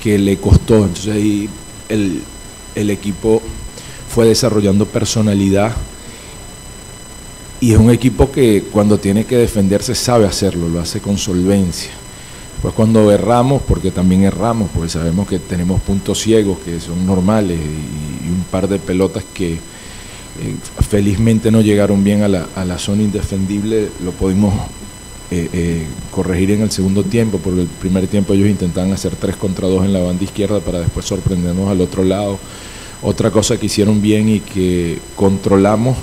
que 0.04 0.18
le 0.18 0.36
costó. 0.36 0.84
Entonces 0.84 1.14
ahí 1.14 1.48
el, 1.88 2.90
equipo 2.90 3.40
fue 4.06 4.26
desarrollando 4.26 4.84
personalidad 4.84 5.72
y 7.58 7.72
es 7.72 7.78
un 7.78 7.90
equipo 7.90 8.30
que 8.30 8.64
cuando 8.70 8.98
tiene 8.98 9.24
que 9.24 9.38
defenderse 9.38 9.94
sabe 9.94 10.26
hacerlo, 10.26 10.68
lo 10.68 10.78
hace 10.78 11.00
con 11.00 11.16
solvencia. 11.16 11.92
Pues 12.60 12.74
cuando 12.74 13.10
erramos, 13.10 13.62
porque 13.62 13.90
también 13.90 14.24
erramos, 14.24 14.68
porque 14.74 14.90
sabemos 14.90 15.26
que 15.26 15.38
tenemos 15.38 15.80
puntos 15.80 16.20
ciegos 16.20 16.58
que 16.58 16.78
son 16.80 17.06
normales 17.06 17.58
y, 17.58 18.13
un 18.28 18.44
par 18.50 18.68
de 18.68 18.78
pelotas 18.78 19.24
que 19.34 19.54
eh, 19.54 19.58
felizmente 20.88 21.50
no 21.50 21.60
llegaron 21.60 22.02
bien 22.02 22.22
a 22.22 22.28
la, 22.28 22.48
a 22.56 22.64
la 22.64 22.78
zona 22.78 23.02
indefendible, 23.02 23.88
lo 24.02 24.12
pudimos 24.12 24.52
eh, 25.30 25.48
eh, 25.52 25.86
corregir 26.10 26.50
en 26.52 26.62
el 26.62 26.70
segundo 26.70 27.02
tiempo, 27.02 27.38
porque 27.38 27.62
el 27.62 27.66
primer 27.66 28.06
tiempo 28.06 28.34
ellos 28.34 28.48
intentaban 28.48 28.92
hacer 28.92 29.16
3 29.16 29.36
contra 29.36 29.66
2 29.66 29.86
en 29.86 29.92
la 29.92 30.00
banda 30.00 30.22
izquierda 30.22 30.60
para 30.60 30.80
después 30.80 31.06
sorprendernos 31.06 31.68
al 31.68 31.80
otro 31.80 32.04
lado. 32.04 32.38
Otra 33.02 33.30
cosa 33.30 33.56
que 33.56 33.66
hicieron 33.66 34.02
bien 34.02 34.28
y 34.28 34.40
que 34.40 34.98
controlamos, 35.16 35.96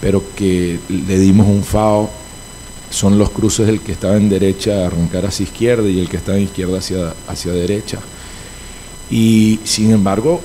pero 0.00 0.24
que 0.34 0.80
le 0.88 1.18
dimos 1.18 1.46
un 1.46 1.62
FAO 1.62 2.10
son 2.90 3.18
los 3.18 3.30
cruces 3.30 3.66
del 3.66 3.80
que 3.80 3.92
estaba 3.92 4.16
en 4.16 4.28
derecha 4.28 4.86
arrancar 4.86 5.26
hacia 5.26 5.44
izquierda 5.44 5.88
y 5.88 6.00
el 6.00 6.08
que 6.08 6.16
estaba 6.16 6.38
en 6.38 6.44
izquierda 6.44 6.78
hacia, 6.78 7.14
hacia 7.28 7.52
derecha. 7.52 7.98
Y 9.10 9.60
sin 9.64 9.92
embargo, 9.92 10.40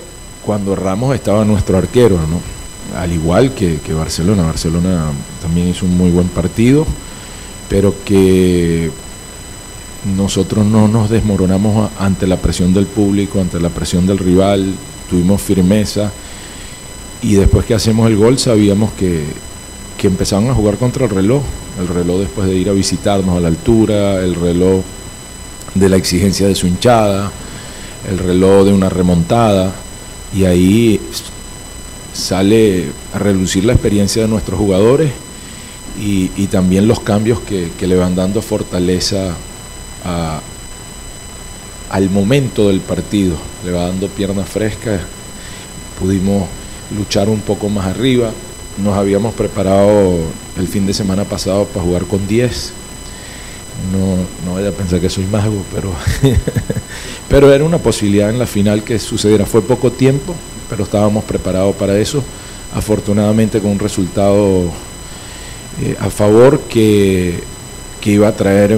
cuando 0.47 0.77
Ramos 0.77 1.13
estaba 1.13 1.43
nuestro 1.43 1.77
arquero, 1.77 2.15
¿no? 2.15 2.39
al 2.97 3.12
igual 3.12 3.53
que, 3.53 3.81
Barcelona, 3.93 4.43
Barcelona 4.43 5.12
también 5.41 5.67
hizo 5.67 5.86
un 5.86 5.97
muy 5.97 6.10
buen 6.10 6.29
partido, 6.29 6.88
pero 7.67 7.93
que 8.05 8.89
nosotros 10.15 10.65
no 10.65 10.88
nos 10.88 11.10
desmoronamos 11.10 11.91
ante 11.99 12.27
la 12.27 12.38
presión 12.38 12.73
del 12.73 12.86
público, 12.86 13.41
ante 13.41 13.60
la 13.60 13.67
presión 13.67 14.07
del 14.07 14.19
rival, 14.19 14.73
tuvimos 15.10 15.41
firmeza 15.41 16.13
y 17.21 17.33
después 17.33 17.65
que 17.65 17.73
hacemos 17.73 18.07
el 18.07 18.15
gol 18.15 18.39
sabíamos 18.39 18.93
que, 18.93 19.25
que 19.97 20.07
empezaban 20.07 20.49
a 20.49 20.53
jugar 20.53 20.77
contra 20.77 21.03
el 21.03 21.12
reloj, 21.12 21.43
el 21.77 21.89
reloj 21.89 22.21
después 22.21 22.47
de 22.47 22.55
ir 22.55 22.69
a 22.69 22.73
visitarnos 22.73 23.36
a 23.36 23.41
la 23.41 23.49
altura, 23.49 24.21
el 24.21 24.33
reloj 24.33 24.81
de 25.75 25.89
la 25.89 25.97
exigencia 25.97 26.47
de 26.47 26.55
su 26.55 26.67
hinchada, 26.67 27.33
el 28.10 28.17
reloj 28.17 28.63
de 28.63 28.71
una 28.71 28.88
remontada 28.88 29.73
y 30.34 30.46
ahí 30.46 31.00
sale 32.13 32.88
a 33.13 33.20
relucir 33.20 33.66
la 33.66 33.74
experiencia 33.74 34.24
de 34.24 34.28
nuestros 34.28 34.60
jugadores 34.60 35.12
y, 36.00 36.28
también 36.48 36.88
los 36.88 37.00
cambios 37.00 37.40
que, 37.40 37.72
le 37.88 37.96
van 37.96 38.16
dando 38.16 38.42
fortaleza 38.42 39.36
al 41.90 42.10
momento 42.10 42.68
del 42.68 42.82
partido, 42.82 43.36
le 43.66 43.72
va 43.72 43.88
dando 43.88 44.08
piernas 44.08 44.48
frescas, 44.48 45.02
pudimos 46.00 46.48
luchar 46.96 47.30
un 47.30 47.42
poco 47.42 47.70
más 47.70 47.88
arriba, 47.88 48.32
nos 48.78 48.96
habíamos 48.96 49.34
preparado 49.34 50.20
el 50.58 50.68
fin 50.68 50.86
de 50.86 50.94
semana 50.94 51.24
pasado 51.24 51.66
para 51.66 51.86
jugar 51.86 52.06
con 52.06 52.28
10. 52.28 52.74
No, 53.92 54.18
no 54.46 54.56
vaya 54.56 54.70
a 54.70 54.72
pensar 54.72 55.00
que 55.00 55.10
soy 55.10 55.26
mago, 55.26 55.63
pero, 55.74 55.94
pero 57.30 57.54
era 57.54 57.63
una 57.63 57.78
posibilidad 57.78 58.30
en 58.30 58.40
la 58.40 58.48
final 58.48 58.84
que 58.84 59.00
sucediera. 59.00 59.46
Fue 59.46 59.62
poco 59.62 59.92
tiempo, 59.92 60.34
pero 60.70 60.84
estábamos 60.84 61.24
preparados 61.24 61.76
para 61.76 61.98
eso. 61.98 62.24
Afortunadamente 62.74 63.60
con 63.60 63.72
un 63.72 63.80
resultado 63.80 64.72
eh, 65.82 65.96
a 66.00 66.10
favor 66.10 66.62
que, 66.62 67.44
que, 68.02 68.12
iba 68.12 68.28
a 68.28 68.36
traer 68.36 68.78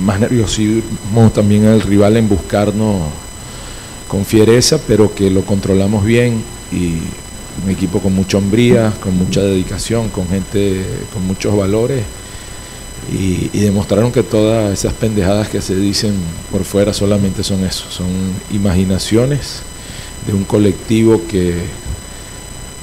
más 0.00 0.20
nerviosismo 0.20 1.30
también 1.34 1.66
al 1.66 1.80
rival 1.80 2.16
en 2.16 2.28
buscarnos 2.28 3.02
con 4.08 4.24
fiereza, 4.24 4.78
pero 4.86 5.14
que 5.14 5.30
lo 5.30 5.42
controlamos 5.42 6.04
bien 6.04 6.42
y 6.72 6.98
un 7.62 7.70
equipo 7.70 8.00
con 8.00 8.14
mucha 8.14 8.38
hombría, 8.38 8.92
con 9.00 9.16
mucha 9.16 9.42
dedicación, 9.42 10.08
con 10.08 10.28
gente 10.28 10.84
con 11.12 11.26
muchos 11.26 11.56
valores 11.56 12.02
y, 13.12 13.48
demostraron 13.58 14.12
que 14.12 14.22
todas 14.22 14.72
esas 14.72 14.92
pendejadas 14.92 15.48
que 15.48 15.60
se 15.60 15.74
dicen 15.74 16.14
por 16.50 16.64
fuera 16.64 16.92
solamente 16.92 17.42
son 17.42 17.64
eso, 17.64 17.90
son 17.90 18.08
imaginaciones 18.52 19.62
de 20.26 20.34
un 20.34 20.44
colectivo 20.44 21.22
que, 21.28 21.54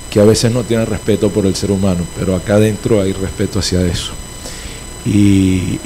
que 0.09 0.19
a 0.19 0.25
veces 0.25 0.51
no 0.51 0.63
tiene 0.63 0.85
respeto 0.85 1.29
por 1.29 1.45
el 1.45 1.55
ser 1.55 1.71
humano, 1.71 2.03
pero 2.17 2.35
acá 2.35 2.55
adentro 2.55 3.01
hay 3.01 3.13
respeto 3.13 3.59
hacia 3.59 3.81
eso. 3.85 4.11
Y, 5.05 5.79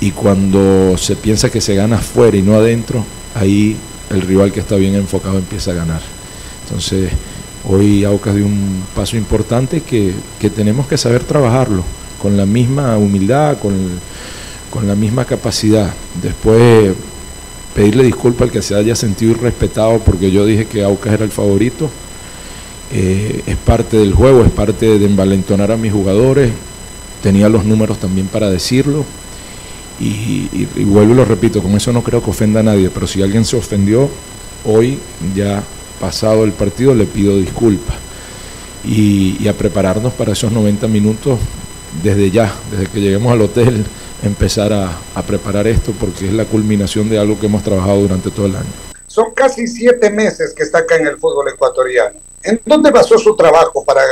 y 0.00 0.10
cuando 0.12 0.96
se 0.98 1.14
piensa 1.16 1.50
que 1.50 1.60
se 1.60 1.74
gana 1.74 1.96
afuera 1.96 2.36
y 2.36 2.42
no 2.42 2.54
adentro, 2.54 3.04
ahí 3.34 3.76
el 4.10 4.22
rival 4.22 4.52
que 4.52 4.60
está 4.60 4.76
bien 4.76 4.94
enfocado 4.94 5.38
empieza 5.38 5.70
a 5.70 5.74
ganar. 5.74 6.00
Entonces, 6.64 7.10
hoy 7.68 8.04
Aucas 8.04 8.34
dio 8.34 8.46
un 8.46 8.82
paso 8.94 9.16
importante 9.16 9.82
que, 9.82 10.14
que, 10.40 10.50
tenemos 10.50 10.86
que 10.86 10.98
saber 10.98 11.22
trabajarlo 11.22 11.84
con 12.20 12.36
la 12.36 12.46
misma 12.46 12.96
humildad, 12.98 13.58
con, 13.58 13.74
con 14.70 14.86
la 14.86 14.94
misma 14.94 15.24
capacidad. 15.24 15.92
Después 16.22 16.94
pedirle 17.74 18.04
disculpas 18.04 18.48
al 18.48 18.52
que 18.52 18.62
se 18.62 18.74
haya 18.74 18.96
sentido 18.96 19.32
irrespetado 19.32 19.98
porque 19.98 20.30
yo 20.30 20.46
dije 20.46 20.64
que 20.64 20.82
Aucas 20.82 21.12
era 21.12 21.24
el 21.24 21.30
favorito. 21.30 21.90
Eh, 22.92 23.42
es 23.46 23.56
parte 23.56 23.98
del 23.98 24.14
juego, 24.14 24.44
es 24.44 24.50
parte 24.50 24.98
de 24.98 25.04
envalentonar 25.04 25.70
a 25.70 25.76
mis 25.76 25.92
jugadores. 25.92 26.52
Tenía 27.22 27.48
los 27.48 27.64
números 27.64 27.98
también 27.98 28.28
para 28.28 28.50
decirlo. 28.50 29.04
Y, 30.00 30.66
vuelvo 30.84 31.12
y 31.12 31.16
lo 31.16 31.24
repito, 31.24 31.62
con 31.62 31.72
eso 31.72 31.92
no 31.92 32.02
creo 32.02 32.22
que 32.22 32.30
ofenda 32.30 32.60
a 32.60 32.62
nadie, 32.62 32.90
pero 32.90 33.06
si 33.06 33.22
alguien 33.22 33.44
se 33.44 33.56
ofendió, 33.56 34.10
hoy 34.64 34.98
ya 35.34 35.62
pasado 35.98 36.44
el 36.44 36.52
partido 36.52 36.94
le 36.94 37.04
pido 37.04 37.36
disculpas. 37.38 37.96
Y 38.84 39.46
a 39.48 39.52
prepararnos 39.52 40.12
para 40.12 40.32
esos 40.32 40.52
90 40.52 40.86
minutos 40.88 41.38
desde 42.02 42.30
ya, 42.30 42.52
desde 42.70 42.86
que 42.86 43.00
lleguemos 43.00 43.32
al 43.32 43.42
hotel, 43.42 43.84
empezar 44.22 44.72
a, 44.72 44.90
preparar 45.26 45.66
esto 45.66 45.92
porque 45.98 46.26
es 46.26 46.32
la 46.32 46.44
culminación 46.44 47.08
de 47.08 47.18
algo 47.18 47.38
que 47.38 47.46
hemos 47.46 47.62
trabajado 47.62 48.00
durante 48.00 48.30
todo 48.30 48.46
el 48.46 48.56
año. 48.56 48.70
Son 49.06 49.32
casi 49.34 49.66
siete 49.66 50.10
meses 50.10 50.52
que 50.54 50.62
está 50.62 50.78
acá 50.78 50.96
en 50.96 51.06
el 51.06 51.16
fútbol 51.16 51.48
ecuatoriano. 51.48 52.18
¿En 52.42 52.60
dónde 52.64 52.90
basó 52.90 53.18
su 53.18 53.34
trabajo 53.34 53.84
para 53.84 54.02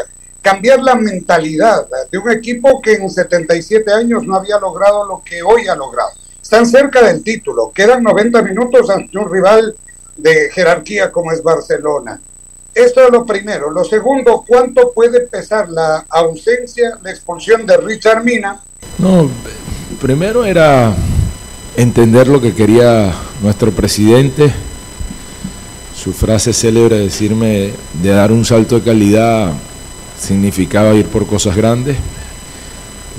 cambiar 0.41 0.83
la 0.83 0.95
mentalidad 0.95 1.87
de 2.11 2.19
un 2.19 2.31
equipo 2.31 2.81
que 2.81 2.95
en 2.95 3.11
77 3.11 3.93
años 3.93 4.27
no 4.27 4.37
había 4.37 4.59
logrado 4.59 5.07
lo 5.07 5.23
que 5.25 5.43
hoy 5.43 5.69
ha 5.69 5.77
logrado? 5.77 6.11
Están 6.43 6.67
cerca 6.67 7.03
del 7.03 7.23
título, 7.23 7.73
quedan 7.73 8.03
90 8.03 8.43
minutos 8.43 8.91
ante 8.91 9.17
un 9.17 9.31
rival 9.31 9.75
de 10.17 10.51
jerarquía 10.53 11.11
como 11.11 11.33
es 11.33 11.43
Barcelona. 11.43 12.21
Esto 12.75 13.05
es 13.07 13.13
lo 13.13 13.25
primero. 13.25 13.71
Lo 13.71 13.85
segundo, 13.85 14.45
¿cuánto 14.47 14.93
puede 14.93 15.21
pesar 15.21 15.69
la 15.69 16.05
ausencia, 16.09 16.99
la 17.03 17.11
expulsión 17.11 17.65
de 17.67 17.77
Richard 17.77 18.25
Mina? 18.25 18.61
No, 18.99 19.31
primero 20.01 20.45
era 20.45 20.93
entender 21.77 22.27
lo 22.27 22.41
que 22.41 22.53
quería 22.53 23.15
nuestro 23.43 23.71
presidente. 23.71 24.53
Su 25.95 26.13
frase 26.13 26.53
célebre 26.53 26.99
de 26.99 27.05
decirme 27.05 27.73
de 28.03 28.11
dar 28.11 28.33
un 28.33 28.45
salto 28.45 28.81
de 28.81 28.83
calidad 28.83 29.53
significaba 30.19 30.95
ir 30.95 31.07
por 31.07 31.27
cosas 31.27 31.55
grandes. 31.55 31.97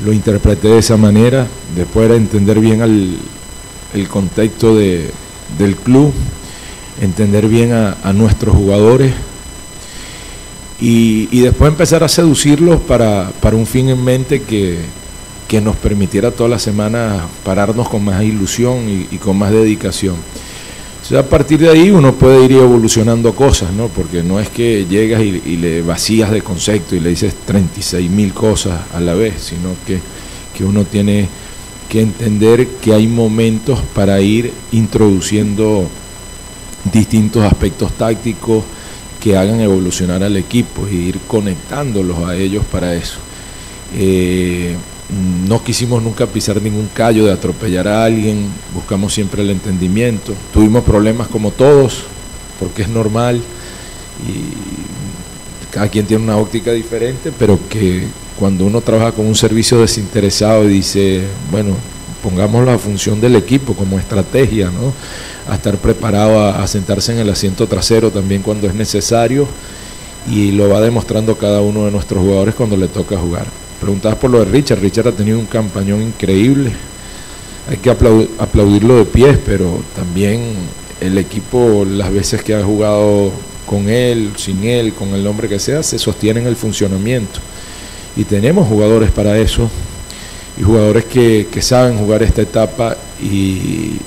Lo 0.03 0.11
interpreté 0.11 0.67
de 0.67 0.79
esa 0.79 0.97
manera. 0.97 1.47
Después 1.75 2.07
era 2.07 2.15
entender 2.15 2.59
bien 2.59 2.81
el 2.81 4.09
contexto 4.09 4.75
de, 4.75 5.09
del 5.57 5.77
club, 5.77 6.13
entender 6.99 7.47
bien 7.47 7.71
a 7.71 8.11
nuestros 8.11 8.53
jugadores 8.53 9.13
y, 10.79 11.39
después 11.39 11.71
empezar 11.71 12.03
a 12.03 12.09
seducirlos 12.09 12.81
para, 12.81 13.31
para 13.41 13.55
un 13.55 13.65
fin 13.65 13.89
en 13.89 14.03
mente 14.03 14.41
que, 14.41 14.79
que 15.47 15.61
nos 15.61 15.75
permitiera 15.75 16.31
toda 16.31 16.49
la 16.49 16.59
semana 16.59 17.27
pararnos 17.43 17.87
con 17.87 18.03
más 18.03 18.21
ilusión 18.23 19.07
y, 19.11 19.17
con 19.17 19.37
más 19.37 19.51
dedicación. 19.51 20.15
O 21.11 21.17
a 21.17 21.23
partir 21.23 21.59
de 21.59 21.69
ahí 21.69 21.91
uno 21.91 22.13
puede 22.13 22.45
ir 22.45 22.53
evolucionando 22.53 23.33
cosas, 23.35 23.71
¿no? 23.71 23.89
Porque 23.89 24.23
no 24.23 24.39
es 24.39 24.49
que 24.49 24.85
llegas 24.85 25.21
y, 25.21 25.41
y, 25.45 25.57
le 25.57 25.81
vacías 25.81 26.31
de 26.31 26.41
concepto 26.41 26.95
y 26.95 26.99
le 26.99 27.09
dices 27.09 27.35
36 27.45 28.09
mil 28.09 28.33
cosas 28.33 28.81
a 28.93 28.99
la 28.99 29.13
vez, 29.13 29.35
sino 29.43 29.75
que, 29.85 29.99
que 30.57 30.65
uno 30.65 30.83
tiene 30.83 31.29
que 31.87 32.01
entender 32.01 32.67
que 32.81 32.93
hay 32.93 33.07
momentos 33.07 33.79
para 33.93 34.19
ir 34.19 34.51
introduciendo 34.71 35.87
distintos 36.91 37.43
aspectos 37.43 37.91
tácticos 37.93 38.63
que 39.25 39.35
hagan 39.35 39.59
evolucionar 39.59 40.21
al 40.21 40.37
equipo 40.37 40.87
y 40.87 40.97
ir 40.97 41.19
conectándolos 41.27 42.19
a 42.19 42.35
ellos 42.35 42.63
para 42.71 42.93
eso. 42.93 43.17
Eh, 43.95 44.75
no 45.47 45.63
quisimos 45.63 46.03
nunca 46.03 46.27
pisar 46.27 46.61
ningún 46.61 46.87
callo 46.93 47.25
de 47.25 47.33
atropellar 47.33 47.87
a 47.87 48.05
alguien, 48.05 48.45
buscamos 48.71 49.15
siempre 49.15 49.41
el 49.41 49.49
entendimiento. 49.49 50.35
Tuvimos 50.53 50.83
problemas 50.83 51.27
como 51.27 51.49
todos, 51.49 52.03
porque 52.59 52.83
es 52.83 52.87
normal 52.87 53.41
y 54.27 55.73
cada 55.73 55.87
quien 55.87 56.05
tiene 56.05 56.23
una 56.23 56.37
óptica 56.37 56.71
diferente, 56.71 57.31
pero 57.31 57.57
que 57.67 58.03
cuando 58.37 58.63
uno 58.63 58.79
trabaja 58.81 59.11
con 59.11 59.25
un 59.25 59.33
servicio 59.33 59.81
desinteresado 59.81 60.65
y 60.65 60.73
dice, 60.73 61.23
bueno, 61.49 61.75
pongámoslo 62.21 62.69
a 62.69 62.77
función 62.77 63.19
del 63.19 63.35
equipo 63.37 63.73
como 63.73 63.97
estrategia, 63.97 64.67
¿no? 64.67 64.93
A 65.47 65.55
estar 65.55 65.77
preparado 65.77 66.43
a, 66.43 66.65
sentarse 66.67 67.11
en 67.11 67.19
el 67.19 67.29
asiento 67.29 67.67
trasero 67.67 68.11
también 68.11 68.41
cuando 68.41 68.67
es 68.67 68.73
necesario 68.73 69.47
y 70.29 70.51
lo 70.51 70.69
va 70.69 70.81
demostrando 70.81 71.37
cada 71.37 71.61
uno 71.61 71.85
de 71.85 71.91
nuestros 71.91 72.23
jugadores 72.23 72.55
cuando 72.55 72.75
le 72.77 72.87
toca 72.87 73.17
jugar. 73.17 73.45
Preguntabas 73.79 74.17
por 74.17 74.31
lo 74.31 74.39
de 74.39 74.45
Richard, 74.45 74.79
Richard 74.79 75.09
ha 75.09 75.11
tenido 75.11 75.37
un 75.37 75.45
campañón 75.45 76.01
increíble, 76.01 76.71
hay 77.69 77.77
que 77.77 77.89
aplaud 77.89 78.27
aplaudirlo 78.39 78.97
de 78.97 79.05
pies, 79.05 79.37
pero 79.45 79.83
también 79.95 80.53
el 80.99 81.17
equipo 81.17 81.85
las 81.85 82.11
veces 82.11 82.41
que 82.41 82.55
ha 82.55 82.63
jugado 82.63 83.31
con 83.67 83.89
él, 83.89 84.31
sin 84.37 84.63
él, 84.63 84.93
con 84.93 85.09
el 85.09 85.23
nombre 85.23 85.47
que 85.47 85.59
sea, 85.59 85.83
se 85.83 85.99
sostiene 85.99 86.39
en 86.39 86.47
el 86.47 86.55
funcionamiento. 86.55 87.39
Y 88.15 88.23
tenemos 88.23 88.67
jugadores 88.67 89.11
para 89.11 89.37
eso, 89.37 89.69
y 90.57 90.63
jugadores 90.63 91.05
que, 91.05 91.47
que 91.51 91.61
saben 91.61 91.97
jugar 91.97 92.23
esta 92.23 92.41
etapa 92.41 92.95
y, 93.21 93.97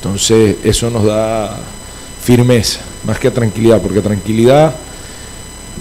entonces 0.00 0.56
eso 0.64 0.88
nos 0.88 1.04
da 1.04 1.58
firmeza, 2.22 2.80
más 3.04 3.18
que 3.18 3.30
tranquilidad, 3.30 3.82
porque 3.82 4.00
tranquilidad 4.00 4.74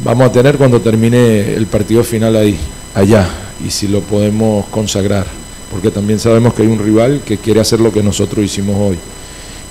vamos 0.03 0.27
a 0.27 0.31
tener 0.31 0.57
cuando 0.57 0.81
termine 0.81 1.53
el 1.53 1.67
partido 1.67 2.03
final 2.03 2.35
ahí. 2.35 2.57
allá 2.93 3.29
y 3.65 3.69
si 3.69 3.87
lo 3.87 4.01
podemos 4.01 4.65
consagrar, 4.67 5.25
porque 5.71 5.91
también 5.91 6.19
sabemos 6.19 6.53
que 6.53 6.63
hay 6.63 6.67
un 6.67 6.79
rival 6.79 7.21
que 7.25 7.37
quiere 7.37 7.59
hacer 7.59 7.79
lo 7.79 7.91
que 7.91 8.01
nosotros 8.01 8.43
hicimos 8.43 8.75
hoy, 8.77 8.97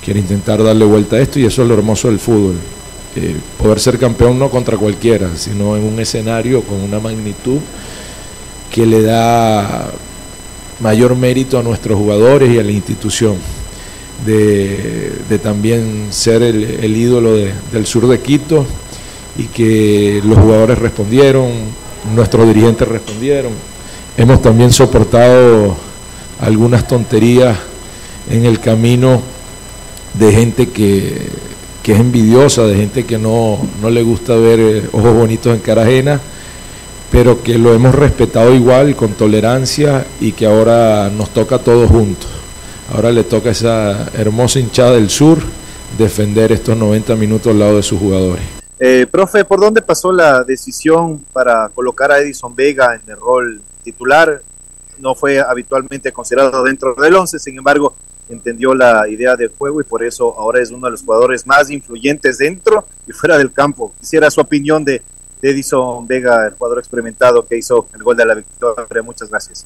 quiere 0.04 0.20
intentar 0.20 0.62
darle 0.62 0.84
vuelta 0.84 1.16
a 1.16 1.20
esto 1.20 1.38
y 1.38 1.46
eso 1.46 1.62
es 1.62 1.68
lo 1.68 1.74
hermoso 1.74 2.08
del 2.08 2.18
fútbol. 2.18 2.56
Eh, 3.16 3.36
poder 3.56 3.80
ser 3.80 3.98
campeón 3.98 4.38
no 4.38 4.50
contra 4.50 4.76
cualquiera, 4.76 5.30
sino 5.36 5.76
en 5.76 5.84
un 5.84 5.98
escenario 5.98 6.62
con 6.62 6.80
una 6.80 7.00
magnitud 7.00 7.58
que 8.70 8.86
le 8.86 9.02
da 9.02 9.90
mayor 10.80 11.16
mérito 11.16 11.58
a 11.58 11.62
nuestros 11.62 11.98
jugadores 11.98 12.50
y 12.50 12.58
a 12.58 12.62
la 12.62 12.70
institución. 12.72 13.36
De, 14.24 15.38
también 15.42 16.08
ser 16.10 16.42
el, 16.42 16.96
ídolo 16.96 17.34
del 17.36 17.86
sur 17.86 18.08
de 18.08 18.20
Quito 18.20 18.66
y 19.36 19.44
que 19.44 20.20
los 20.24 20.36
jugadores 20.38 20.78
respondieron, 20.78 21.50
nuestros 22.14 22.46
dirigentes 22.46 22.88
respondieron. 22.88 23.52
Hemos 24.16 24.42
también 24.42 24.72
soportado 24.72 25.76
algunas 26.40 26.86
tonterías 26.86 27.56
en 28.28 28.44
el 28.44 28.58
camino 28.58 29.22
de 30.14 30.32
gente 30.32 30.68
que, 30.70 31.28
que 31.82 31.92
es 31.92 32.00
envidiosa, 32.00 32.64
de 32.64 32.76
gente 32.76 33.04
que 33.04 33.18
no, 33.18 33.58
no 33.80 33.88
le 33.88 34.02
gusta 34.02 34.34
ver 34.34 34.58
eh, 34.58 34.88
ojos 34.92 35.14
bonitos 35.14 35.54
en 35.54 35.60
cara 35.60 35.82
ajena 35.82 36.20
pero 37.10 37.42
que 37.42 37.58
lo 37.58 37.72
hemos 37.74 37.94
respetado 37.94 38.54
igual, 38.54 38.94
con 38.94 39.12
tolerancia 39.12 40.06
y 40.20 40.32
que 40.32 40.46
ahora 40.46 41.10
nos 41.10 41.30
toca 41.30 41.56
a 41.56 41.58
todos 41.58 41.90
juntos. 41.90 42.28
Ahora 42.92 43.12
le 43.12 43.24
toca 43.24 43.50
a 43.50 43.52
esa 43.52 44.08
hermosa 44.14 44.58
hinchada 44.58 44.92
del 44.92 45.10
sur 45.10 45.38
defender 45.98 46.52
estos 46.52 46.76
90 46.76 47.16
minutos 47.16 47.52
al 47.52 47.58
lado 47.58 47.76
de 47.76 47.82
sus 47.82 47.98
jugadores. 47.98 48.42
Eh, 48.80 49.06
profe, 49.10 49.44
¿por 49.44 49.60
dónde 49.60 49.82
pasó 49.82 50.12
la 50.12 50.42
decisión 50.44 51.24
para 51.32 51.68
colocar 51.70 52.12
a 52.12 52.18
Edison 52.18 52.54
Vega 52.54 52.94
en 52.94 53.02
el 53.10 53.16
rol 53.16 53.60
titular? 53.82 54.40
No 54.98 55.14
fue 55.14 55.40
habitualmente 55.40 56.12
considerado 56.12 56.62
dentro 56.62 56.94
del 56.94 57.14
11, 57.14 57.38
sin 57.38 57.58
embargo, 57.58 57.94
entendió 58.28 58.74
la 58.74 59.08
idea 59.08 59.36
del 59.36 59.50
juego 59.50 59.80
y 59.80 59.84
por 59.84 60.02
eso 60.02 60.34
ahora 60.38 60.60
es 60.60 60.70
uno 60.70 60.86
de 60.86 60.92
los 60.92 61.02
jugadores 61.02 61.46
más 61.46 61.70
influyentes 61.70 62.38
dentro 62.38 62.86
y 63.06 63.12
fuera 63.12 63.36
del 63.36 63.52
campo. 63.52 63.92
Quisiera 64.00 64.30
su 64.30 64.40
opinión 64.40 64.84
de 64.84 65.02
Edison 65.42 66.06
Vega, 66.06 66.46
el 66.46 66.54
jugador 66.54 66.78
experimentado 66.78 67.46
que 67.46 67.56
hizo 67.56 67.86
el 67.94 68.02
gol 68.02 68.16
de 68.16 68.26
la 68.26 68.34
victoria. 68.34 69.02
Muchas 69.02 69.30
gracias. 69.30 69.64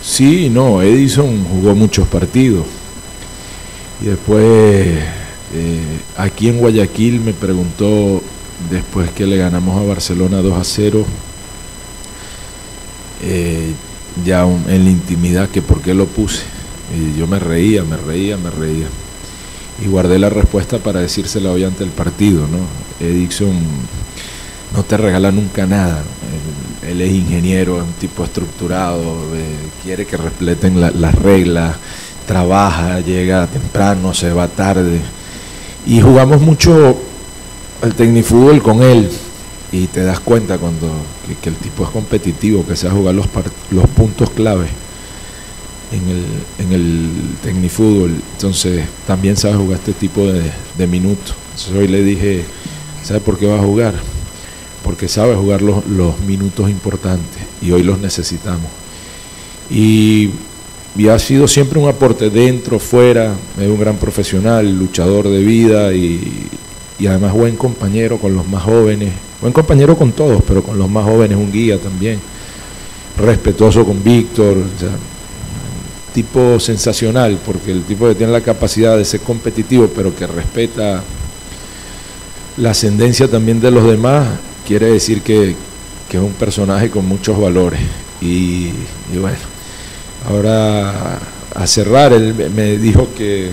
Sí, 0.00 0.48
no, 0.48 0.82
Edison 0.82 1.44
jugó 1.44 1.74
muchos 1.74 2.06
partidos. 2.08 2.66
Y 4.00 4.06
después, 4.06 4.98
eh, 5.54 6.00
aquí 6.16 6.48
en 6.48 6.58
Guayaquil 6.58 7.20
me 7.20 7.32
preguntó, 7.32 8.22
después 8.70 9.10
que 9.10 9.26
le 9.26 9.36
ganamos 9.36 9.80
a 9.80 9.86
Barcelona 9.86 10.40
2 10.40 10.58
a 10.58 10.64
0, 10.64 11.04
eh, 13.22 13.72
ya 14.24 14.44
en 14.44 14.84
la 14.84 14.90
intimidad, 14.90 15.48
que 15.48 15.62
por 15.62 15.80
qué 15.80 15.94
lo 15.94 16.06
puse. 16.06 16.44
Y 16.94 17.18
yo 17.18 17.26
me 17.26 17.38
reía, 17.38 17.82
me 17.84 17.96
reía, 17.96 18.36
me 18.36 18.50
reía. 18.50 18.86
Y 19.82 19.88
guardé 19.88 20.18
la 20.18 20.30
respuesta 20.30 20.78
para 20.78 21.00
decírsela 21.00 21.50
hoy 21.50 21.64
ante 21.64 21.84
el 21.84 21.90
partido, 21.90 22.46
¿no? 22.48 22.58
Edison 23.04 23.54
no 24.74 24.82
te 24.82 24.96
regala 24.96 25.30
nunca 25.32 25.66
nada. 25.66 26.02
Él, 26.86 27.00
es 27.00 27.12
ingeniero, 27.12 27.78
es 27.78 27.84
un 27.84 27.92
tipo 27.94 28.24
estructurado, 28.24 29.02
eh, 29.34 29.56
quiere 29.82 30.06
que 30.06 30.16
respeten 30.16 30.80
las 30.80 31.14
reglas, 31.14 31.76
trabaja, 32.26 33.00
llega 33.00 33.46
temprano, 33.46 34.14
se 34.14 34.32
va 34.32 34.48
tarde. 34.48 35.00
Y 35.86 36.00
jugamos 36.00 36.40
mucho 36.40 36.96
al 37.82 37.94
tecnifútbol 37.94 38.62
con 38.62 38.82
él 38.82 39.10
y 39.70 39.86
te 39.86 40.02
das 40.02 40.20
cuenta 40.20 40.58
cuando 40.58 40.90
que, 41.42 41.48
el 41.48 41.56
tipo 41.56 41.84
es 41.84 41.90
competitivo, 41.90 42.66
que 42.66 42.76
sabe 42.76 42.94
jugar 42.94 43.14
los, 43.14 43.26
los 43.70 43.86
puntos 43.88 44.30
clave 44.30 44.68
en 45.92 46.08
el, 46.08 46.24
en 46.58 46.72
el 46.72 47.10
tecnifútbol. 47.42 48.16
Entonces 48.32 48.86
también 49.06 49.36
sabe 49.36 49.56
jugar 49.56 49.78
este 49.78 49.92
tipo 49.92 50.26
de, 50.26 50.50
de 50.76 50.86
minutos. 50.86 51.34
Entonces 51.50 51.74
hoy 51.74 51.88
le 51.88 52.02
dije, 52.02 52.44
¿sabe 53.02 53.20
por 53.20 53.38
qué 53.38 53.46
va 53.46 53.56
a 53.56 53.62
jugar? 53.62 53.94
Porque 54.82 55.08
sabe 55.08 55.34
jugar 55.34 55.62
los, 55.62 55.84
minutos 56.26 56.70
importantes 56.70 57.42
y 57.60 57.70
hoy 57.70 57.82
los 57.82 57.98
necesitamos. 57.98 58.70
Y, 59.70 60.30
ha 61.08 61.18
sido 61.18 61.46
siempre 61.46 61.78
un 61.78 61.88
aporte 61.88 62.28
dentro, 62.28 62.80
fuera, 62.80 63.34
es 63.56 63.68
un 63.68 63.78
gran 63.78 63.96
profesional, 63.98 64.76
luchador 64.76 65.28
de 65.28 65.38
vida 65.38 65.92
y, 65.92 66.48
además 67.06 67.32
buen 67.32 67.56
compañero 67.56 68.18
con 68.18 68.34
los 68.34 68.48
más 68.48 68.64
jóvenes, 68.64 69.12
buen 69.40 69.52
compañero 69.52 69.96
con 69.96 70.10
todos, 70.10 70.42
pero 70.46 70.62
con 70.62 70.76
los 70.76 70.90
más 70.90 71.04
jóvenes 71.04 71.38
un 71.38 71.52
guía 71.52 71.78
también, 71.78 72.18
respetuoso 73.16 73.84
con 73.84 74.02
Víctor, 74.02 74.56
tipo 76.12 76.58
sensacional, 76.58 77.38
porque 77.46 77.70
el 77.70 77.84
tipo 77.84 78.08
que 78.08 78.16
tiene 78.16 78.32
la 78.32 78.40
capacidad 78.40 78.96
de 78.96 79.04
ser 79.04 79.20
competitivo, 79.20 79.88
pero 79.94 80.14
que 80.16 80.26
respeta 80.26 81.02
la 82.56 82.70
ascendencia 82.70 83.28
también 83.28 83.60
de 83.60 83.70
los 83.70 83.84
demás, 83.84 84.26
quiere 84.68 84.92
decir 84.92 85.22
que, 85.22 85.54
es 86.10 86.20
un 86.20 86.34
personaje 86.34 86.90
con 86.90 87.06
muchos 87.06 87.40
valores. 87.40 87.80
Y, 88.20 88.68
bueno, 89.18 89.38
ahora 90.28 91.18
a 91.54 91.66
cerrar, 91.66 92.12
él 92.12 92.34
me 92.54 92.76
dijo 92.76 93.08
que, 93.16 93.50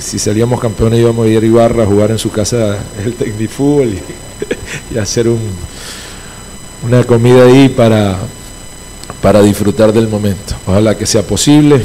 si 0.00 0.18
salíamos 0.18 0.60
campeones 0.60 1.00
íbamos 1.00 1.26
a 1.26 1.28
ir 1.28 1.42
a 1.42 1.46
Ibarra 1.46 1.82
a 1.82 1.86
jugar 1.86 2.10
en 2.10 2.18
su 2.18 2.30
casa 2.30 2.78
el 3.04 3.14
Tecnifútbol 3.14 3.88
y, 3.88 4.00
y 4.94 4.98
hacer 4.98 5.28
un, 5.28 5.40
una 6.86 7.04
comida 7.04 7.44
ahí 7.44 7.68
para, 7.68 8.16
para 9.20 9.42
disfrutar 9.42 9.92
del 9.92 10.08
momento. 10.08 10.54
Ojalá 10.66 10.96
que 10.96 11.04
sea 11.04 11.22
posible, 11.22 11.82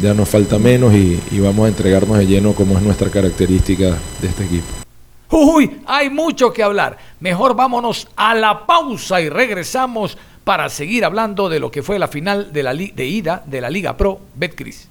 ya 0.00 0.14
nos 0.14 0.28
falta 0.28 0.58
menos 0.58 0.94
y, 0.94 1.20
y 1.30 1.40
vamos 1.40 1.66
a 1.66 1.68
entregarnos 1.68 2.16
de 2.16 2.26
lleno 2.26 2.54
como 2.54 2.78
es 2.78 2.82
nuestra 2.82 3.10
característica 3.10 3.98
de 4.22 4.28
este 4.28 4.44
equipo. 4.44 4.85
Uy, 5.30 5.82
hay 5.86 6.10
mucho 6.10 6.52
que 6.52 6.62
hablar. 6.62 6.96
Mejor 7.20 7.54
vámonos 7.56 8.08
a 8.16 8.34
la 8.34 8.66
pausa 8.66 9.20
y 9.20 9.28
regresamos 9.28 10.16
para 10.44 10.68
seguir 10.68 11.04
hablando 11.04 11.48
de 11.48 11.58
lo 11.58 11.70
que 11.70 11.82
fue 11.82 11.98
la 11.98 12.06
final 12.06 12.52
de, 12.52 12.62
la 12.62 12.72
de 12.72 13.06
ida 13.06 13.42
de 13.44 13.60
la 13.60 13.68
Liga 13.68 13.96
Pro 13.96 14.20
Betcris. 14.34 14.88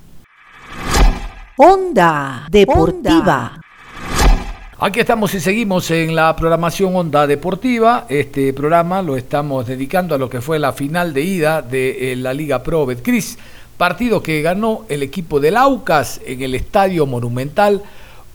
Onda 1.57 2.47
Deportiva. 2.51 3.61
Aquí 4.77 4.99
estamos 4.99 5.33
y 5.33 5.39
seguimos 5.39 5.89
en 5.91 6.13
la 6.13 6.35
programación 6.35 6.93
Onda 6.97 7.25
Deportiva. 7.25 8.05
Este 8.09 8.51
programa 8.51 9.01
lo 9.01 9.15
estamos 9.15 9.65
dedicando 9.65 10.13
a 10.13 10.17
lo 10.17 10.29
que 10.29 10.41
fue 10.41 10.59
la 10.59 10.73
final 10.73 11.13
de 11.13 11.21
ida 11.21 11.61
de 11.61 12.11
eh, 12.11 12.15
la 12.17 12.33
Liga 12.33 12.61
Pro 12.61 12.85
Betcris, 12.85 13.37
partido 13.77 14.21
que 14.21 14.41
ganó 14.41 14.83
el 14.89 15.01
equipo 15.01 15.39
del 15.39 15.55
Aucas 15.55 16.19
en 16.25 16.41
el 16.41 16.55
Estadio 16.55 17.05
Monumental 17.05 17.81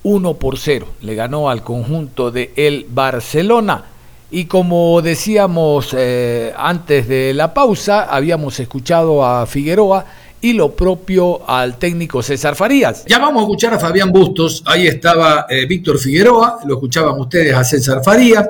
1 0.03 0.35
por 0.35 0.59
0. 0.59 0.87
Le 1.03 1.15
ganó 1.15 1.51
al 1.51 1.63
conjunto 1.63 2.31
de 2.31 2.53
el 2.57 2.87
Barcelona. 2.89 3.85
Y 4.31 4.45
como 4.45 5.03
decíamos 5.03 5.95
eh, 5.97 6.53
antes 6.57 7.09
de 7.09 7.35
la 7.35 7.53
pausa, 7.53 8.05
habíamos 8.05 8.61
escuchado 8.61 9.25
a 9.25 9.45
Figueroa 9.47 10.07
y 10.41 10.53
lo 10.55 10.75
propio 10.75 11.49
al 11.49 11.79
técnico 11.79 12.23
César 12.23 12.55
Farías. 12.55 13.05
Ya 13.07 13.19
vamos 13.19 13.41
a 13.41 13.45
escuchar 13.45 13.75
a 13.75 13.79
Fabián 13.79 14.11
Bustos, 14.11 14.63
ahí 14.67 14.87
estaba 14.87 15.47
eh, 15.49 15.67
Víctor 15.67 15.99
Figueroa, 15.99 16.61
lo 16.65 16.75
escuchaban 16.75 17.19
ustedes 17.19 17.55
a 17.55 17.65
César 17.65 18.03
Farías, 18.03 18.49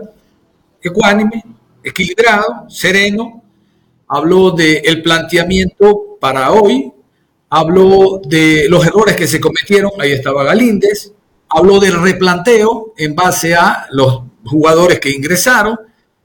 ecuánime, 0.82 1.42
equilibrado, 1.82 2.68
sereno, 2.68 3.42
habló 4.06 4.52
del 4.52 5.02
planteamiento 5.02 6.16
para 6.20 6.52
hoy, 6.52 6.92
habló 7.48 8.20
de 8.24 8.66
los 8.68 8.86
errores 8.86 9.16
que 9.16 9.26
se 9.26 9.40
cometieron, 9.40 9.90
ahí 9.98 10.12
estaba 10.12 10.44
Galíndez, 10.44 11.12
habló 11.50 11.80
del 11.80 12.00
replanteo 12.00 12.94
en 12.96 13.14
base 13.14 13.54
a 13.54 13.86
los 13.90 14.22
jugadores 14.44 15.00
que 15.00 15.10
ingresaron, 15.10 15.78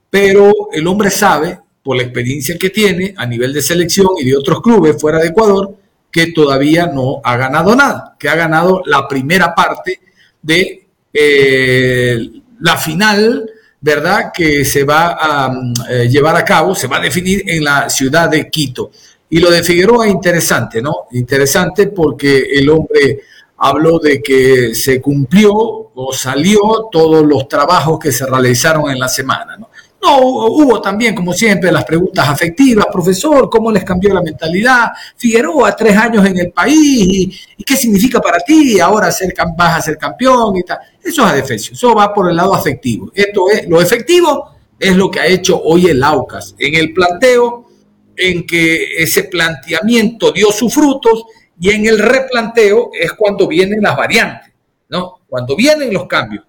pero 0.09 0.69
el 0.71 0.87
hombre 0.87 1.09
sabe, 1.09 1.59
por 1.83 1.97
la 1.97 2.03
experiencia 2.03 2.57
que 2.57 2.69
tiene 2.69 3.13
a 3.15 3.25
nivel 3.25 3.53
de 3.53 3.61
selección 3.61 4.07
y 4.19 4.25
de 4.25 4.35
otros 4.35 4.61
clubes 4.61 4.99
fuera 4.99 5.19
de 5.19 5.27
Ecuador, 5.27 5.75
que 6.11 6.31
todavía 6.31 6.87
no 6.87 7.21
ha 7.23 7.35
ganado 7.37 7.75
nada, 7.75 8.15
que 8.17 8.29
ha 8.29 8.35
ganado 8.35 8.81
la 8.85 9.07
primera 9.07 9.53
parte 9.53 9.99
de 10.41 10.87
eh, 11.13 12.29
la 12.61 12.77
final, 12.77 13.49
¿verdad? 13.81 14.31
Que 14.33 14.63
se 14.63 14.83
va 14.83 15.17
a 15.19 15.53
eh, 15.89 16.07
llevar 16.09 16.35
a 16.37 16.45
cabo, 16.45 16.73
se 16.73 16.87
va 16.87 16.97
a 16.97 17.01
definir 17.01 17.43
en 17.47 17.63
la 17.63 17.89
ciudad 17.89 18.29
de 18.29 18.49
Quito. 18.49 18.91
Y 19.29 19.39
lo 19.39 19.51
de 19.51 19.63
Figueroa 19.63 20.07
es 20.07 20.13
interesante, 20.13 20.81
¿no? 20.81 21.07
Interesante 21.11 21.87
porque 21.87 22.47
el 22.53 22.69
hombre 22.69 23.19
habló 23.57 23.99
de 23.99 24.21
que 24.21 24.75
se 24.75 25.01
cumplió 25.01 25.53
o 25.53 26.13
salió 26.13 26.89
todos 26.91 27.25
los 27.25 27.47
trabajos 27.47 27.99
que 27.99 28.11
se 28.11 28.25
realizaron 28.25 28.89
en 28.89 28.99
la 28.99 29.07
semana. 29.07 29.57
¿no? 29.57 29.69
hubo 30.13 30.81
también, 30.81 31.15
como 31.15 31.33
siempre, 31.33 31.71
las 31.71 31.85
preguntas 31.85 32.27
afectivas, 32.27 32.85
profesor, 32.91 33.49
¿cómo 33.49 33.71
les 33.71 33.83
cambió 33.83 34.13
la 34.13 34.21
mentalidad? 34.21 34.91
Figueroa, 35.15 35.75
tres 35.75 35.97
años 35.97 36.25
en 36.25 36.37
el 36.37 36.51
país, 36.51 37.39
¿y, 37.57 37.63
qué 37.63 37.75
significa 37.75 38.21
para 38.21 38.39
ti 38.39 38.79
ahora 38.79 39.11
ser, 39.11 39.33
vas 39.57 39.79
a 39.79 39.81
ser 39.81 39.97
campeón 39.97 40.57
y 40.57 40.63
tal? 40.63 40.79
Eso 41.03 41.25
es 41.25 41.31
adefesio, 41.31 41.73
eso 41.73 41.95
va 41.95 42.13
por 42.13 42.29
el 42.29 42.35
lado 42.35 42.53
afectivo. 42.53 43.11
Esto 43.13 43.49
es, 43.49 43.67
lo 43.67 43.81
efectivo 43.81 44.51
es 44.79 44.95
lo 44.95 45.09
que 45.09 45.19
ha 45.19 45.27
hecho 45.27 45.59
hoy 45.63 45.87
el 45.87 46.03
Aucas. 46.03 46.55
En 46.59 46.75
el 46.75 46.93
planteo 46.93 47.65
en 48.17 48.45
que 48.45 48.95
ese 48.97 49.23
planteamiento 49.23 50.31
dio 50.31 50.51
sus 50.51 50.73
frutos 50.73 51.25
y 51.59 51.69
en 51.69 51.85
el 51.85 51.99
replanteo 51.99 52.91
es 52.93 53.13
cuando 53.13 53.47
vienen 53.47 53.81
las 53.81 53.95
variantes, 53.95 54.51
¿no? 54.89 55.19
Cuando 55.27 55.55
vienen 55.55 55.93
los 55.93 56.05
cambios. 56.07 56.43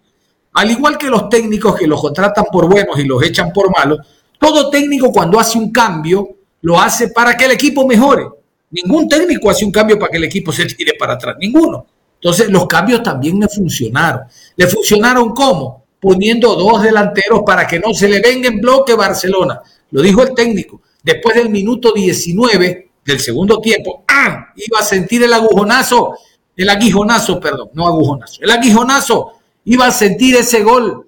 Al 0.53 0.71
igual 0.71 0.99
que 0.99 1.09
los 1.09 1.29
técnicos 1.29 1.77
que 1.77 1.87
los 1.87 2.01
contratan 2.01 2.47
por 2.51 2.69
buenos 2.69 2.99
y 2.99 3.05
los 3.05 3.23
echan 3.23 3.53
por 3.53 3.71
malos, 3.71 3.99
todo 4.39 4.71
técnico 4.71 5.13
cuando 5.13 5.39
hace 5.39 5.59
un 5.59 5.71
cambio 5.71 6.29
lo 6.63 6.81
hace 6.81 7.09
para 7.09 7.37
que 7.37 7.45
el 7.45 7.53
equipo 7.53 7.87
mejore. 7.87 8.27
Ningún 8.71 9.09
técnico 9.09 9.51
hace 9.51 9.65
un 9.65 9.71
cambio 9.71 9.99
para 9.99 10.11
que 10.11 10.17
el 10.17 10.25
equipo 10.25 10.53
se 10.53 10.67
tire 10.67 10.95
para 10.99 11.15
atrás, 11.15 11.37
ninguno. 11.39 11.87
Entonces 12.15 12.49
los 12.49 12.67
cambios 12.67 13.03
también 13.03 13.39
le 13.39 13.49
funcionaron. 13.49 14.23
¿Le 14.57 14.67
funcionaron 14.67 15.35
cómo? 15.35 15.85
Poniendo 16.01 16.55
dos 16.57 16.83
delanteros 16.83 17.43
para 17.47 17.67
que 17.67 17.79
no 17.79 17.95
se 17.95 18.09
le 18.09 18.21
venga 18.21 18.49
en 18.49 18.61
bloque 18.61 18.95
Barcelona. 18.95 19.61
Lo 19.91 20.03
dijo 20.03 20.23
el 20.23 20.35
técnico. 20.35 20.81
Después 21.03 21.37
del 21.37 21.51
minuto 21.51 21.93
19 21.93 22.91
del 23.07 23.21
segundo 23.21 23.61
tiempo, 23.61 24.05
¡ah! 24.09 24.53
iba 24.57 24.81
a 24.81 24.83
sentir 24.83 25.23
el 25.23 25.33
agujonazo, 25.33 26.19
el 26.57 26.69
aguijonazo, 26.69 27.39
perdón, 27.39 27.71
no 27.73 27.87
agujonazo, 27.87 28.43
el 28.43 28.51
aguijonazo, 28.51 29.35
iba 29.65 29.87
a 29.87 29.93
sentir 29.93 30.35
ese 30.35 30.63
gol 30.65 31.07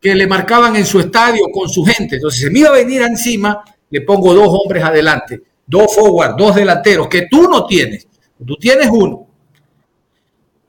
que 0.00 0.14
le 0.14 0.28
marcaban 0.28 0.76
en 0.76 0.86
su 0.86 1.00
estadio 1.00 1.42
con 1.52 1.68
su 1.68 1.84
gente. 1.84 2.16
Entonces 2.16 2.40
se 2.40 2.50
me 2.50 2.60
iba 2.60 2.68
a 2.68 2.74
venir 2.74 3.02
encima, 3.02 3.64
le 3.90 4.00
pongo 4.02 4.32
dos 4.32 4.48
hombres 4.48 4.84
adelante, 4.84 5.42
dos 5.66 5.92
forward, 5.92 6.36
dos 6.36 6.54
delanteros, 6.54 7.08
que 7.08 7.26
tú 7.28 7.42
no 7.48 7.66
tienes, 7.66 8.06
tú 8.46 8.56
tienes 8.56 8.88
uno. 8.90 9.26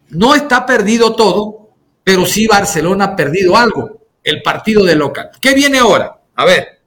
No 0.09 0.35
está 0.35 0.65
perdido 0.65 1.15
todo, 1.15 1.69
pero 2.03 2.25
sí 2.25 2.47
Barcelona 2.47 3.05
ha 3.05 3.15
perdido 3.15 3.55
algo, 3.55 4.01
el 4.23 4.41
partido 4.41 4.83
de 4.83 4.95
local. 4.95 5.29
¿Qué 5.39 5.53
viene 5.53 5.77
ahora? 5.77 6.19
A 6.35 6.45
ver, 6.45 6.79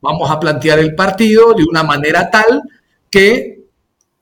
vamos 0.00 0.30
a 0.30 0.38
plantear 0.38 0.78
el 0.78 0.94
partido 0.94 1.52
de 1.54 1.64
una 1.64 1.82
manera 1.82 2.30
tal 2.30 2.62
que 3.16 3.64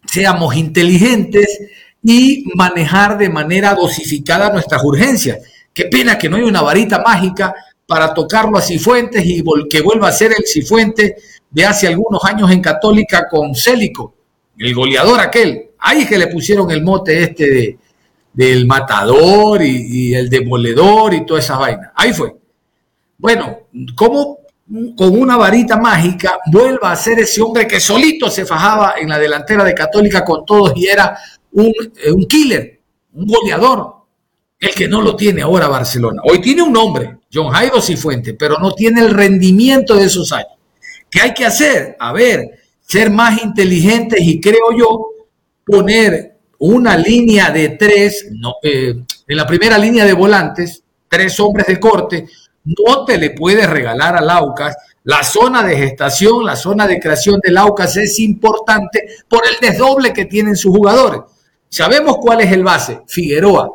seamos 0.07 0.55
inteligentes 0.55 1.59
y 2.01 2.45
manejar 2.55 3.19
de 3.19 3.29
manera 3.29 3.75
dosificada 3.75 4.53
nuestras 4.53 4.85
urgencias. 4.85 5.39
Qué 5.73 5.87
pena 5.87 6.17
que 6.17 6.29
no 6.29 6.37
hay 6.37 6.45
una 6.45 6.63
varita 6.63 7.03
mágica 7.05 7.53
para 7.89 8.15
tocarlo 8.15 8.57
a 8.57 8.63
Cifuentes 8.63 9.27
y 9.27 9.43
que 9.69 9.81
vuelva 9.81 10.07
a 10.07 10.13
ser 10.13 10.31
el 10.39 10.47
Cifuentes 10.47 11.41
de 11.51 11.65
hace 11.65 11.89
algunos 11.89 12.25
años 12.25 12.53
en 12.53 12.61
Católica 12.61 13.27
con 13.29 13.57
Célico, 13.57 14.15
el 14.59 14.73
goleador 14.73 15.19
aquel. 15.19 15.71
Ahí 15.81 16.07
que 16.07 16.17
le 16.17 16.29
pusieron 16.29 16.71
el 16.71 16.85
mote 16.85 17.21
este 17.21 17.51
de, 17.51 17.79
del 18.33 18.65
matador 18.65 19.61
y, 19.61 20.11
y 20.11 20.15
el 20.15 20.31
demoledor 20.31 21.15
y 21.15 21.27
toda 21.27 21.41
esa 21.41 21.59
vaina. 21.59 21.93
Ahí 21.97 22.13
fue. 22.13 22.33
Bueno, 23.19 23.59
¿cómo 23.97 24.44
con 24.97 25.19
una 25.19 25.37
varita 25.37 25.77
mágica 25.77 26.39
vuelva 26.51 26.93
a 26.93 26.97
ser 26.97 27.19
ese 27.19 27.43
hombre 27.43 27.67
que 27.67 27.81
solito 27.81 28.31
se 28.31 28.47
fajaba 28.47 28.95
en 28.99 29.09
la 29.09 29.19
delantera 29.19 29.63
de 29.63 29.75
Católica 29.75 30.25
con 30.25 30.45
todos 30.47 30.73
y 30.75 30.87
era 30.87 31.17
un, 31.53 31.73
eh, 32.03 32.11
un 32.11 32.27
killer, 32.27 32.81
un 33.13 33.27
goleador, 33.27 33.95
el 34.59 34.75
que 34.75 34.89
no 34.89 35.03
lo 35.03 35.15
tiene 35.15 35.43
ahora 35.43 35.69
Barcelona. 35.69 36.23
Hoy 36.25 36.41
tiene 36.41 36.63
un 36.63 36.73
nombre, 36.73 37.19
John 37.33 37.53
Jairo 37.53 37.81
Cifuente, 37.81 38.35
pero 38.35 38.59
no 38.59 38.73
tiene 38.73 39.03
el 39.03 39.11
rendimiento 39.11 39.95
de 39.97 40.07
esos 40.07 40.33
años. 40.33 40.53
¿Qué 41.11 41.21
hay 41.21 41.35
que 41.35 41.45
hacer? 41.45 41.97
A 42.01 42.13
ver, 42.13 42.59
ser 42.81 43.11
más 43.11 43.43
inteligentes 43.43 44.21
y 44.23 44.41
creo 44.41 44.77
yo 44.77 45.09
poner 45.65 46.39
una 46.59 46.97
línea 46.97 47.51
de 47.51 47.71
tres, 47.71 48.29
no, 48.33 48.55
eh, 48.63 48.95
en 49.29 49.37
la 49.37 49.47
primera 49.47 49.77
línea 49.77 50.05
de 50.05 50.13
volantes, 50.13 50.83
tres 51.09 51.39
hombres 51.41 51.67
de 51.67 51.79
corte, 51.79 52.27
no 52.65 53.05
te 53.05 53.19
le 53.19 53.31
puedes 53.31 53.69
regalar 53.69 54.17
al 54.17 54.31
Aucas. 54.31 54.77
La 55.05 55.23
zona 55.23 55.63
de 55.63 55.77
gestación, 55.77 56.45
la 56.45 56.57
zona 56.57 56.87
de 56.87 56.99
creación 56.99 57.41
del 57.43 57.59
Aucas 57.59 57.97
es 57.97 58.19
importante 58.21 59.07
por 59.29 59.43
el 59.47 59.57
desdoble 59.61 60.13
que 60.13 60.25
tienen 60.25 60.57
sus 60.57 60.75
jugadores. 60.75 61.21
Sabemos 61.69 62.17
cuál 62.21 62.41
es 62.41 62.53
el 62.53 62.63
base, 62.63 63.03
Figueroa, 63.07 63.71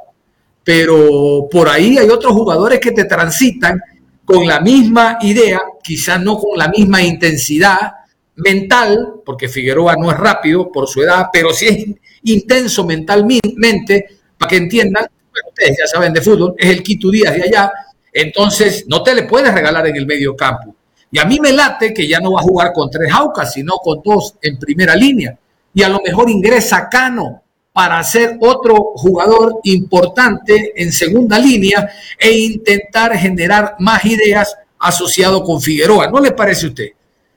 pero 0.64 1.48
por 1.52 1.70
ahí 1.70 1.98
hay 1.98 2.10
otros 2.10 2.34
jugadores 2.34 2.80
que 2.80 2.92
te 2.92 3.06
transitan 3.06 3.80
con 4.26 4.48
la 4.48 4.60
misma 4.60 5.18
idea, 5.22 5.60
quizás 5.84 6.22
no 6.22 6.38
con 6.38 6.58
la 6.58 6.68
misma 6.68 7.02
intensidad 7.02 7.92
mental, 8.36 9.16
porque 9.26 9.50
Figueroa 9.50 9.96
no 9.98 10.12
es 10.12 10.18
rápido 10.18 10.72
por 10.72 10.88
su 10.88 11.02
edad, 11.02 11.28
pero 11.32 11.52
sí 11.52 11.68
es 11.68 12.32
intenso 12.32 12.86
mentalmente, 12.86 14.06
para 14.38 14.50
que 14.50 14.58
entiendan, 14.58 15.08
ustedes 15.48 15.78
ya 15.80 15.88
saben 15.88 16.14
de 16.14 16.22
fútbol, 16.22 16.56
es 16.58 16.70
el 16.70 16.84
Quito 16.84 17.10
Díaz 17.10 17.36
de 17.36 17.44
allá, 17.44 17.72
entonces, 18.14 18.86
no 18.88 19.04
te 19.04 19.14
le 19.14 19.24
puedes 19.24 19.54
regalar 19.54 19.88
en 19.88 19.96
el 19.96 20.06
medio 20.06 20.36
campo. 20.36 20.76
Y 21.12 21.20
a 21.20 21.26
mí 21.26 21.40
me 21.40 21.52
late 21.52 21.94
que 21.94 22.08
ya 22.08 22.20
no 22.20 22.34
va 22.34 22.42
a 22.42 22.44
jugar 22.44 22.72
con 22.74 22.90
tres 22.90 23.12
Jaucas, 23.12 23.54
sino 23.54 23.78
con 23.78 24.02
dos 24.04 24.36
en 24.42 24.58
primera 24.58 24.96
línea. 24.96 25.38
Y 25.74 25.84
a 25.84 25.90
lo 25.90 26.00
mejor 26.06 26.30
ingresa 26.30 26.88
Cano 26.90 27.44
para 27.74 28.04
ser 28.04 28.38
otro 28.42 28.94
jugador 28.96 29.60
importante 29.64 30.74
en 30.76 30.92
segunda 30.92 31.40
línea 31.40 31.90
e 32.18 32.32
intentar 32.32 33.16
generar 33.18 33.76
más 33.80 34.04
ideas 34.06 34.56
asociado 34.80 35.44
con 35.44 35.62
Figueroa. 35.62 36.10
¿No 36.10 36.20
le 36.20 36.32
parece 36.32 36.66
a 36.66 36.70
usted? 36.70 36.90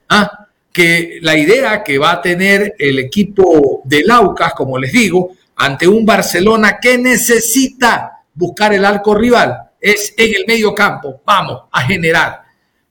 ¿Ah? 0.09 0.47
Que 0.71 1.19
la 1.21 1.37
idea 1.37 1.83
que 1.83 1.97
va 1.97 2.13
a 2.13 2.21
tener 2.21 2.75
el 2.79 2.99
equipo 2.99 3.81
de 3.85 4.03
Laucas, 4.03 4.53
como 4.53 4.77
les 4.77 4.91
digo, 4.91 5.31
ante 5.55 5.87
un 5.87 6.05
Barcelona 6.05 6.79
que 6.81 6.97
necesita 6.97 8.23
buscar 8.33 8.73
el 8.73 8.83
arco 8.83 9.13
rival, 9.13 9.55
es 9.83 10.13
en 10.17 10.33
el 10.33 10.45
medio 10.47 10.73
campo. 10.73 11.21
Vamos 11.25 11.63
a 11.69 11.81
generar. 11.81 12.41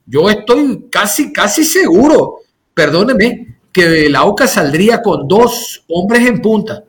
Yo 0.05 0.29
estoy 0.29 0.87
casi, 0.91 1.33
casi 1.33 1.65
seguro, 1.65 2.41
perdóneme, 2.73 3.57
que 3.71 4.07
la 4.09 4.25
OCA 4.25 4.45
saldría 4.45 5.01
con 5.01 5.27
dos 5.27 5.83
hombres 5.89 6.27
en 6.27 6.39
punta. 6.39 6.83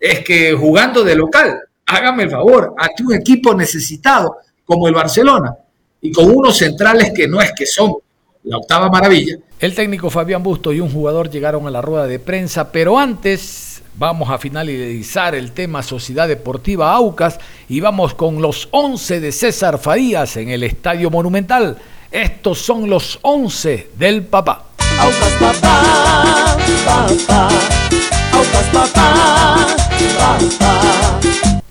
Es 0.00 0.24
que 0.24 0.52
jugando 0.54 1.04
de 1.04 1.14
local, 1.14 1.60
hágame 1.86 2.24
el 2.24 2.30
favor, 2.30 2.74
ante 2.76 3.04
un 3.04 3.14
equipo 3.14 3.54
necesitado 3.54 4.38
como 4.64 4.88
el 4.88 4.94
Barcelona 4.94 5.54
y 6.00 6.10
con 6.10 6.30
unos 6.30 6.56
centrales 6.56 7.12
que 7.14 7.28
no 7.28 7.40
es 7.40 7.52
que 7.56 7.64
son 7.64 7.94
la 8.42 8.56
octava 8.56 8.90
maravilla. 8.90 9.36
El 9.60 9.74
técnico 9.74 10.10
Fabián 10.10 10.42
Busto 10.42 10.72
y 10.72 10.80
un 10.80 10.90
jugador 10.90 11.30
llegaron 11.30 11.66
a 11.68 11.70
la 11.70 11.80
rueda 11.80 12.08
de 12.08 12.18
prensa, 12.18 12.72
pero 12.72 12.98
antes 12.98 13.73
Vamos 13.96 14.28
a 14.28 14.38
finalizar 14.38 15.36
el 15.36 15.52
tema 15.52 15.80
Sociedad 15.80 16.26
Deportiva 16.26 16.92
Aucas 16.92 17.38
y 17.68 17.78
vamos 17.78 18.12
con 18.14 18.42
los 18.42 18.66
11 18.72 19.20
de 19.20 19.30
César 19.30 19.78
Farías 19.78 20.36
en 20.36 20.48
el 20.48 20.64
Estadio 20.64 21.10
Monumental. 21.10 21.78
Estos 22.10 22.58
son 22.58 22.90
los 22.90 23.20
11 23.22 23.90
del 23.96 24.24
papá. 24.24 24.64
Aucas 24.98 25.32
papá, 25.34 26.56
papá, 26.84 27.48
Aucas 28.32 28.66
papá, 28.72 29.66
papá. 30.18 31.20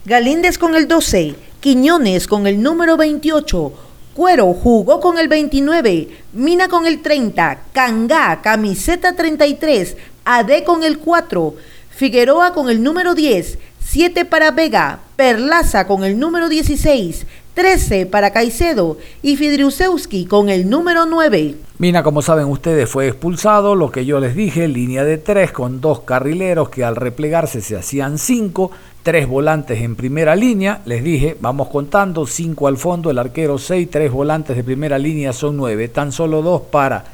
Galíndez 0.06 0.58
con 0.58 0.76
el 0.76 0.88
12, 0.88 1.36
Quiñones 1.60 2.28
con 2.28 2.48
el 2.48 2.64
número 2.64 2.96
28, 2.96 3.74
Cuero 4.14 4.54
jugó 4.54 5.02
con 5.02 5.18
el 5.18 5.28
29, 5.28 6.22
Mina 6.32 6.70
con 6.70 6.86
el 6.86 7.02
30, 7.02 7.64
Cangá, 7.74 8.42
camiseta 8.42 9.14
33, 9.14 9.98
AD 10.24 10.64
con 10.64 10.84
el 10.84 11.00
4, 11.00 11.56
Figueroa 11.96 12.54
con 12.54 12.72
el 12.72 12.82
número 12.82 13.14
10, 13.14 13.60
7 13.80 14.26
para 14.26 14.50
Vega, 14.50 15.00
Perlaza 15.16 15.86
con 15.86 16.04
el 16.04 16.18
número 16.18 16.50
16, 16.50 17.28
13 17.54 18.08
para 18.08 18.32
Caicedo 18.32 18.98
y 19.22 19.38
Fidriusewski 19.38 20.26
con 20.26 20.50
el 20.50 20.68
número 20.72 21.06
9. 21.06 21.56
Mina, 21.78 22.02
como 22.02 22.24
saben 22.24 22.48
ustedes, 22.48 22.90
fue 22.90 23.08
expulsado, 23.08 23.76
lo 23.76 23.92
que 23.92 24.06
yo 24.06 24.20
les 24.20 24.36
dije, 24.36 24.68
línea 24.68 25.04
de 25.04 25.20
3 25.20 25.52
con 25.52 25.82
dos 25.82 26.00
carrileros 26.00 26.70
que 26.70 26.84
al 26.84 26.96
replegarse 26.96 27.62
se 27.62 27.78
hacían 27.78 28.18
5, 28.18 28.72
tres 29.04 29.28
volantes 29.28 29.80
en 29.80 29.96
primera 29.96 30.36
línea, 30.36 30.82
les 30.86 31.04
dije, 31.04 31.38
vamos 31.42 31.68
contando, 31.68 32.26
5 32.26 32.68
al 32.68 32.78
fondo, 32.78 33.12
el 33.12 33.20
arquero 33.20 33.60
6, 33.60 33.88
tres 33.92 34.12
volantes 34.12 34.56
de 34.56 34.64
primera 34.64 34.98
línea 34.98 35.32
son 35.32 35.58
9, 35.58 35.90
tan 35.90 36.12
solo 36.12 36.42
dos 36.42 36.64
para 36.72 37.06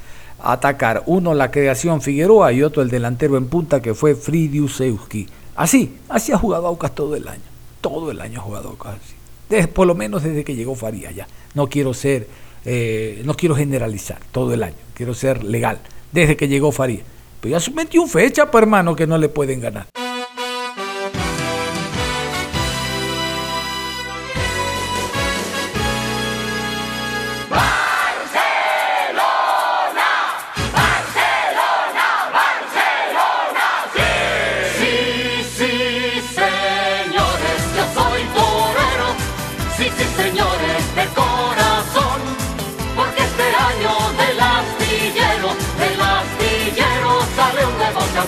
atacar. 0.41 1.03
Uno 1.05 1.33
la 1.33 1.51
creación 1.51 2.01
Figueroa 2.01 2.51
y 2.53 2.63
otro 2.63 2.81
el 2.81 2.89
delantero 2.89 3.37
en 3.37 3.47
punta 3.47 3.81
que 3.81 3.93
fue 3.93 4.15
Fridiusewski. 4.15 5.27
Así, 5.55 5.97
así 6.07 6.31
ha 6.31 6.37
jugado 6.37 6.67
Aucas 6.67 6.93
todo 6.95 7.15
el 7.15 7.27
año. 7.27 7.41
Todo 7.81 8.11
el 8.11 8.21
año 8.21 8.39
ha 8.39 8.43
jugado 8.43 8.69
Aucas 8.69 8.95
así. 8.95 9.67
por 9.67 9.87
lo 9.87 9.95
menos 9.95 10.23
desde 10.23 10.43
que 10.43 10.55
llegó 10.55 10.75
Faría 10.75 11.11
ya. 11.11 11.27
No 11.53 11.67
quiero 11.67 11.93
ser, 11.93 12.27
eh, 12.65 13.21
no 13.25 13.33
quiero 13.33 13.55
generalizar 13.55 14.19
todo 14.31 14.53
el 14.53 14.63
año. 14.63 14.75
Quiero 14.93 15.13
ser 15.13 15.43
legal. 15.43 15.79
Desde 16.11 16.35
que 16.35 16.47
llegó 16.47 16.71
Faría. 16.71 17.01
Pero 17.41 17.53
ya 17.53 17.59
son 17.59 17.75
21 17.75 18.07
fechas, 18.07 18.47
pues, 18.51 18.61
hermano, 18.61 18.95
que 18.95 19.07
no 19.07 19.17
le 19.17 19.29
pueden 19.29 19.61
ganar. 19.61 19.87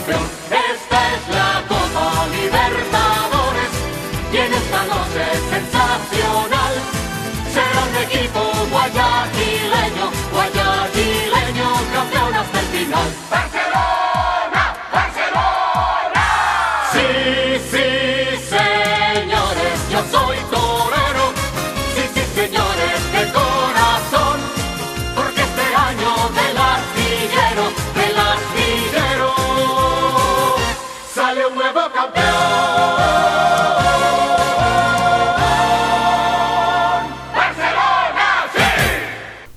Campeón. 0.02 0.41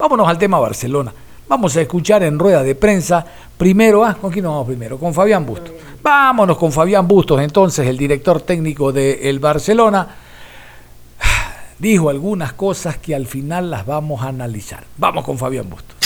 Vámonos 0.04 0.28
al 0.28 0.36
tema 0.36 0.58
Barcelona. 0.58 1.14
Vamos 1.48 1.74
a 1.78 1.80
escuchar 1.80 2.22
en 2.24 2.38
rueda 2.38 2.62
de 2.62 2.74
prensa 2.74 3.24
primero, 3.56 4.04
ah, 4.04 4.12
¿con 4.20 4.30
quién 4.30 4.42
nos 4.44 4.52
vamos 4.52 4.66
primero? 4.66 4.98
Con 4.98 5.14
Fabián 5.14 5.46
Bustos. 5.46 5.72
Vámonos 6.02 6.58
con 6.58 6.70
Fabián 6.72 7.08
Bustos, 7.08 7.40
entonces, 7.40 7.86
el 7.88 7.96
director 7.96 8.42
técnico 8.42 8.92
del 8.92 9.38
Barcelona. 9.38 10.06
Dijo 11.78 12.10
algunas 12.10 12.52
cosas 12.52 12.98
que 12.98 13.14
al 13.14 13.26
final 13.26 13.70
las 13.70 13.86
vamos 13.86 14.20
a 14.22 14.26
analizar. 14.28 14.84
Vamos 14.98 15.24
con 15.24 15.38
Fabián 15.38 15.70
Bustos. 15.70 15.96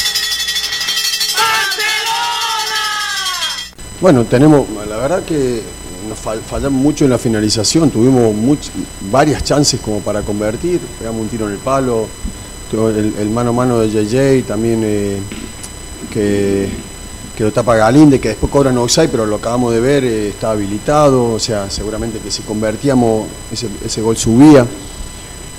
Bueno, 4.00 4.24
tenemos, 4.26 4.64
la 4.88 4.96
verdad 4.96 5.24
que 5.24 5.60
nos 6.08 6.24
fal- 6.24 6.38
fallamos 6.40 6.80
mucho 6.80 7.04
en 7.04 7.10
la 7.10 7.18
finalización, 7.18 7.90
tuvimos 7.90 8.32
much- 8.32 8.70
varias 9.10 9.42
chances 9.42 9.80
como 9.80 9.98
para 9.98 10.22
convertir, 10.22 10.78
pegamos 11.00 11.22
un 11.22 11.28
tiro 11.28 11.46
en 11.48 11.54
el 11.54 11.58
palo, 11.58 12.06
el, 12.72 13.30
mano 13.30 13.50
a 13.50 13.52
mano 13.52 13.80
de 13.80 13.88
JJ 13.88 14.46
también 14.46 14.82
eh, 14.84 15.18
que, 16.12 16.68
que 17.38 17.44
lo 17.44 17.52
tapa 17.52 17.76
Galinde, 17.76 18.18
que 18.18 18.30
después 18.30 18.50
cobran 18.50 18.76
offside, 18.78 19.10
pero 19.10 19.24
lo 19.24 19.36
acabamos 19.36 19.72
de 19.72 19.78
ver, 19.78 20.02
eh, 20.02 20.30
está 20.30 20.50
habilitado, 20.50 21.34
o 21.34 21.38
sea, 21.38 21.70
seguramente 21.70 22.18
que 22.18 22.32
si 22.32 22.42
convertíamos 22.42 23.28
ese, 23.52 23.68
ese 23.86 24.02
gol 24.02 24.16
subía. 24.16 24.66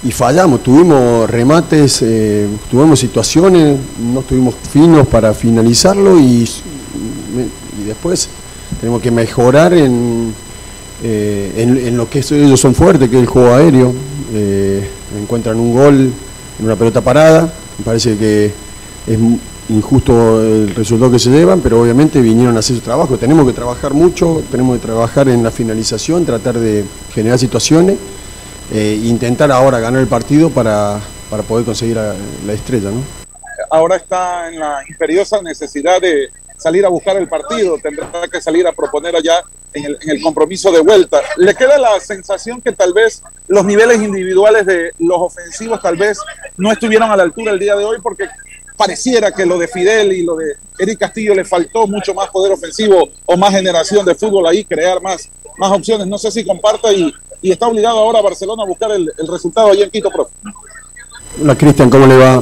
Y 0.03 0.11
fallamos, 0.11 0.61
tuvimos 0.61 1.29
remates, 1.29 2.01
eh, 2.01 2.49
tuvimos 2.69 2.99
situaciones, 2.99 3.77
no 3.97 4.19
estuvimos 4.19 4.55
finos 4.55 5.07
para 5.07 5.33
finalizarlo 5.33 6.19
y, 6.19 6.49
después 7.85 8.27
tenemos 8.81 9.01
que 9.01 9.09
mejorar 9.09 9.73
en, 9.73 10.33
eh, 11.01 11.53
en, 11.55 11.77
en 11.77 11.95
lo 11.95 12.09
que 12.09 12.19
ellos 12.19 12.59
son 12.59 12.75
fuertes, 12.75 13.09
que 13.09 13.15
es 13.15 13.21
el 13.21 13.27
juego 13.27 13.53
aéreo. 13.53 13.93
Encuentran 15.17 15.57
un 15.57 15.73
gol 15.73 16.13
en 16.59 16.65
una 16.65 16.75
pelota 16.75 17.01
parada, 17.01 17.51
me 17.77 17.85
parece 17.85 18.17
que 18.17 18.53
es 19.07 19.19
injusto 19.69 20.41
el 20.41 20.75
resultado 20.75 21.11
que 21.11 21.19
se 21.19 21.29
llevan, 21.29 21.61
pero 21.61 21.81
obviamente 21.81 22.21
vinieron 22.21 22.55
a 22.55 22.59
hacer 22.59 22.75
su 22.75 22.81
trabajo. 22.81 23.17
Tenemos 23.17 23.47
que 23.47 23.53
trabajar 23.53 23.93
mucho, 23.93 24.43
tenemos 24.51 24.77
que 24.77 24.85
trabajar 24.85 25.29
en 25.29 25.43
la 25.43 25.51
finalización, 25.51 26.25
tratar 26.25 26.57
de 26.59 26.85
generar 27.13 27.39
situaciones 27.39 27.97
eh, 28.71 28.99
intentar 29.03 29.51
ahora 29.51 29.79
ganar 29.79 29.99
el 29.99 30.07
partido 30.07 30.51
para, 30.51 30.99
para 31.31 31.41
poder 31.41 31.65
conseguir 31.65 31.95
la, 31.95 32.13
la 32.45 32.53
estrella, 32.53 32.91
¿no? 32.91 33.01
ahora 33.69 33.95
está 33.95 34.47
en 34.47 34.59
la 34.59 34.79
imperiosa 34.87 35.41
necesidad 35.41 35.99
de 35.99 36.29
salir 36.59 36.85
a 36.85 36.89
buscar 36.89 37.17
el 37.17 37.27
partido, 37.27 37.77
tendrá 37.81 38.27
que 38.31 38.41
salir 38.41 38.67
a 38.67 38.73
proponer 38.73 39.15
allá 39.15 39.41
en 39.73 39.85
el, 39.85 39.97
en 40.01 40.09
el 40.09 40.21
compromiso 40.21 40.71
de 40.71 40.81
vuelta. 40.81 41.21
¿Le 41.37 41.55
queda 41.55 41.77
la 41.77 41.99
sensación 41.99 42.61
que 42.61 42.73
tal 42.73 42.93
vez 42.93 43.23
los 43.47 43.65
niveles 43.65 44.01
individuales 44.01 44.65
de 44.65 44.91
los 44.99 45.19
ofensivos 45.19 45.81
tal 45.81 45.95
vez 45.95 46.19
no 46.57 46.71
estuvieron 46.71 47.09
a 47.09 47.15
la 47.15 47.23
altura 47.23 47.51
el 47.51 47.59
día 47.59 47.75
de 47.75 47.85
hoy 47.85 47.97
porque 48.03 48.25
pareciera 48.79 49.33
que 49.33 49.45
lo 49.45 49.57
de 49.57 49.67
Fidel 49.67 50.13
y 50.13 50.23
lo 50.23 50.37
de 50.37 50.55
Eric 50.79 50.99
Castillo 50.99 51.35
le 51.35 51.43
faltó 51.43 51.85
mucho 51.85 52.13
más 52.13 52.29
poder 52.29 52.53
ofensivo 52.53 53.09
o 53.25 53.35
más 53.35 53.51
generación 53.51 54.05
de 54.05 54.15
fútbol 54.15 54.47
ahí, 54.47 54.63
crear 54.63 55.01
más, 55.01 55.29
más 55.57 55.71
opciones. 55.73 56.07
No 56.07 56.17
sé 56.17 56.31
si 56.31 56.45
comparta 56.45 56.91
y, 56.93 57.13
está 57.41 57.67
obligado 57.67 57.99
ahora 57.99 58.21
Barcelona 58.21 58.63
a 58.63 58.65
buscar 58.65 58.91
el, 58.91 59.11
resultado 59.27 59.71
allá 59.71 59.83
en 59.83 59.89
Quito, 59.89 60.09
profe. 60.09 60.33
Hola 61.41 61.57
Cristian, 61.57 61.89
¿cómo 61.89 62.07
le 62.07 62.17
va? 62.17 62.41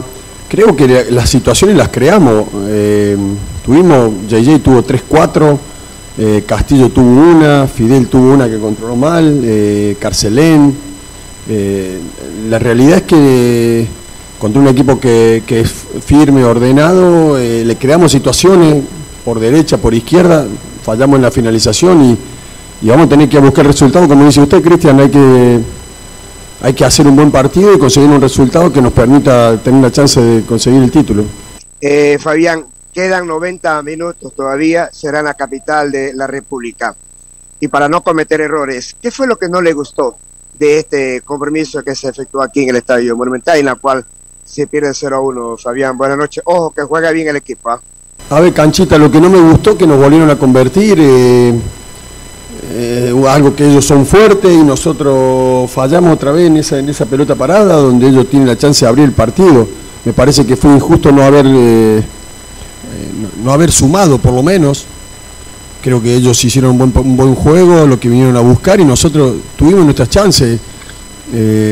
Creo 0.50 0.76
que 0.76 0.88
la- 0.88 1.04
las 1.10 1.30
situaciones 1.30 1.76
las 1.76 1.90
creamos. 1.90 2.46
Eh, 2.68 3.18
tuvimos, 3.66 4.12
JJ 4.30 4.60
tuvo 4.60 4.82
3-4, 4.84 5.60
eh, 6.18 6.44
Castillo 6.48 6.90
tuvo 6.90 7.10
una, 7.10 7.68
Fidel 7.68 8.08
tuvo 8.08 8.34
una 8.34 8.48
que 8.50 8.58
controló 8.58 8.96
mal, 8.96 9.42
eh, 9.44 9.96
Carcelén. 10.00 10.76
La 12.50 12.60
realidad 12.60 12.98
es 12.98 13.04
que 13.04 13.88
contra 14.38 14.62
un 14.62 14.68
equipo 14.68 15.00
que, 15.00 15.42
es 15.48 15.72
firme, 16.06 16.44
ordenado, 16.44 17.38
le 17.38 17.76
creamos 17.78 18.12
situaciones 18.12 18.84
por 19.24 19.40
derecha, 19.40 19.78
por 19.78 19.94
izquierda, 19.94 20.46
fallamos 20.84 21.16
en 21.18 21.22
la 21.22 21.32
finalización 21.32 22.04
y, 22.04 22.18
y 22.86 22.90
vamos 22.90 23.06
a 23.06 23.10
tener 23.10 23.30
que 23.30 23.40
buscar 23.40 23.66
resultados, 23.66 24.10
como 24.10 24.26
dice 24.26 24.42
usted, 24.42 24.62
Cristian, 24.62 25.00
hay 25.00 25.10
que 25.10 25.60
hay 26.62 26.74
que 26.74 26.86
hacer 26.86 27.08
un 27.08 27.16
buen 27.16 27.32
partido 27.32 27.74
y 27.74 27.80
conseguir 27.80 28.10
un 28.10 28.22
resultado 28.22 28.72
que 28.72 28.82
nos 28.82 28.94
permita 28.94 29.58
tener 29.58 29.82
la 29.82 29.92
chance 29.92 30.20
de 30.20 30.46
conseguir 30.46 30.82
el 30.82 30.92
título. 30.92 31.24
Eh, 31.80 32.18
Fabián, 32.20 32.66
quedan 32.92 33.28
90 33.28 33.84
minutos 33.84 34.34
todavía, 34.34 34.90
será 34.92 35.22
la 35.22 35.36
capital 35.36 35.92
de 35.92 36.14
la 36.14 36.26
República. 36.26 36.96
Y 37.60 37.68
para 37.68 37.88
no 37.88 38.02
cometer 38.02 38.42
errores, 38.42 38.96
¿qué 39.02 39.12
fue 39.12 39.28
lo 39.28 39.38
que 39.38 39.50
no 39.50 39.62
le 39.62 39.74
gustó 39.74 40.18
de 40.58 40.80
este 40.80 41.22
compromiso 41.22 41.84
que 41.84 41.96
se 41.96 42.10
efectuó 42.10 42.42
aquí 42.42 42.64
en 42.64 42.70
el 42.70 42.78
Estadio 42.78 43.16
Monumental, 43.16 43.58
en 43.60 43.66
la 43.66 43.76
cual 43.76 44.06
se 44.44 44.68
pierde 44.68 44.94
0 44.94 45.16
a 45.16 45.20
1? 45.20 45.58
Fabián, 45.58 45.98
buenas 45.98 46.18
noches. 46.18 46.44
Ojo, 46.46 46.72
que 46.72 46.84
juega 46.84 47.12
bien 47.12 47.28
el 47.28 47.36
equipo. 47.36 47.70
¿ah? 47.70 47.82
A 48.30 48.40
ver, 48.40 48.54
Canchita, 48.54 48.98
lo 48.98 49.12
que 49.12 49.22
no 49.22 49.30
me 49.30 49.40
gustó 49.40 49.78
que 49.78 49.88
nos 49.88 50.00
volvieron 50.00 50.30
a 50.30 50.38
convertir, 50.38 50.98
eh, 51.00 51.60
eh, 52.64 53.14
algo 53.28 53.56
que 53.56 53.70
ellos 53.70 53.86
son 53.86 54.06
fuertes 54.06 54.52
y 54.52 54.64
nosotros 54.64 55.70
fallamos 55.70 56.14
otra 56.14 56.32
vez 56.32 56.48
en 56.48 56.58
esa, 56.58 56.80
en 56.80 56.90
esa 56.90 57.06
pelota 57.06 57.36
parada 57.36 57.76
donde 57.76 58.08
ellos 58.08 58.28
tienen 58.30 58.48
la 58.48 58.58
chance 58.58 58.84
de 58.86 58.90
abrir 58.90 59.06
el 59.06 59.12
partido. 59.12 59.68
Me 60.06 60.14
parece 60.14 60.46
que 60.46 60.56
fue 60.56 60.74
injusto 60.74 61.12
no 61.12 61.24
haber, 61.24 61.46
eh, 61.46 61.98
eh, 62.00 62.04
no, 63.44 63.52
haber 63.52 63.72
sumado 63.72 64.18
por 64.18 64.34
lo 64.34 64.44
menos. 64.44 64.86
Creo 65.82 66.02
que 66.02 66.16
ellos 66.16 66.44
hicieron 66.44 66.72
un 66.72 66.78
buen, 66.78 66.94
un 66.96 67.18
buen 67.18 67.36
juego, 67.36 67.86
lo 67.86 68.00
que 68.00 68.10
vinieron 68.10 68.36
a 68.36 68.42
buscar 68.42 68.80
y 68.80 68.86
nosotros 68.86 69.36
tuvimos 69.56 69.84
nuestras 69.84 70.10
chances. 70.10 70.60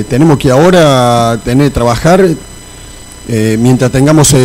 Tenemos 0.10 0.38
que 0.38 0.52
ahora 0.52 1.40
tener 1.44 1.72
trabajar 1.72 2.28
mientras 3.28 3.90
tengamos 3.90 4.36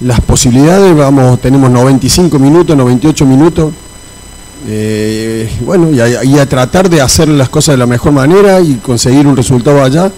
las 0.00 0.20
posibilidades, 0.20 0.94
vamos, 0.94 1.40
tenemos 1.40 1.70
95 1.70 2.38
minutos, 2.38 2.76
98 2.76 3.26
minutos. 3.26 3.72
Eh, 4.66 5.48
bueno, 5.64 5.90
y 5.90 6.00
a, 6.00 6.22
y 6.24 6.38
a 6.38 6.46
tratar 6.46 6.90
de 6.90 7.00
hacer 7.00 7.28
las 7.28 7.48
cosas 7.48 7.74
de 7.74 7.78
la 7.78 7.86
mejor 7.86 8.12
manera 8.12 8.60
y 8.60 8.74
conseguir 8.74 9.26
un 9.26 9.36
resultado 9.36 9.82
allá, 9.82 10.12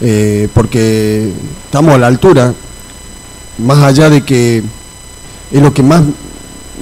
eh, 0.00 0.48
porque 0.52 1.32
estamos 1.64 1.94
a 1.94 1.98
la 1.98 2.06
altura, 2.08 2.52
más 3.58 3.78
allá 3.78 4.10
de 4.10 4.22
que 4.22 4.62
es 5.50 5.62
lo 5.62 5.72
que 5.72 5.82
más 5.82 6.02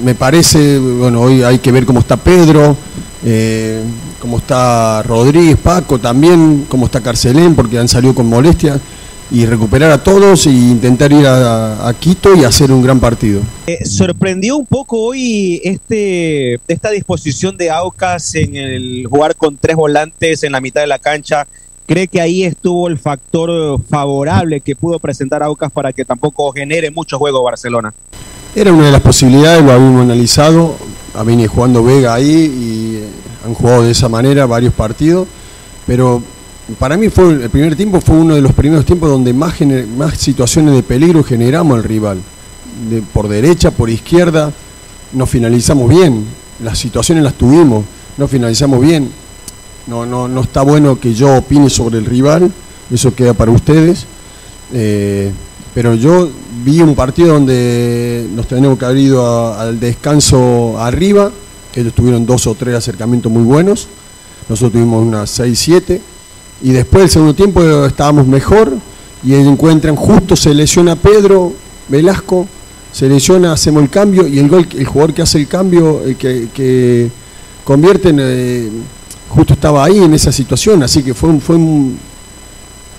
me 0.02 0.14
parece, 0.14 0.78
bueno, 0.78 1.22
hoy 1.22 1.42
hay 1.42 1.58
que 1.58 1.72
ver 1.72 1.86
cómo 1.86 2.00
está 2.00 2.16
Pedro, 2.16 2.76
eh, 3.24 3.82
cómo 4.20 4.38
está 4.38 5.02
Rodríguez, 5.02 5.56
Paco 5.56 5.98
también, 5.98 6.66
cómo 6.68 6.86
está 6.86 7.00
Carcelén, 7.00 7.54
porque 7.54 7.78
han 7.78 7.88
salido 7.88 8.14
con 8.14 8.26
molestias, 8.26 8.78
y 9.30 9.44
recuperar 9.46 9.90
a 9.90 10.02
todos 10.02 10.46
e 10.46 10.50
intentar 10.50 11.12
ir 11.12 11.26
a, 11.26 11.88
a 11.88 11.94
Quito 11.94 12.34
y 12.36 12.44
hacer 12.44 12.70
un 12.70 12.82
gran 12.82 13.00
partido. 13.00 13.40
Eh, 13.66 13.84
sorprendió 13.84 14.56
un 14.56 14.66
poco 14.66 15.00
hoy 15.00 15.60
este, 15.64 16.60
esta 16.68 16.90
disposición 16.90 17.56
de 17.56 17.70
Aucas 17.70 18.34
en 18.36 18.56
el 18.56 19.06
jugar 19.08 19.34
con 19.34 19.56
tres 19.56 19.76
volantes 19.76 20.44
en 20.44 20.52
la 20.52 20.60
mitad 20.60 20.80
de 20.80 20.86
la 20.86 20.98
cancha. 20.98 21.46
¿Cree 21.86 22.08
que 22.08 22.20
ahí 22.20 22.44
estuvo 22.44 22.88
el 22.88 22.98
factor 22.98 23.50
eh, 23.50 23.82
favorable 23.88 24.60
que 24.60 24.76
pudo 24.76 24.98
presentar 24.98 25.42
Aucas 25.42 25.70
para 25.72 25.92
que 25.92 26.04
tampoco 26.04 26.52
genere 26.52 26.90
mucho 26.90 27.18
juego 27.18 27.42
Barcelona? 27.42 27.92
Era 28.54 28.72
una 28.72 28.86
de 28.86 28.92
las 28.92 29.02
posibilidades, 29.02 29.62
lo 29.62 29.72
habíamos 29.72 30.02
analizado, 30.02 30.76
venido 31.24 31.50
jugando 31.50 31.84
Vega 31.84 32.14
ahí 32.14 32.24
y 32.30 32.96
eh, 32.96 33.08
han 33.44 33.54
jugado 33.54 33.82
de 33.82 33.90
esa 33.90 34.08
manera 34.08 34.46
varios 34.46 34.72
partidos, 34.72 35.28
pero 35.86 36.22
para 36.78 36.96
mí 36.96 37.08
fue 37.08 37.30
el 37.32 37.50
primer 37.50 37.76
tiempo 37.76 38.00
fue 38.00 38.16
uno 38.16 38.34
de 38.34 38.40
los 38.40 38.52
primeros 38.52 38.84
tiempos 38.84 39.08
donde 39.08 39.32
más, 39.32 39.54
gener- 39.58 39.86
más 39.86 40.18
situaciones 40.18 40.74
de 40.74 40.82
peligro 40.82 41.22
generamos 41.22 41.76
al 41.78 41.84
rival. 41.84 42.18
De- 42.90 43.02
por 43.02 43.28
derecha, 43.28 43.70
por 43.70 43.88
izquierda, 43.88 44.52
nos 45.12 45.30
finalizamos 45.30 45.88
bien. 45.88 46.24
Las 46.62 46.78
situaciones 46.78 47.22
las 47.22 47.34
tuvimos, 47.34 47.84
no 48.16 48.26
finalizamos 48.26 48.80
bien. 48.80 49.10
No, 49.86 50.04
no, 50.04 50.26
no 50.26 50.40
está 50.40 50.62
bueno 50.62 50.98
que 50.98 51.14
yo 51.14 51.36
opine 51.36 51.70
sobre 51.70 51.98
el 51.98 52.04
rival, 52.06 52.50
eso 52.90 53.14
queda 53.14 53.34
para 53.34 53.52
ustedes. 53.52 54.04
Eh, 54.72 55.30
pero 55.72 55.94
yo 55.94 56.28
vi 56.64 56.80
un 56.80 56.96
partido 56.96 57.34
donde 57.34 58.26
nos 58.34 58.48
tenemos 58.48 58.76
que 58.78 58.84
haber 58.86 58.98
ido 58.98 59.54
al 59.54 59.78
descanso 59.78 60.76
arriba 60.80 61.30
Ellos 61.74 61.92
tuvieron 61.92 62.26
dos 62.26 62.46
o 62.48 62.54
tres 62.56 62.74
acercamientos 62.74 63.30
muy 63.30 63.44
buenos. 63.44 63.86
Nosotros 64.48 64.72
tuvimos 64.72 65.04
unas 65.06 65.30
6, 65.30 65.56
7. 65.58 66.00
Y 66.62 66.70
después 66.70 67.02
del 67.02 67.10
segundo 67.10 67.34
tiempo 67.34 67.62
estábamos 67.84 68.26
mejor 68.26 68.72
y 69.22 69.34
encuentran, 69.34 69.96
justo 69.96 70.36
se 70.36 70.54
lesiona 70.54 70.96
Pedro 70.96 71.52
Velasco, 71.88 72.46
se 72.92 73.08
lesiona, 73.08 73.52
hacemos 73.52 73.82
el 73.82 73.90
cambio 73.90 74.26
y 74.26 74.38
el 74.38 74.48
gol, 74.48 74.66
el 74.76 74.86
jugador 74.86 75.12
que 75.12 75.22
hace 75.22 75.38
el 75.38 75.48
cambio, 75.48 76.02
el 76.02 76.16
que, 76.16 76.48
que 76.54 77.10
convierte, 77.64 78.14
eh, 78.16 78.70
justo 79.28 79.52
estaba 79.52 79.84
ahí 79.84 79.98
en 79.98 80.14
esa 80.14 80.32
situación, 80.32 80.82
así 80.82 81.02
que 81.02 81.12
fue, 81.12 81.38
fue 81.40 81.56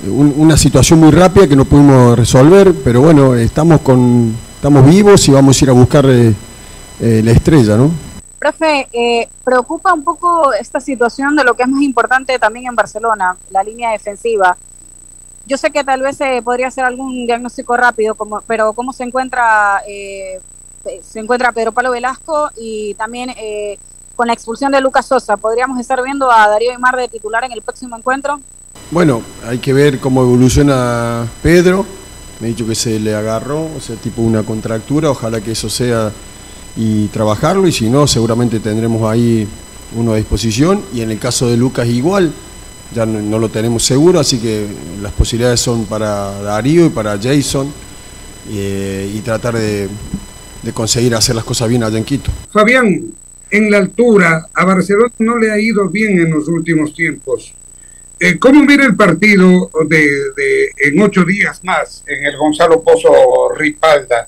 una 0.08 0.58
situación 0.58 0.99
muy 0.99 1.12
rápida 1.12 1.47
que 1.47 1.55
no 1.55 1.66
pudimos 1.66 2.18
resolver, 2.18 2.76
pero 2.84 3.01
bueno, 3.01 3.34
estamos, 3.36 3.82
con, 3.82 4.36
estamos 4.55 4.86
vivos 4.86 5.28
y 5.28 5.32
vamos 5.32 5.60
a 5.60 5.66
ir 5.66 5.70
a 5.70 5.74
buscar 5.74 6.05
eh, 6.08 6.34
eh, 6.99 7.22
la 7.24 7.32
estrella, 7.32 7.78
¿no? 7.78 8.07
Profe, 8.40 8.88
eh, 8.92 9.30
preocupa 9.44 9.94
un 9.94 10.04
poco 10.04 10.54
esta 10.54 10.80
situación 10.80 11.36
de 11.36 11.44
lo 11.44 11.56
que 11.56 11.64
es 11.64 11.70
más 11.70 11.82
importante 11.82 12.38
también 12.38 12.68
en 12.68 12.76
Barcelona, 12.76 13.36
la 13.50 13.64
línea 13.64 13.92
defensiva. 13.92 14.56
Yo 15.46 15.58
sé 15.58 15.72
que 15.72 15.84
tal 15.84 16.02
vez 16.02 16.18
se 16.18 16.42
podría 16.42 16.68
hacer 16.68 16.84
algún 16.84 17.26
diagnóstico 17.26 17.76
rápido, 17.78 18.16
pero 18.46 18.74
¿cómo 18.74 18.94
se 18.94 19.04
encuentra 19.04 19.82
eh, 19.88 20.40
se 21.02 21.20
encuentra 21.20 21.52
Pedro 21.52 21.72
Pablo 21.72 21.92
Velasco 21.92 22.50
y 22.56 22.94
también 22.96 23.32
eh, 23.38 23.78
con 24.16 24.28
la 24.28 24.34
expulsión 24.34 24.72
de 24.72 24.82
Lucas 24.82 25.06
Sosa? 25.06 25.38
¿Podríamos 25.38 25.80
estar 25.80 26.02
viendo 26.02 26.32
a 26.32 26.48
Darío 26.48 26.72
Aymar 26.72 26.96
de 26.96 27.08
titular 27.08 27.44
en 27.44 27.52
el 27.52 27.62
próximo 27.62 27.98
encuentro? 27.98 28.40
Bueno, 28.92 29.22
hay 29.46 29.60
que 29.60 29.74
ver 29.74 30.00
cómo 30.00 30.22
evoluciona 30.22 31.28
Pedro. 31.42 31.86
Me 32.40 32.48
he 32.48 32.50
dicho 32.52 32.68
que 32.68 32.76
se 32.76 33.00
le 33.00 33.16
agarró, 33.16 33.66
o 33.76 33.80
sea, 33.80 33.96
tipo 33.96 34.22
una 34.22 34.44
contractura. 34.44 35.10
Ojalá 35.10 35.42
que 35.42 35.52
eso 35.52 35.70
sea 35.70 36.12
y 36.78 37.08
trabajarlo 37.08 37.68
y 37.68 37.72
si 37.72 37.90
no 37.90 38.08
seguramente 38.08 38.60
tendremos 38.60 39.10
ahí 39.12 39.48
uno 39.96 40.14
a 40.14 40.18
disposición 40.18 40.84
y 40.94 41.02
en 41.02 41.12
el 41.12 41.20
caso 41.20 41.50
de 41.50 41.58
Lucas 41.58 41.88
igual, 41.88 42.32
ya 42.94 43.06
no, 43.06 43.40
lo 43.40 43.50
tenemos 43.50 43.84
seguro, 43.84 44.20
así 44.20 44.40
que 44.40 44.66
las 45.02 45.12
posibilidades 45.12 45.60
son 45.60 45.86
para 45.86 46.42
Darío 46.42 46.86
y 46.86 46.90
para 46.90 47.18
Jason 47.18 47.74
eh, 48.50 49.12
y 49.14 49.20
tratar 49.20 49.56
de, 49.56 49.90
conseguir 50.74 51.16
hacer 51.16 51.36
las 51.36 51.46
cosas 51.46 51.68
bien 51.70 51.84
allá 51.84 51.98
en 51.98 52.04
Quito. 52.04 52.32
Fabián, 52.52 53.06
en 53.50 53.72
la 53.72 53.78
altura 53.78 54.48
a 54.54 54.66
Barcelona 54.66 55.14
no 55.20 55.38
le 55.38 55.52
ha 55.52 55.60
ido 55.60 55.90
bien 55.90 56.20
en 56.20 56.32
los 56.32 56.48
últimos 56.48 56.94
tiempos. 56.94 57.54
Eh, 58.20 58.38
¿Cómo 58.38 58.64
mira 58.64 58.86
el 58.86 58.96
partido 58.96 59.70
de, 59.88 60.72
en 60.78 61.02
ocho 61.02 61.24
días 61.24 61.64
más 61.64 62.04
en 62.08 62.26
el 62.26 62.36
Gonzalo 62.38 62.82
Pozo 62.82 63.50
Ripalda? 63.56 64.28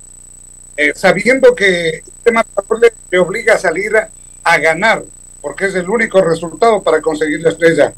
Eh, 0.78 0.94
sabiendo 0.96 1.54
que 1.54 2.04
este 2.30 2.32
marcador 2.32 2.94
le, 3.12 3.20
obliga 3.20 3.56
a 3.56 3.58
salir 3.58 3.92
a, 3.96 4.58
ganar, 4.58 5.04
porque 5.42 5.66
es 5.66 5.76
el 5.76 5.90
único 5.90 6.22
resultado 6.22 6.82
para 6.82 7.02
conseguir 7.02 7.42
la 7.42 7.50
estrella. 7.50 7.94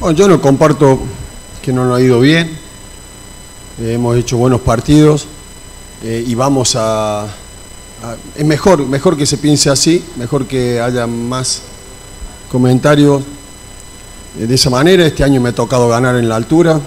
Bueno, 0.00 0.16
yo 0.16 0.28
no 0.28 0.40
comparto 0.40 0.98
que 1.62 1.72
no 1.72 1.84
nos 1.84 1.98
ha 1.98 2.02
ido 2.02 2.20
bien, 2.20 2.48
eh, 3.80 3.94
hemos 3.94 4.16
hecho 4.16 4.36
buenos 4.36 4.60
partidos 4.60 5.26
eh, 6.02 6.24
y 6.26 6.34
vamos 6.34 6.76
a, 6.76 7.26
Es 8.36 8.44
mejor, 8.44 8.86
mejor 8.86 9.16
que 9.16 9.26
se 9.26 9.38
piense 9.38 9.70
así, 9.70 10.04
mejor 10.16 10.46
que 10.46 10.80
haya 10.80 11.06
más 11.06 11.62
comentarios 12.50 13.22
de 14.36 14.54
esa 14.54 14.70
manera. 14.70 15.06
Este 15.06 15.24
año 15.24 15.40
me 15.40 15.48
ha 15.48 15.54
tocado 15.54 15.88
ganar 15.88 16.16
en 16.16 16.28
la 16.28 16.36
altura, 16.36 16.80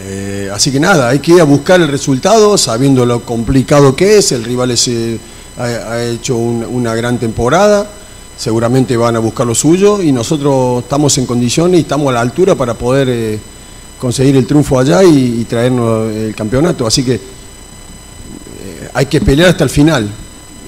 eh, 0.00 0.50
así 0.52 0.72
que 0.72 0.80
nada, 0.80 1.08
hay 1.08 1.20
que 1.20 1.32
ir 1.32 1.40
a 1.40 1.44
buscar 1.44 1.80
el 1.80 1.88
resultado 1.88 2.58
sabiendo 2.58 3.06
lo 3.06 3.24
complicado 3.24 3.94
que 3.94 4.18
es. 4.18 4.32
El 4.32 4.44
rival 4.44 4.74
eh, 4.86 5.18
ha, 5.58 6.02
hecho 6.02 6.36
una 6.36 6.94
gran 6.94 7.18
temporada, 7.18 7.88
seguramente 8.36 8.96
van 8.96 9.16
a 9.16 9.20
buscar 9.20 9.46
lo 9.46 9.54
suyo 9.54 10.02
y 10.02 10.10
nosotros 10.10 10.82
estamos 10.82 11.16
en 11.18 11.26
condiciones 11.26 11.78
y 11.78 11.82
estamos 11.82 12.08
a 12.08 12.12
la 12.12 12.20
altura 12.20 12.54
para 12.54 12.74
poder 12.74 13.08
eh, 13.08 13.38
conseguir 13.98 14.36
el 14.36 14.46
triunfo 14.46 14.78
allá 14.78 15.04
y, 15.04 15.44
traernos 15.44 16.12
el 16.12 16.34
campeonato. 16.34 16.86
Así 16.86 17.04
que 17.04 17.20
hay 18.92 19.06
que 19.06 19.20
pelear 19.20 19.50
hasta 19.50 19.64
el 19.64 19.70
final. 19.70 20.08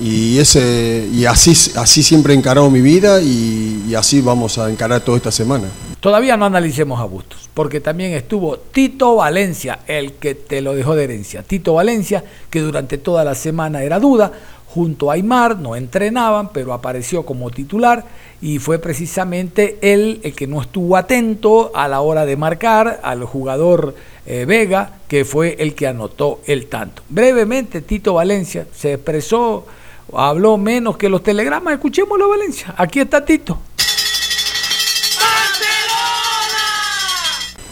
Y, 0.00 0.38
ese, 0.38 1.08
y 1.10 1.24
así, 1.24 1.56
así 1.76 2.02
siempre 2.02 2.34
he 2.34 2.36
encarado 2.36 2.70
mi 2.70 2.82
vida 2.82 3.22
y, 3.22 3.84
y 3.88 3.94
así 3.94 4.20
vamos 4.20 4.58
a 4.58 4.70
encarar 4.70 5.00
toda 5.00 5.16
esta 5.16 5.32
semana. 5.32 5.68
Todavía 6.00 6.36
no 6.36 6.44
analicemos 6.44 7.00
a 7.00 7.04
Bustos, 7.04 7.48
porque 7.54 7.80
también 7.80 8.12
estuvo 8.12 8.58
Tito 8.58 9.16
Valencia, 9.16 9.80
el 9.86 10.12
que 10.12 10.34
te 10.34 10.60
lo 10.60 10.74
dejó 10.74 10.94
de 10.94 11.04
herencia. 11.04 11.42
Tito 11.42 11.74
Valencia, 11.74 12.22
que 12.50 12.60
durante 12.60 12.98
toda 12.98 13.24
la 13.24 13.34
semana 13.34 13.82
era 13.82 13.98
duda, 13.98 14.32
junto 14.76 15.10
a 15.10 15.14
Aymar, 15.14 15.58
no 15.58 15.74
entrenaban, 15.74 16.50
pero 16.52 16.74
apareció 16.74 17.24
como 17.24 17.50
titular 17.50 18.04
y 18.42 18.58
fue 18.58 18.78
precisamente 18.78 19.78
él 19.80 20.20
el 20.22 20.34
que 20.34 20.46
no 20.46 20.60
estuvo 20.60 20.98
atento 20.98 21.72
a 21.74 21.88
la 21.88 22.02
hora 22.02 22.26
de 22.26 22.36
marcar 22.36 23.00
al 23.02 23.24
jugador 23.24 23.94
eh, 24.26 24.44
Vega, 24.46 24.98
que 25.08 25.24
fue 25.24 25.56
el 25.60 25.74
que 25.74 25.86
anotó 25.86 26.40
el 26.46 26.66
tanto. 26.66 27.02
Brevemente, 27.08 27.80
Tito 27.80 28.12
Valencia 28.14 28.66
se 28.74 28.92
expresó, 28.92 29.66
habló 30.12 30.58
menos 30.58 30.98
que 30.98 31.08
los 31.08 31.22
telegramas. 31.22 31.72
Escuchémoslo, 31.72 32.28
Valencia. 32.28 32.74
Aquí 32.76 33.00
está 33.00 33.24
Tito. 33.24 33.58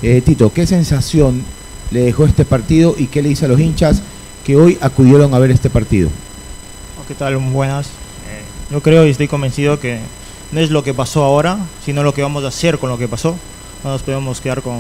Eh, 0.06 0.20
Tito, 0.20 0.52
¿qué 0.52 0.66
sensación 0.66 1.42
le 1.90 2.02
dejó 2.02 2.26
este 2.26 2.44
partido 2.44 2.94
y 2.98 3.06
qué 3.06 3.22
le 3.22 3.30
dice 3.30 3.46
a 3.46 3.48
los 3.48 3.58
hinchas 3.58 4.02
que 4.44 4.54
hoy 4.54 4.76
acudieron 4.82 5.32
a 5.32 5.38
ver 5.38 5.50
este 5.50 5.70
partido? 5.70 6.10
¿Qué 7.08 7.14
tal? 7.14 7.38
Buenas. 7.38 7.86
Eh, 7.86 8.42
yo 8.70 8.82
creo 8.82 9.06
y 9.06 9.10
estoy 9.10 9.28
convencido 9.28 9.80
que 9.80 10.00
no 10.52 10.60
es 10.60 10.68
lo 10.68 10.84
que 10.84 10.92
pasó 10.92 11.24
ahora, 11.24 11.56
sino 11.82 12.02
lo 12.02 12.12
que 12.12 12.20
vamos 12.20 12.44
a 12.44 12.48
hacer 12.48 12.78
con 12.78 12.90
lo 12.90 12.98
que 12.98 13.08
pasó. 13.08 13.34
No 13.82 13.92
nos 13.92 14.02
podemos 14.02 14.42
quedar 14.42 14.60
con, 14.60 14.78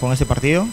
con 0.00 0.12
ese 0.12 0.26
partido. 0.26 0.68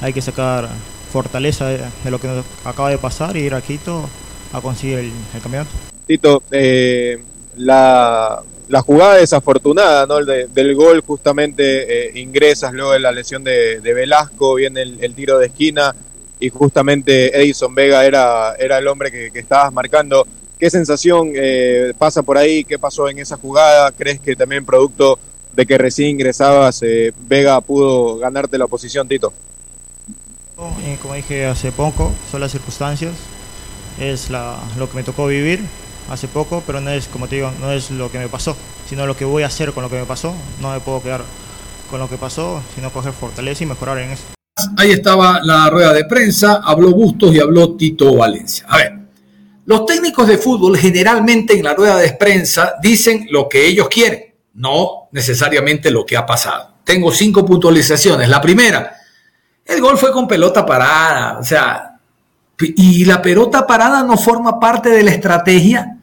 Hay 0.00 0.14
que 0.14 0.22
sacar 0.22 0.70
fortaleza 1.12 1.66
de, 1.66 2.10
lo 2.10 2.18
que 2.18 2.28
nos 2.28 2.46
acaba 2.64 2.88
de 2.88 2.96
pasar 2.96 3.36
y 3.36 3.40
ir 3.40 3.52
a 3.52 3.60
Quito 3.60 4.08
a 4.54 4.62
conseguir 4.62 5.00
el, 5.00 5.12
campeonato. 5.42 5.70
Tito, 6.06 6.42
eh, 6.50 7.22
la, 7.58 8.42
la 8.68 8.80
jugada 8.82 9.16
desafortunada 9.16 10.06
¿no? 10.06 10.24
del 10.24 10.74
gol, 10.74 11.02
justamente 11.06 12.08
eh, 12.08 12.18
ingresas 12.18 12.72
luego 12.72 12.92
de 12.92 13.00
la 13.00 13.12
lesión 13.12 13.44
de, 13.44 13.80
Velasco, 13.82 14.54
viene 14.54 14.82
el, 14.82 15.14
tiro 15.14 15.38
de 15.38 15.46
esquina 15.46 15.94
y 16.40 16.48
justamente 16.48 17.36
Edison 17.38 17.74
Vega 17.74 18.04
era, 18.04 18.54
era 18.54 18.78
el 18.78 18.88
hombre 18.88 19.10
que, 19.10 19.38
estabas 19.38 19.72
marcando. 19.72 20.26
¿Qué 20.58 20.70
sensación 20.70 21.32
eh, 21.34 21.92
pasa 21.98 22.22
por 22.22 22.38
ahí? 22.38 22.64
¿Qué 22.64 22.78
pasó 22.78 23.08
en 23.08 23.18
esa 23.18 23.36
jugada? 23.36 23.92
¿Crees 23.92 24.20
que 24.20 24.34
también 24.34 24.64
producto 24.64 25.18
de 25.52 25.66
que 25.66 25.76
recién 25.76 26.10
ingresabas 26.10 26.82
eh, 26.82 27.12
Vega 27.26 27.60
pudo 27.60 28.16
ganarte 28.18 28.56
la 28.56 28.66
posición, 28.66 29.06
Tito? 29.06 29.32
Como 31.02 31.14
dije 31.14 31.46
hace 31.46 31.72
poco, 31.72 32.12
son 32.30 32.40
las 32.40 32.52
circunstancias, 32.52 33.12
es 34.00 34.30
lo 34.30 34.88
que 34.88 34.96
me 34.96 35.02
tocó 35.02 35.26
vivir 35.26 35.60
hace 36.10 36.28
poco, 36.28 36.62
pero 36.66 36.80
no 36.80 36.90
es, 36.90 37.08
como 37.08 37.28
te 37.28 37.36
digo, 37.36 37.52
no 37.60 37.72
es 37.72 37.90
lo 37.90 38.10
que 38.10 38.18
me 38.18 38.28
pasó, 38.28 38.56
sino 38.88 39.06
lo 39.06 39.16
que 39.16 39.24
voy 39.24 39.42
a 39.42 39.46
hacer 39.46 39.72
con 39.72 39.82
lo 39.82 39.90
que 39.90 39.96
me 39.96 40.04
pasó. 40.04 40.34
No 40.60 40.72
me 40.72 40.80
puedo 40.80 41.02
quedar 41.02 41.22
con 41.90 42.00
lo 42.00 42.08
que 42.08 42.16
pasó, 42.16 42.62
sino 42.74 42.90
coger 42.90 43.12
fortaleza 43.12 43.64
y 43.64 43.66
mejorar 43.66 43.98
en 43.98 44.10
eso. 44.10 44.24
Ahí 44.76 44.92
estaba 44.92 45.40
la 45.42 45.68
rueda 45.70 45.92
de 45.92 46.04
prensa, 46.04 46.60
habló 46.64 46.92
Bustos 46.92 47.34
y 47.34 47.40
habló 47.40 47.76
Tito 47.76 48.14
Valencia. 48.14 48.64
A 48.68 48.76
ver, 48.76 48.98
los 49.66 49.86
técnicos 49.86 50.28
de 50.28 50.38
fútbol 50.38 50.76
generalmente 50.76 51.54
en 51.54 51.64
la 51.64 51.74
rueda 51.74 51.96
de 51.98 52.12
prensa 52.12 52.74
dicen 52.82 53.26
lo 53.30 53.48
que 53.48 53.66
ellos 53.66 53.88
quieren, 53.88 54.34
no 54.54 55.08
necesariamente 55.12 55.90
lo 55.90 56.04
que 56.04 56.16
ha 56.16 56.26
pasado. 56.26 56.74
Tengo 56.84 57.10
cinco 57.10 57.44
puntualizaciones. 57.44 58.28
La 58.28 58.40
primera, 58.40 58.94
el 59.64 59.80
gol 59.80 59.96
fue 59.96 60.12
con 60.12 60.28
pelota 60.28 60.66
parada, 60.66 61.38
o 61.38 61.44
sea, 61.44 61.98
y 62.58 63.04
la 63.04 63.20
pelota 63.22 63.66
parada 63.66 64.02
no 64.02 64.16
forma 64.16 64.60
parte 64.60 64.90
de 64.90 65.02
la 65.02 65.10
estrategia. 65.10 65.93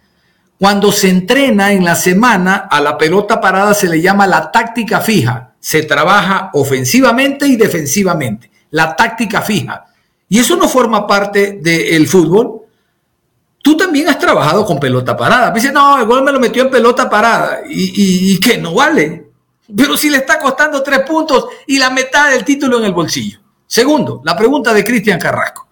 Cuando 0.62 0.91
se 0.91 1.09
entrena 1.09 1.72
en 1.72 1.84
la 1.84 1.95
semana, 1.95 2.68
a 2.70 2.80
la 2.82 2.95
pelota 2.95 3.41
parada 3.41 3.74
se 3.74 3.89
le 3.89 3.99
llama 3.99 4.28
la 4.28 4.51
táctica 4.51 5.01
fija. 5.01 5.55
Se 5.59 5.82
trabaja 5.82 6.51
ofensivamente 6.53 7.47
y 7.47 7.55
defensivamente. 7.55 8.51
La 8.70 8.95
táctica 8.95 9.41
fija. 9.41 9.88
Y 10.30 10.38
eso 10.38 10.55
no 10.55 10.70
forma 10.70 11.07
parte 11.07 11.53
del 11.64 12.07
fútbol. 12.07 12.62
Tú 13.64 13.76
también 13.76 14.07
has 14.09 14.20
trabajado 14.20 14.64
con 14.64 14.80
pelota 14.80 15.18
parada. 15.18 15.49
dice, 15.49 15.72
no, 15.72 15.97
el 15.97 16.05
gol 16.05 16.24
me 16.24 16.32
lo 16.32 16.39
metió 16.39 16.62
en 16.62 16.70
pelota 16.70 17.09
parada. 17.09 17.62
¿Y, 17.68 18.32
y, 18.32 18.39
que 18.39 18.59
no 18.59 18.76
vale? 18.76 19.32
Pero 19.76 19.97
si 19.97 20.12
le 20.12 20.18
está 20.18 20.38
costando 20.38 20.84
tres 20.84 20.99
puntos 20.99 21.47
y 21.66 21.80
la 21.80 21.89
mitad 21.89 22.30
del 22.30 22.45
título 22.45 22.78
en 22.78 22.84
el 22.84 22.93
bolsillo. 22.93 23.39
Segundo, 23.66 24.22
la 24.24 24.38
pregunta 24.38 24.76
de 24.76 24.84
Cristian 24.84 25.20
Carrasco. 25.20 25.70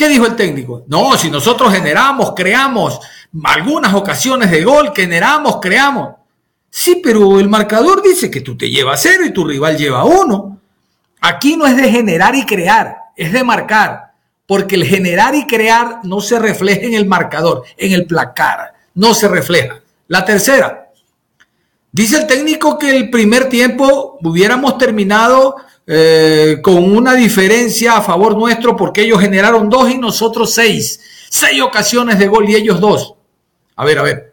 ¿Qué 0.00 0.08
dijo 0.08 0.24
el 0.24 0.34
técnico? 0.34 0.84
No, 0.88 1.14
si 1.18 1.30
nosotros 1.30 1.70
generamos, 1.74 2.32
creamos 2.34 2.98
algunas 3.44 3.92
ocasiones 3.92 4.50
de 4.50 4.64
gol, 4.64 4.94
generamos, 4.96 5.58
creamos. 5.60 6.14
Sí, 6.70 7.02
pero 7.04 7.38
el 7.38 7.50
marcador 7.50 8.02
dice 8.02 8.30
que 8.30 8.40
tú 8.40 8.56
te 8.56 8.70
llevas 8.70 9.02
cero 9.02 9.26
y 9.26 9.30
tu 9.30 9.44
rival 9.44 9.76
lleva 9.76 10.06
uno. 10.06 10.58
Aquí 11.20 11.54
no 11.54 11.66
es 11.66 11.76
de 11.76 11.90
generar 11.90 12.34
y 12.34 12.46
crear, 12.46 12.96
es 13.14 13.30
de 13.30 13.44
marcar. 13.44 14.12
Porque 14.46 14.76
el 14.76 14.86
generar 14.86 15.34
y 15.34 15.46
crear 15.46 16.00
no 16.02 16.22
se 16.22 16.38
refleja 16.38 16.86
en 16.86 16.94
el 16.94 17.04
marcador, 17.04 17.64
en 17.76 17.92
el 17.92 18.06
placar. 18.06 18.72
No 18.94 19.12
se 19.12 19.28
refleja. 19.28 19.82
La 20.08 20.24
tercera, 20.24 20.88
dice 21.92 22.20
el 22.20 22.26
técnico 22.26 22.78
que 22.78 22.96
el 22.96 23.10
primer 23.10 23.50
tiempo 23.50 24.16
hubiéramos 24.22 24.78
terminado 24.78 25.56
eh, 25.92 26.60
con 26.62 26.96
una 26.96 27.14
diferencia 27.14 27.96
a 27.96 28.00
favor 28.00 28.38
nuestro 28.38 28.76
porque 28.76 29.02
ellos 29.02 29.20
generaron 29.20 29.68
dos 29.68 29.90
y 29.90 29.98
nosotros 29.98 30.54
seis. 30.54 31.00
Seis 31.28 31.60
ocasiones 31.60 32.16
de 32.20 32.28
gol 32.28 32.48
y 32.48 32.54
ellos 32.54 32.80
dos. 32.80 33.14
A 33.74 33.84
ver, 33.84 33.98
a 33.98 34.02
ver. 34.02 34.32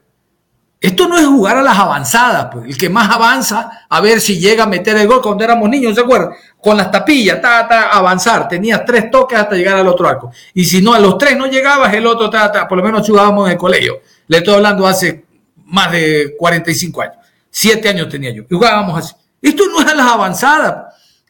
Esto 0.80 1.08
no 1.08 1.18
es 1.18 1.26
jugar 1.26 1.58
a 1.58 1.64
las 1.64 1.80
avanzadas, 1.80 2.50
pues. 2.52 2.66
El 2.66 2.78
que 2.78 2.90
más 2.90 3.10
avanza, 3.10 3.88
a 3.90 4.02
ver 4.02 4.22
si 4.22 4.38
llega 4.38 4.66
a 4.66 4.68
meter 4.68 4.98
el 4.98 5.08
gol 5.08 5.20
cuando 5.20 5.44
éramos 5.44 5.68
niños, 5.68 5.96
¿se 5.96 6.02
acuerdan? 6.02 6.34
Con 6.62 6.78
las 6.78 6.92
tapillas, 6.92 7.42
ta, 7.42 7.68
ta, 7.68 7.90
avanzar. 7.90 8.48
Tenías 8.48 8.86
tres 8.86 9.10
toques 9.10 9.40
hasta 9.40 9.56
llegar 9.56 9.78
al 9.78 9.88
otro 9.88 10.08
arco. 10.08 10.32
Y 10.54 10.64
si 10.64 10.80
no, 10.80 10.94
a 10.94 11.00
los 11.00 11.18
tres 11.18 11.36
no 11.36 11.48
llegabas, 11.48 11.92
el 11.92 12.06
otro, 12.06 12.30
ta. 12.30 12.68
Por 12.68 12.78
lo 12.78 12.84
menos 12.84 13.08
jugábamos 13.08 13.48
en 13.48 13.54
el 13.54 13.58
colegio. 13.58 14.02
Le 14.28 14.38
estoy 14.38 14.54
hablando 14.54 14.86
hace 14.86 15.26
más 15.66 15.92
de 15.92 16.36
45 16.38 17.02
años. 17.02 17.16
Siete 17.50 17.90
años 17.90 18.10
tenía 18.10 18.30
yo. 18.30 18.44
Y 18.48 18.54
jugábamos 18.54 19.00
así. 19.00 19.16
Esto 19.42 19.64
no 19.72 19.82
es 19.82 19.88
a 19.88 19.96
las 19.96 20.12
avanzadas. 20.12 20.87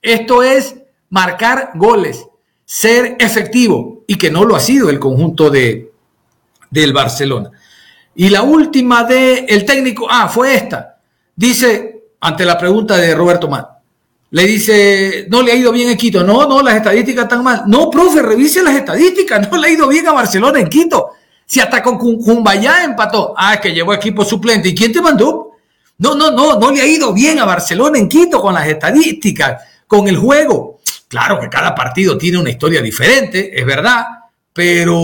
Esto 0.08 0.42
es 0.42 0.76
marcar 1.10 1.72
goles, 1.76 2.26
ser 2.64 3.18
efectivo 3.20 4.04
y 4.08 4.18
que 4.18 4.32
no 4.32 4.46
lo 4.46 4.56
ha 4.56 4.60
sido 4.62 4.90
el 4.90 5.00
conjunto 5.00 5.50
de, 5.50 5.92
del 6.70 6.94
Barcelona. 6.94 7.52
Y 8.16 8.30
la 8.30 8.42
última 8.42 9.04
de 9.04 9.40
el 9.50 9.66
técnico, 9.66 10.08
ah, 10.10 10.30
fue 10.30 10.56
esta. 10.56 10.98
Dice, 11.36 12.06
ante 12.22 12.46
la 12.46 12.58
pregunta 12.58 12.96
de 12.96 13.14
Roberto 13.14 13.50
Mar, 13.50 13.68
le 14.30 14.46
dice, 14.46 15.28
no 15.30 15.42
le 15.42 15.52
ha 15.52 15.56
ido 15.56 15.74
bien 15.74 15.90
en 15.90 15.98
Quito. 15.98 16.24
No, 16.24 16.48
no, 16.48 16.62
las 16.62 16.76
estadísticas 16.76 17.24
están 17.24 17.44
mal. 17.44 17.64
No, 17.68 17.90
profe, 17.90 18.22
revise 18.22 18.64
las 18.64 18.76
estadísticas. 18.76 19.48
No 19.52 19.58
le 19.58 19.68
ha 19.68 19.72
ido 19.72 19.90
bien 19.90 20.08
a 20.08 20.14
Barcelona 20.14 20.60
en 20.60 20.70
Quito. 20.70 21.12
Si 21.46 21.60
hasta 21.60 21.84
con 21.84 21.98
Cumbayá 21.98 22.86
empató. 22.86 23.34
Ah, 23.38 23.60
que 23.60 23.74
llevó 23.74 23.94
equipo 23.94 24.24
suplente. 24.24 24.70
¿Y 24.70 24.76
quién 24.76 24.94
te 24.94 25.02
mandó? 25.02 25.52
No, 26.00 26.14
no, 26.14 26.32
no, 26.32 26.60
no 26.60 26.72
le 26.72 26.82
ha 26.82 26.86
ido 26.86 27.14
bien 27.14 27.40
a 27.40 27.46
Barcelona 27.46 27.98
en 27.98 28.08
Quito 28.08 28.40
con 28.40 28.54
las 28.54 28.68
estadísticas, 28.68 29.64
con 29.88 30.08
el 30.08 30.18
juego. 30.18 30.80
Claro 31.08 31.40
que 31.40 31.50
cada 31.50 31.74
partido 31.74 32.18
tiene 32.18 32.38
una 32.38 32.50
historia 32.50 32.82
diferente, 32.82 33.58
es 33.58 33.66
verdad, 33.66 34.06
pero 34.54 35.00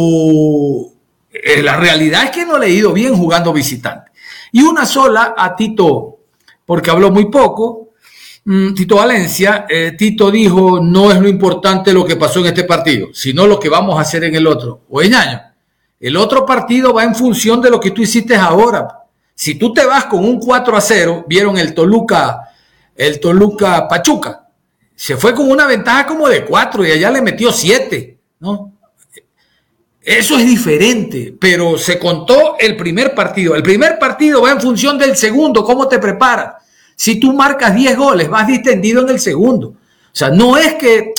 eh, 1.32 1.64
la 1.64 1.78
realidad 1.78 2.26
es 2.26 2.32
que 2.32 2.46
no 2.46 2.58
le 2.58 2.68
ha 2.68 2.70
ido 2.70 2.92
bien 2.92 3.16
jugando 3.16 3.54
visitante. 3.54 4.12
Y 4.52 4.62
una 4.62 4.86
sola 4.86 5.34
a 5.38 5.56
Tito, 5.56 6.20
porque 6.66 6.92
habló 6.92 7.10
muy 7.10 7.32
poco, 7.32 7.92
mm, 8.46 8.74
Tito 8.74 8.98
Valencia, 8.98 9.66
eh, 9.70 9.94
Tito 9.98 10.30
dijo, 10.30 10.80
no 10.82 11.12
es 11.12 11.20
lo 11.20 11.28
importante 11.28 11.94
lo 11.94 12.06
que 12.06 12.18
pasó 12.18 12.42
en 12.42 12.48
este 12.48 12.66
partido, 12.66 13.08
sino 13.14 13.48
lo 13.48 13.60
que 13.60 13.70
vamos 13.70 13.98
a 13.98 14.02
hacer 14.02 14.26
en 14.26 14.36
el 14.36 14.46
otro. 14.46 14.82
O 14.90 15.02
en 15.02 15.16
año. 15.16 15.42
El 16.00 16.18
otro 16.18 16.46
partido 16.46 16.94
va 16.94 17.06
en 17.06 17.16
función 17.16 17.62
de 17.62 17.70
lo 17.70 17.80
que 17.80 17.92
tú 17.92 18.02
hiciste 18.02 18.36
ahora. 18.36 19.04
Si 19.34 19.56
tú 19.56 19.74
te 19.74 19.86
vas 19.86 20.06
con 20.06 20.24
un 20.24 20.38
4 20.38 20.76
a 20.76 20.82
0, 20.82 21.26
vieron 21.28 21.58
el 21.58 21.74
Toluca, 21.74 22.52
el 22.96 23.20
Toluca 23.20 23.88
Pachuca, 23.88 24.43
se 24.96 25.18
fue 25.18 25.34
con 25.34 25.50
una 25.50 25.68
ventaja 25.68 26.06
como 26.06 26.28
de 26.28 26.46
4 26.46 26.86
y 26.86 26.92
allá 26.92 27.12
le 27.12 27.22
metió 27.22 27.52
7, 27.52 28.18
¿no? 28.40 28.74
Eso 30.02 30.38
es 30.38 30.46
diferente, 30.46 31.34
pero 31.40 31.78
se 31.78 31.98
contó 31.98 32.58
el 32.60 32.76
primer 32.76 33.16
partido. 33.16 33.56
El 33.56 33.64
primer 33.64 33.98
partido 33.98 34.42
va 34.42 34.52
en 34.52 34.60
función 34.60 34.98
del 34.98 35.16
segundo, 35.16 35.64
cómo 35.64 35.88
te 35.88 35.98
preparas. 35.98 36.56
Si 36.96 37.20
tú 37.20 37.34
marcas 37.34 37.74
10 37.74 37.98
goles, 37.98 38.30
vas 38.30 38.48
distendido 38.48 39.02
en 39.02 39.10
el 39.10 39.20
segundo. 39.20 39.70
O 39.70 39.76
sea, 40.12 40.30
no 40.30 40.58
es 40.58 40.76
que 40.76 41.14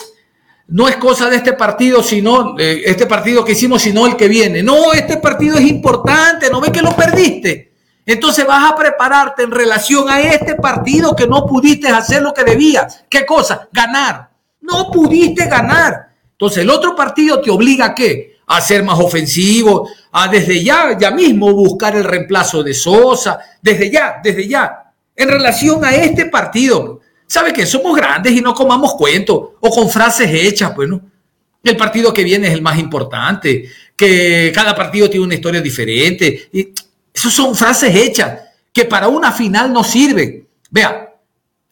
no 0.69 0.89
es 0.89 0.97
cosa 0.97 1.31
de 1.31 1.37
este 1.37 1.55
partido, 1.55 2.03
sino 2.03 2.59
eh, 2.59 2.83
este 2.85 3.07
partido 3.07 3.45
que 3.45 3.53
hicimos, 3.53 3.83
sino 3.83 4.07
el 4.07 4.17
que 4.17 4.29
viene. 4.29 4.63
No, 4.63 4.93
este 4.93 5.17
partido 5.17 5.57
es 5.57 5.65
importante, 5.65 6.51
no 6.51 6.61
ves 6.61 6.71
que 6.71 6.83
lo 6.83 6.95
perdiste. 6.95 7.74
Entonces 8.07 8.47
vas 8.47 8.71
a 8.71 8.77
prepararte 8.77 9.45
en 9.45 9.51
relación 9.51 10.09
a 10.11 10.21
este 10.21 10.57
partido 10.57 11.17
que 11.17 11.27
no 11.27 11.47
pudiste 11.47 11.89
hacer 11.89 12.23
lo 12.23 12.35
que 12.35 12.45
debías. 12.45 13.05
¿Qué 13.09 13.25
cosa? 13.25 13.69
Ganar. 13.73 14.31
No 14.61 14.91
pudiste 14.91 15.47
ganar. 15.47 16.11
Entonces 16.33 16.59
el 16.59 16.71
otro 16.71 16.95
partido 16.95 17.41
te 17.41 17.51
obliga 17.51 17.87
a 17.87 17.95
qué? 17.95 18.39
A 18.47 18.61
ser 18.61 18.83
más 18.83 18.99
ofensivo, 18.99 19.89
a 20.13 20.29
desde 20.29 20.63
ya, 20.63 20.99
ya 20.99 21.11
mismo 21.11 21.53
buscar 21.55 21.97
el 21.97 22.05
reemplazo 22.05 22.63
de 22.63 22.75
Sosa, 22.75 23.39
desde 23.63 23.91
ya, 23.91 24.21
desde 24.23 24.47
ya, 24.47 24.93
en 25.17 25.29
relación 25.29 25.83
a 25.85 25.95
este 25.95 26.27
partido. 26.27 27.01
¿Sabe 27.27 27.53
que 27.55 27.65
somos 27.65 27.97
grandes 27.97 28.33
y 28.35 28.43
no 28.43 28.53
comamos 28.53 28.95
cuentos 28.95 29.51
o 29.61 29.71
con 29.71 29.89
frases 29.89 30.31
hechas? 30.31 30.73
Pues, 30.75 30.91
el 31.63 31.77
partido 31.79 32.13
que 32.13 32.23
viene 32.23 32.49
es 32.49 32.53
el 32.53 32.61
más 32.61 32.79
importante, 32.79 33.71
que 33.97 34.53
cada 34.55 34.75
partido 34.75 35.09
tiene 35.09 35.25
una 35.25 35.35
historia 35.35 35.63
diferente. 35.63 36.49
Y 36.53 36.75
esas 37.15 37.33
son 37.33 37.55
frases 37.55 37.95
hechas 37.95 38.41
que 38.73 38.85
para 38.85 39.09
una 39.09 39.33
final 39.33 39.73
no 39.73 39.85
sirven. 39.85 40.49
Vea, 40.71 41.15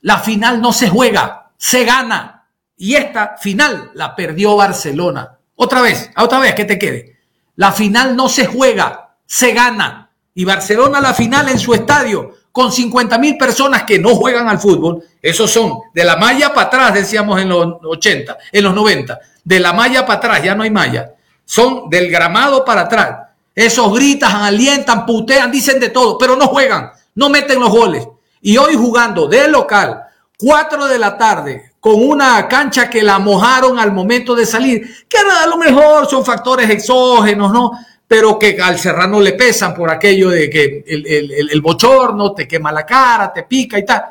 la 0.01 0.21
final 0.21 0.63
no 0.63 0.73
se 0.73 0.89
juega, 0.89 1.51
se 1.59 1.85
gana. 1.85 2.47
Y 2.77 2.95
esta 2.95 3.37
final 3.37 3.91
la 3.95 4.15
perdió 4.15 4.57
Barcelona. 4.57 5.39
Otra 5.57 5.83
vez, 5.83 6.11
otra 6.17 6.39
vez 6.39 6.55
que 6.55 6.65
te 6.65 6.79
quede. 6.79 7.19
La 7.57 7.73
final 7.73 8.17
no 8.17 8.29
se 8.29 8.47
juega, 8.47 9.17
se 9.27 9.53
gana. 9.53 10.11
Y 10.35 10.45
Barcelona 10.45 11.01
la 11.01 11.13
final 11.13 11.49
en 11.49 11.59
su 11.59 11.75
estadio 11.75 12.37
con 12.53 12.71
50 12.71 13.19
mil 13.19 13.37
personas 13.37 13.83
que 13.85 13.99
no 13.99 14.15
juegan 14.15 14.49
al 14.49 14.59
fútbol, 14.59 15.03
esos 15.21 15.51
son 15.51 15.81
de 15.95 16.05
la 16.05 16.17
malla 16.17 16.53
para 16.53 16.67
atrás, 16.67 16.95
decíamos 16.95 17.41
en 17.41 17.49
los 17.49 17.79
80, 17.83 18.37
en 18.53 18.65
los 18.65 18.75
90, 18.75 19.19
de 19.43 19.61
la 19.61 19.73
malla 19.73 20.05
para 20.05 20.19
atrás, 20.19 20.43
ya 20.43 20.55
no 20.55 20.63
hay 20.63 20.71
malla, 20.71 21.15
son 21.45 21.89
del 21.89 22.11
gramado 22.11 22.65
para 22.65 22.83
atrás. 22.83 23.32
Esos 23.55 23.93
gritan, 23.95 24.43
alientan, 24.43 25.05
putean, 25.05 25.51
dicen 25.51 25.79
de 25.79 25.91
todo, 25.91 26.17
pero 26.19 26.37
no 26.37 26.47
juegan, 26.47 26.91
no 27.15 27.29
meten 27.29 27.61
los 27.61 27.71
goles. 27.71 28.07
Y 28.41 28.57
hoy 28.57 28.75
jugando 28.75 29.27
de 29.27 29.49
local, 29.49 30.03
4 30.39 30.87
de 30.89 30.99
la 30.99 31.17
tarde, 31.17 31.73
con 31.79 31.95
una 31.95 32.49
cancha 32.49 32.89
que 32.89 33.03
la 33.03 33.19
mojaron 33.19 33.79
al 33.79 33.93
momento 33.93 34.35
de 34.35 34.47
salir, 34.47 35.07
que 35.09 35.19
a 35.19 35.47
lo 35.47 35.57
mejor 35.57 36.09
son 36.09 36.25
factores 36.25 36.71
exógenos, 36.71 37.53
¿no? 37.53 37.73
pero 38.13 38.39
que 38.39 38.59
al 38.61 38.79
serrano 38.79 39.23
le 39.23 39.33
pesan 39.33 39.75
por 39.75 39.89
aquello 39.89 40.29
de 40.29 40.51
que 40.51 40.85
el, 40.87 41.61
bochorno 41.63 42.35
te 42.35 42.47
quema 42.47 42.71
la 42.71 42.85
cara, 42.85 43.33
te 43.33 43.45
pica 43.45 43.79
y 43.79 43.87
tal. 43.87 44.05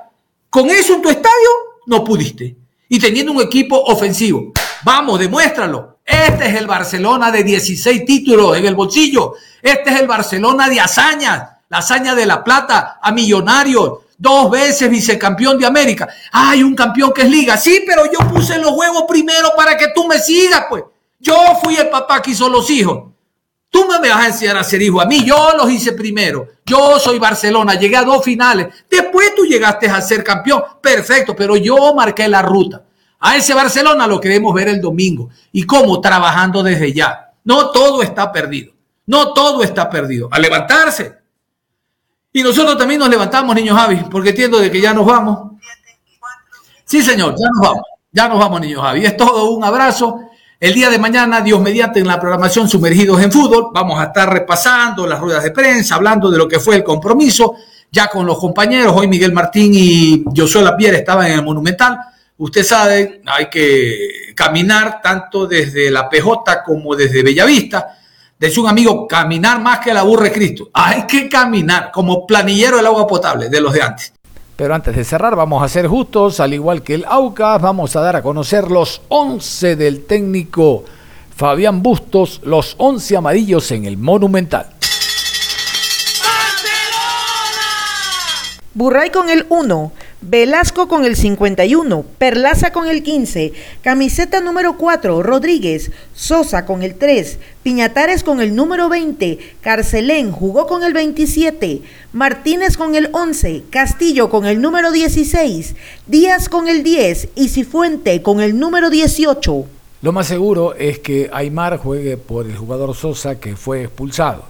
Con 0.49 0.71
eso 0.71 0.95
en 0.95 1.03
tu 1.03 1.09
estadio 1.11 1.49
no 1.85 2.03
pudiste. 2.03 2.55
Y 2.89 2.97
teniendo 2.97 3.31
un 3.31 3.43
equipo 3.43 3.79
ofensivo. 3.79 4.53
Vamos, 4.83 5.19
demuéstralo. 5.19 5.90
Este 6.11 6.49
es 6.49 6.55
el 6.55 6.67
Barcelona 6.67 7.31
de 7.31 7.41
16 7.41 8.03
títulos 8.03 8.57
en 8.57 8.65
el 8.65 8.75
bolsillo. 8.75 9.35
Este 9.61 9.91
es 9.91 10.01
el 10.01 10.07
Barcelona 10.07 10.67
de 10.67 10.81
hazañas. 10.81 11.49
La 11.69 11.77
hazaña 11.77 12.13
de 12.13 12.25
la 12.25 12.43
plata 12.43 12.99
a 13.01 13.13
millonarios. 13.13 13.99
Dos 14.17 14.51
veces 14.51 14.89
vicecampeón 14.89 15.57
de 15.57 15.65
América. 15.65 16.09
Hay 16.33 16.63
un 16.63 16.75
campeón 16.75 17.13
que 17.13 17.21
es 17.21 17.29
liga. 17.29 17.55
Sí, 17.55 17.83
pero 17.87 18.03
yo 18.11 18.19
puse 18.27 18.57
los 18.57 18.73
huevos 18.73 19.05
primero 19.07 19.53
para 19.55 19.77
que 19.77 19.87
tú 19.95 20.05
me 20.05 20.19
sigas, 20.19 20.65
pues. 20.69 20.83
Yo 21.17 21.35
fui 21.63 21.75
el 21.77 21.87
papá 21.87 22.21
que 22.21 22.31
hizo 22.31 22.49
los 22.49 22.69
hijos. 22.69 23.09
Tú 23.69 23.87
me 23.87 24.09
vas 24.09 24.25
a 24.25 24.27
enseñar 24.27 24.57
a 24.57 24.65
ser 24.65 24.81
hijo 24.81 24.99
a 24.99 25.05
mí. 25.05 25.23
Yo 25.23 25.53
los 25.57 25.71
hice 25.71 25.93
primero. 25.93 26.45
Yo 26.65 26.99
soy 26.99 27.19
Barcelona. 27.19 27.75
Llegué 27.75 27.95
a 27.95 28.03
dos 28.03 28.21
finales. 28.21 28.67
Después 28.89 29.33
tú 29.33 29.45
llegaste 29.45 29.87
a 29.87 30.01
ser 30.01 30.25
campeón. 30.25 30.61
Perfecto, 30.81 31.33
pero 31.33 31.55
yo 31.55 31.93
marqué 31.95 32.27
la 32.27 32.41
ruta. 32.41 32.83
A 33.21 33.37
ese 33.37 33.53
Barcelona 33.53 34.07
lo 34.07 34.19
queremos 34.19 34.53
ver 34.53 34.67
el 34.67 34.81
domingo. 34.81 35.29
¿Y 35.51 35.63
cómo? 35.63 36.01
Trabajando 36.01 36.63
desde 36.63 36.91
ya. 36.91 37.31
No 37.43 37.69
todo 37.69 38.01
está 38.01 38.31
perdido. 38.31 38.73
No 39.05 39.31
todo 39.31 39.63
está 39.63 39.89
perdido. 39.89 40.27
A 40.31 40.39
levantarse. 40.39 41.21
Y 42.33 42.41
nosotros 42.41 42.77
también 42.77 42.99
nos 42.99 43.09
levantamos, 43.09 43.55
niños 43.55 43.77
Javi, 43.77 44.05
porque 44.09 44.29
entiendo 44.29 44.59
de 44.59 44.71
que 44.71 44.81
ya 44.81 44.93
nos 44.93 45.05
vamos. 45.05 45.51
Sí, 46.85 47.03
señor, 47.03 47.35
ya 47.37 47.47
nos 47.53 47.61
vamos. 47.61 47.83
Ya 48.11 48.27
nos 48.27 48.39
vamos, 48.39 48.59
niños 48.59 48.81
Javi. 48.81 49.05
Es 49.05 49.15
todo 49.15 49.51
un 49.51 49.63
abrazo. 49.63 50.21
El 50.59 50.73
día 50.73 50.89
de 50.89 50.97
mañana, 50.97 51.41
Dios 51.41 51.61
mediante, 51.61 51.99
en 51.99 52.07
la 52.07 52.19
programación 52.19 52.69
Sumergidos 52.69 53.21
en 53.21 53.31
Fútbol, 53.31 53.69
vamos 53.73 53.99
a 53.99 54.05
estar 54.05 54.31
repasando 54.31 55.05
las 55.05 55.19
ruedas 55.19 55.43
de 55.43 55.51
prensa, 55.51 55.95
hablando 55.95 56.29
de 56.31 56.37
lo 56.37 56.47
que 56.47 56.59
fue 56.59 56.75
el 56.75 56.83
compromiso, 56.83 57.55
ya 57.91 58.07
con 58.07 58.25
los 58.25 58.39
compañeros. 58.39 58.93
Hoy 58.95 59.07
Miguel 59.07 59.33
Martín 59.33 59.71
y 59.75 60.23
Josué 60.35 60.61
Lapierre 60.61 60.97
estaban 60.97 61.27
en 61.27 61.33
el 61.33 61.43
Monumental. 61.43 61.99
Usted 62.41 62.63
sabe, 62.63 63.21
hay 63.27 63.51
que 63.51 64.33
caminar 64.33 64.99
tanto 64.99 65.45
desde 65.45 65.91
la 65.91 66.09
PJ 66.09 66.63
como 66.65 66.95
desde 66.95 67.21
Bellavista. 67.21 67.99
Decía 68.39 68.63
un 68.63 68.69
amigo, 68.69 69.07
caminar 69.07 69.61
más 69.61 69.77
que 69.77 69.93
la 69.93 70.01
burra 70.01 70.23
de 70.23 70.31
Cristo. 70.31 70.71
Hay 70.73 71.05
que 71.05 71.29
caminar 71.29 71.91
como 71.91 72.25
planillero 72.25 72.77
del 72.77 72.87
agua 72.87 73.05
potable 73.05 73.47
de 73.47 73.61
los 73.61 73.71
de 73.71 73.83
antes. 73.83 74.13
Pero 74.55 74.73
antes 74.73 74.95
de 74.95 75.03
cerrar, 75.03 75.35
vamos 75.35 75.61
a 75.61 75.67
ser 75.67 75.85
justos, 75.85 76.39
al 76.39 76.55
igual 76.55 76.81
que 76.81 76.95
el 76.95 77.05
AUCA, 77.07 77.59
vamos 77.59 77.95
a 77.95 78.01
dar 78.01 78.15
a 78.15 78.23
conocer 78.23 78.71
los 78.71 79.03
11 79.09 79.75
del 79.75 80.05
técnico 80.05 80.83
Fabián 81.35 81.83
Bustos, 81.83 82.41
los 82.43 82.73
11 82.79 83.17
amarillos 83.17 83.71
en 83.71 83.85
el 83.85 83.97
Monumental. 83.97 84.65
Burray 88.73 89.11
con 89.11 89.29
el 89.29 89.45
1, 89.49 89.91
Velasco 90.23 90.87
con 90.87 91.03
el 91.03 91.15
51, 91.15 92.05
Perlaza 92.19 92.71
con 92.71 92.87
el 92.87 93.01
15, 93.01 93.53
camiseta 93.81 94.39
número 94.39 94.77
4, 94.77 95.23
Rodríguez, 95.23 95.91
Sosa 96.13 96.67
con 96.67 96.83
el 96.83 96.93
3, 96.93 97.39
Piñatares 97.63 98.23
con 98.23 98.39
el 98.39 98.55
número 98.55 98.87
20, 98.87 99.39
Carcelén 99.61 100.31
jugó 100.31 100.67
con 100.67 100.83
el 100.83 100.93
27, 100.93 101.81
Martínez 102.13 102.77
con 102.77 102.93
el 102.93 103.09
11, 103.11 103.63
Castillo 103.71 104.29
con 104.29 104.45
el 104.45 104.61
número 104.61 104.91
16, 104.91 105.75
Díaz 106.05 106.49
con 106.49 106.67
el 106.67 106.83
10 106.83 107.29
y 107.33 107.49
Cifuente 107.49 108.21
con 108.21 108.41
el 108.41 108.59
número 108.59 108.91
18. 108.91 109.65
Lo 110.03 110.11
más 110.11 110.27
seguro 110.27 110.75
es 110.75 110.99
que 110.99 111.31
Aymar 111.33 111.77
juegue 111.77 112.17
por 112.17 112.45
el 112.45 112.55
jugador 112.55 112.93
Sosa 112.93 113.39
que 113.39 113.55
fue 113.55 113.85
expulsado. 113.85 114.45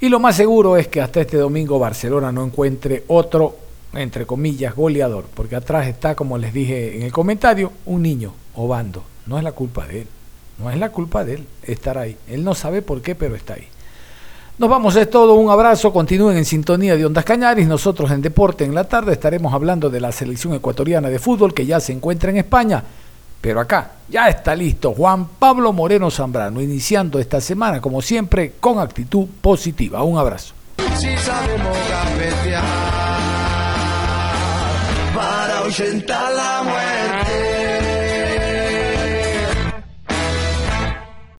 Y 0.00 0.08
lo 0.08 0.18
más 0.18 0.34
seguro 0.34 0.76
es 0.76 0.88
que 0.88 1.00
hasta 1.00 1.20
este 1.20 1.36
domingo 1.36 1.78
Barcelona 1.78 2.32
no 2.32 2.44
encuentre 2.44 3.04
otro 3.06 3.62
entre 3.94 4.26
comillas, 4.26 4.74
goleador, 4.74 5.26
porque 5.34 5.56
atrás 5.56 5.86
está, 5.86 6.14
como 6.14 6.38
les 6.38 6.52
dije 6.52 6.96
en 6.96 7.02
el 7.02 7.12
comentario, 7.12 7.72
un 7.86 8.02
niño, 8.02 8.34
Obando. 8.54 9.04
No 9.26 9.38
es 9.38 9.44
la 9.44 9.52
culpa 9.52 9.86
de 9.86 10.02
él, 10.02 10.06
no 10.58 10.70
es 10.70 10.76
la 10.76 10.90
culpa 10.90 11.24
de 11.24 11.34
él 11.34 11.46
estar 11.62 11.96
ahí. 11.96 12.16
Él 12.28 12.44
no 12.44 12.54
sabe 12.54 12.82
por 12.82 13.00
qué, 13.00 13.14
pero 13.14 13.34
está 13.34 13.54
ahí. 13.54 13.68
Nos 14.58 14.68
vamos, 14.68 14.94
es 14.96 15.08
todo, 15.08 15.34
un 15.34 15.50
abrazo, 15.50 15.92
continúen 15.92 16.36
en 16.36 16.44
sintonía 16.44 16.96
de 16.96 17.06
Ondas 17.06 17.24
Cañaris, 17.24 17.66
nosotros 17.66 18.10
en 18.10 18.20
Deporte 18.20 18.64
en 18.64 18.74
la 18.74 18.84
tarde 18.84 19.12
estaremos 19.12 19.54
hablando 19.54 19.88
de 19.88 20.00
la 20.00 20.12
selección 20.12 20.52
ecuatoriana 20.52 21.08
de 21.08 21.18
fútbol 21.18 21.54
que 21.54 21.64
ya 21.64 21.80
se 21.80 21.92
encuentra 21.92 22.30
en 22.30 22.36
España, 22.36 22.84
pero 23.40 23.60
acá 23.60 23.92
ya 24.08 24.28
está 24.28 24.54
listo 24.54 24.92
Juan 24.92 25.26
Pablo 25.38 25.72
Moreno 25.72 26.10
Zambrano, 26.10 26.60
iniciando 26.60 27.18
esta 27.18 27.40
semana 27.40 27.80
como 27.80 28.02
siempre 28.02 28.52
con 28.60 28.78
actitud 28.78 29.26
positiva. 29.40 30.02
Un 30.02 30.18
abrazo. 30.18 30.54
Gambetear 35.72 36.02
para 36.06 36.32
ahuyentar 36.32 36.32
la 36.32 36.62
muerte. 36.64 36.81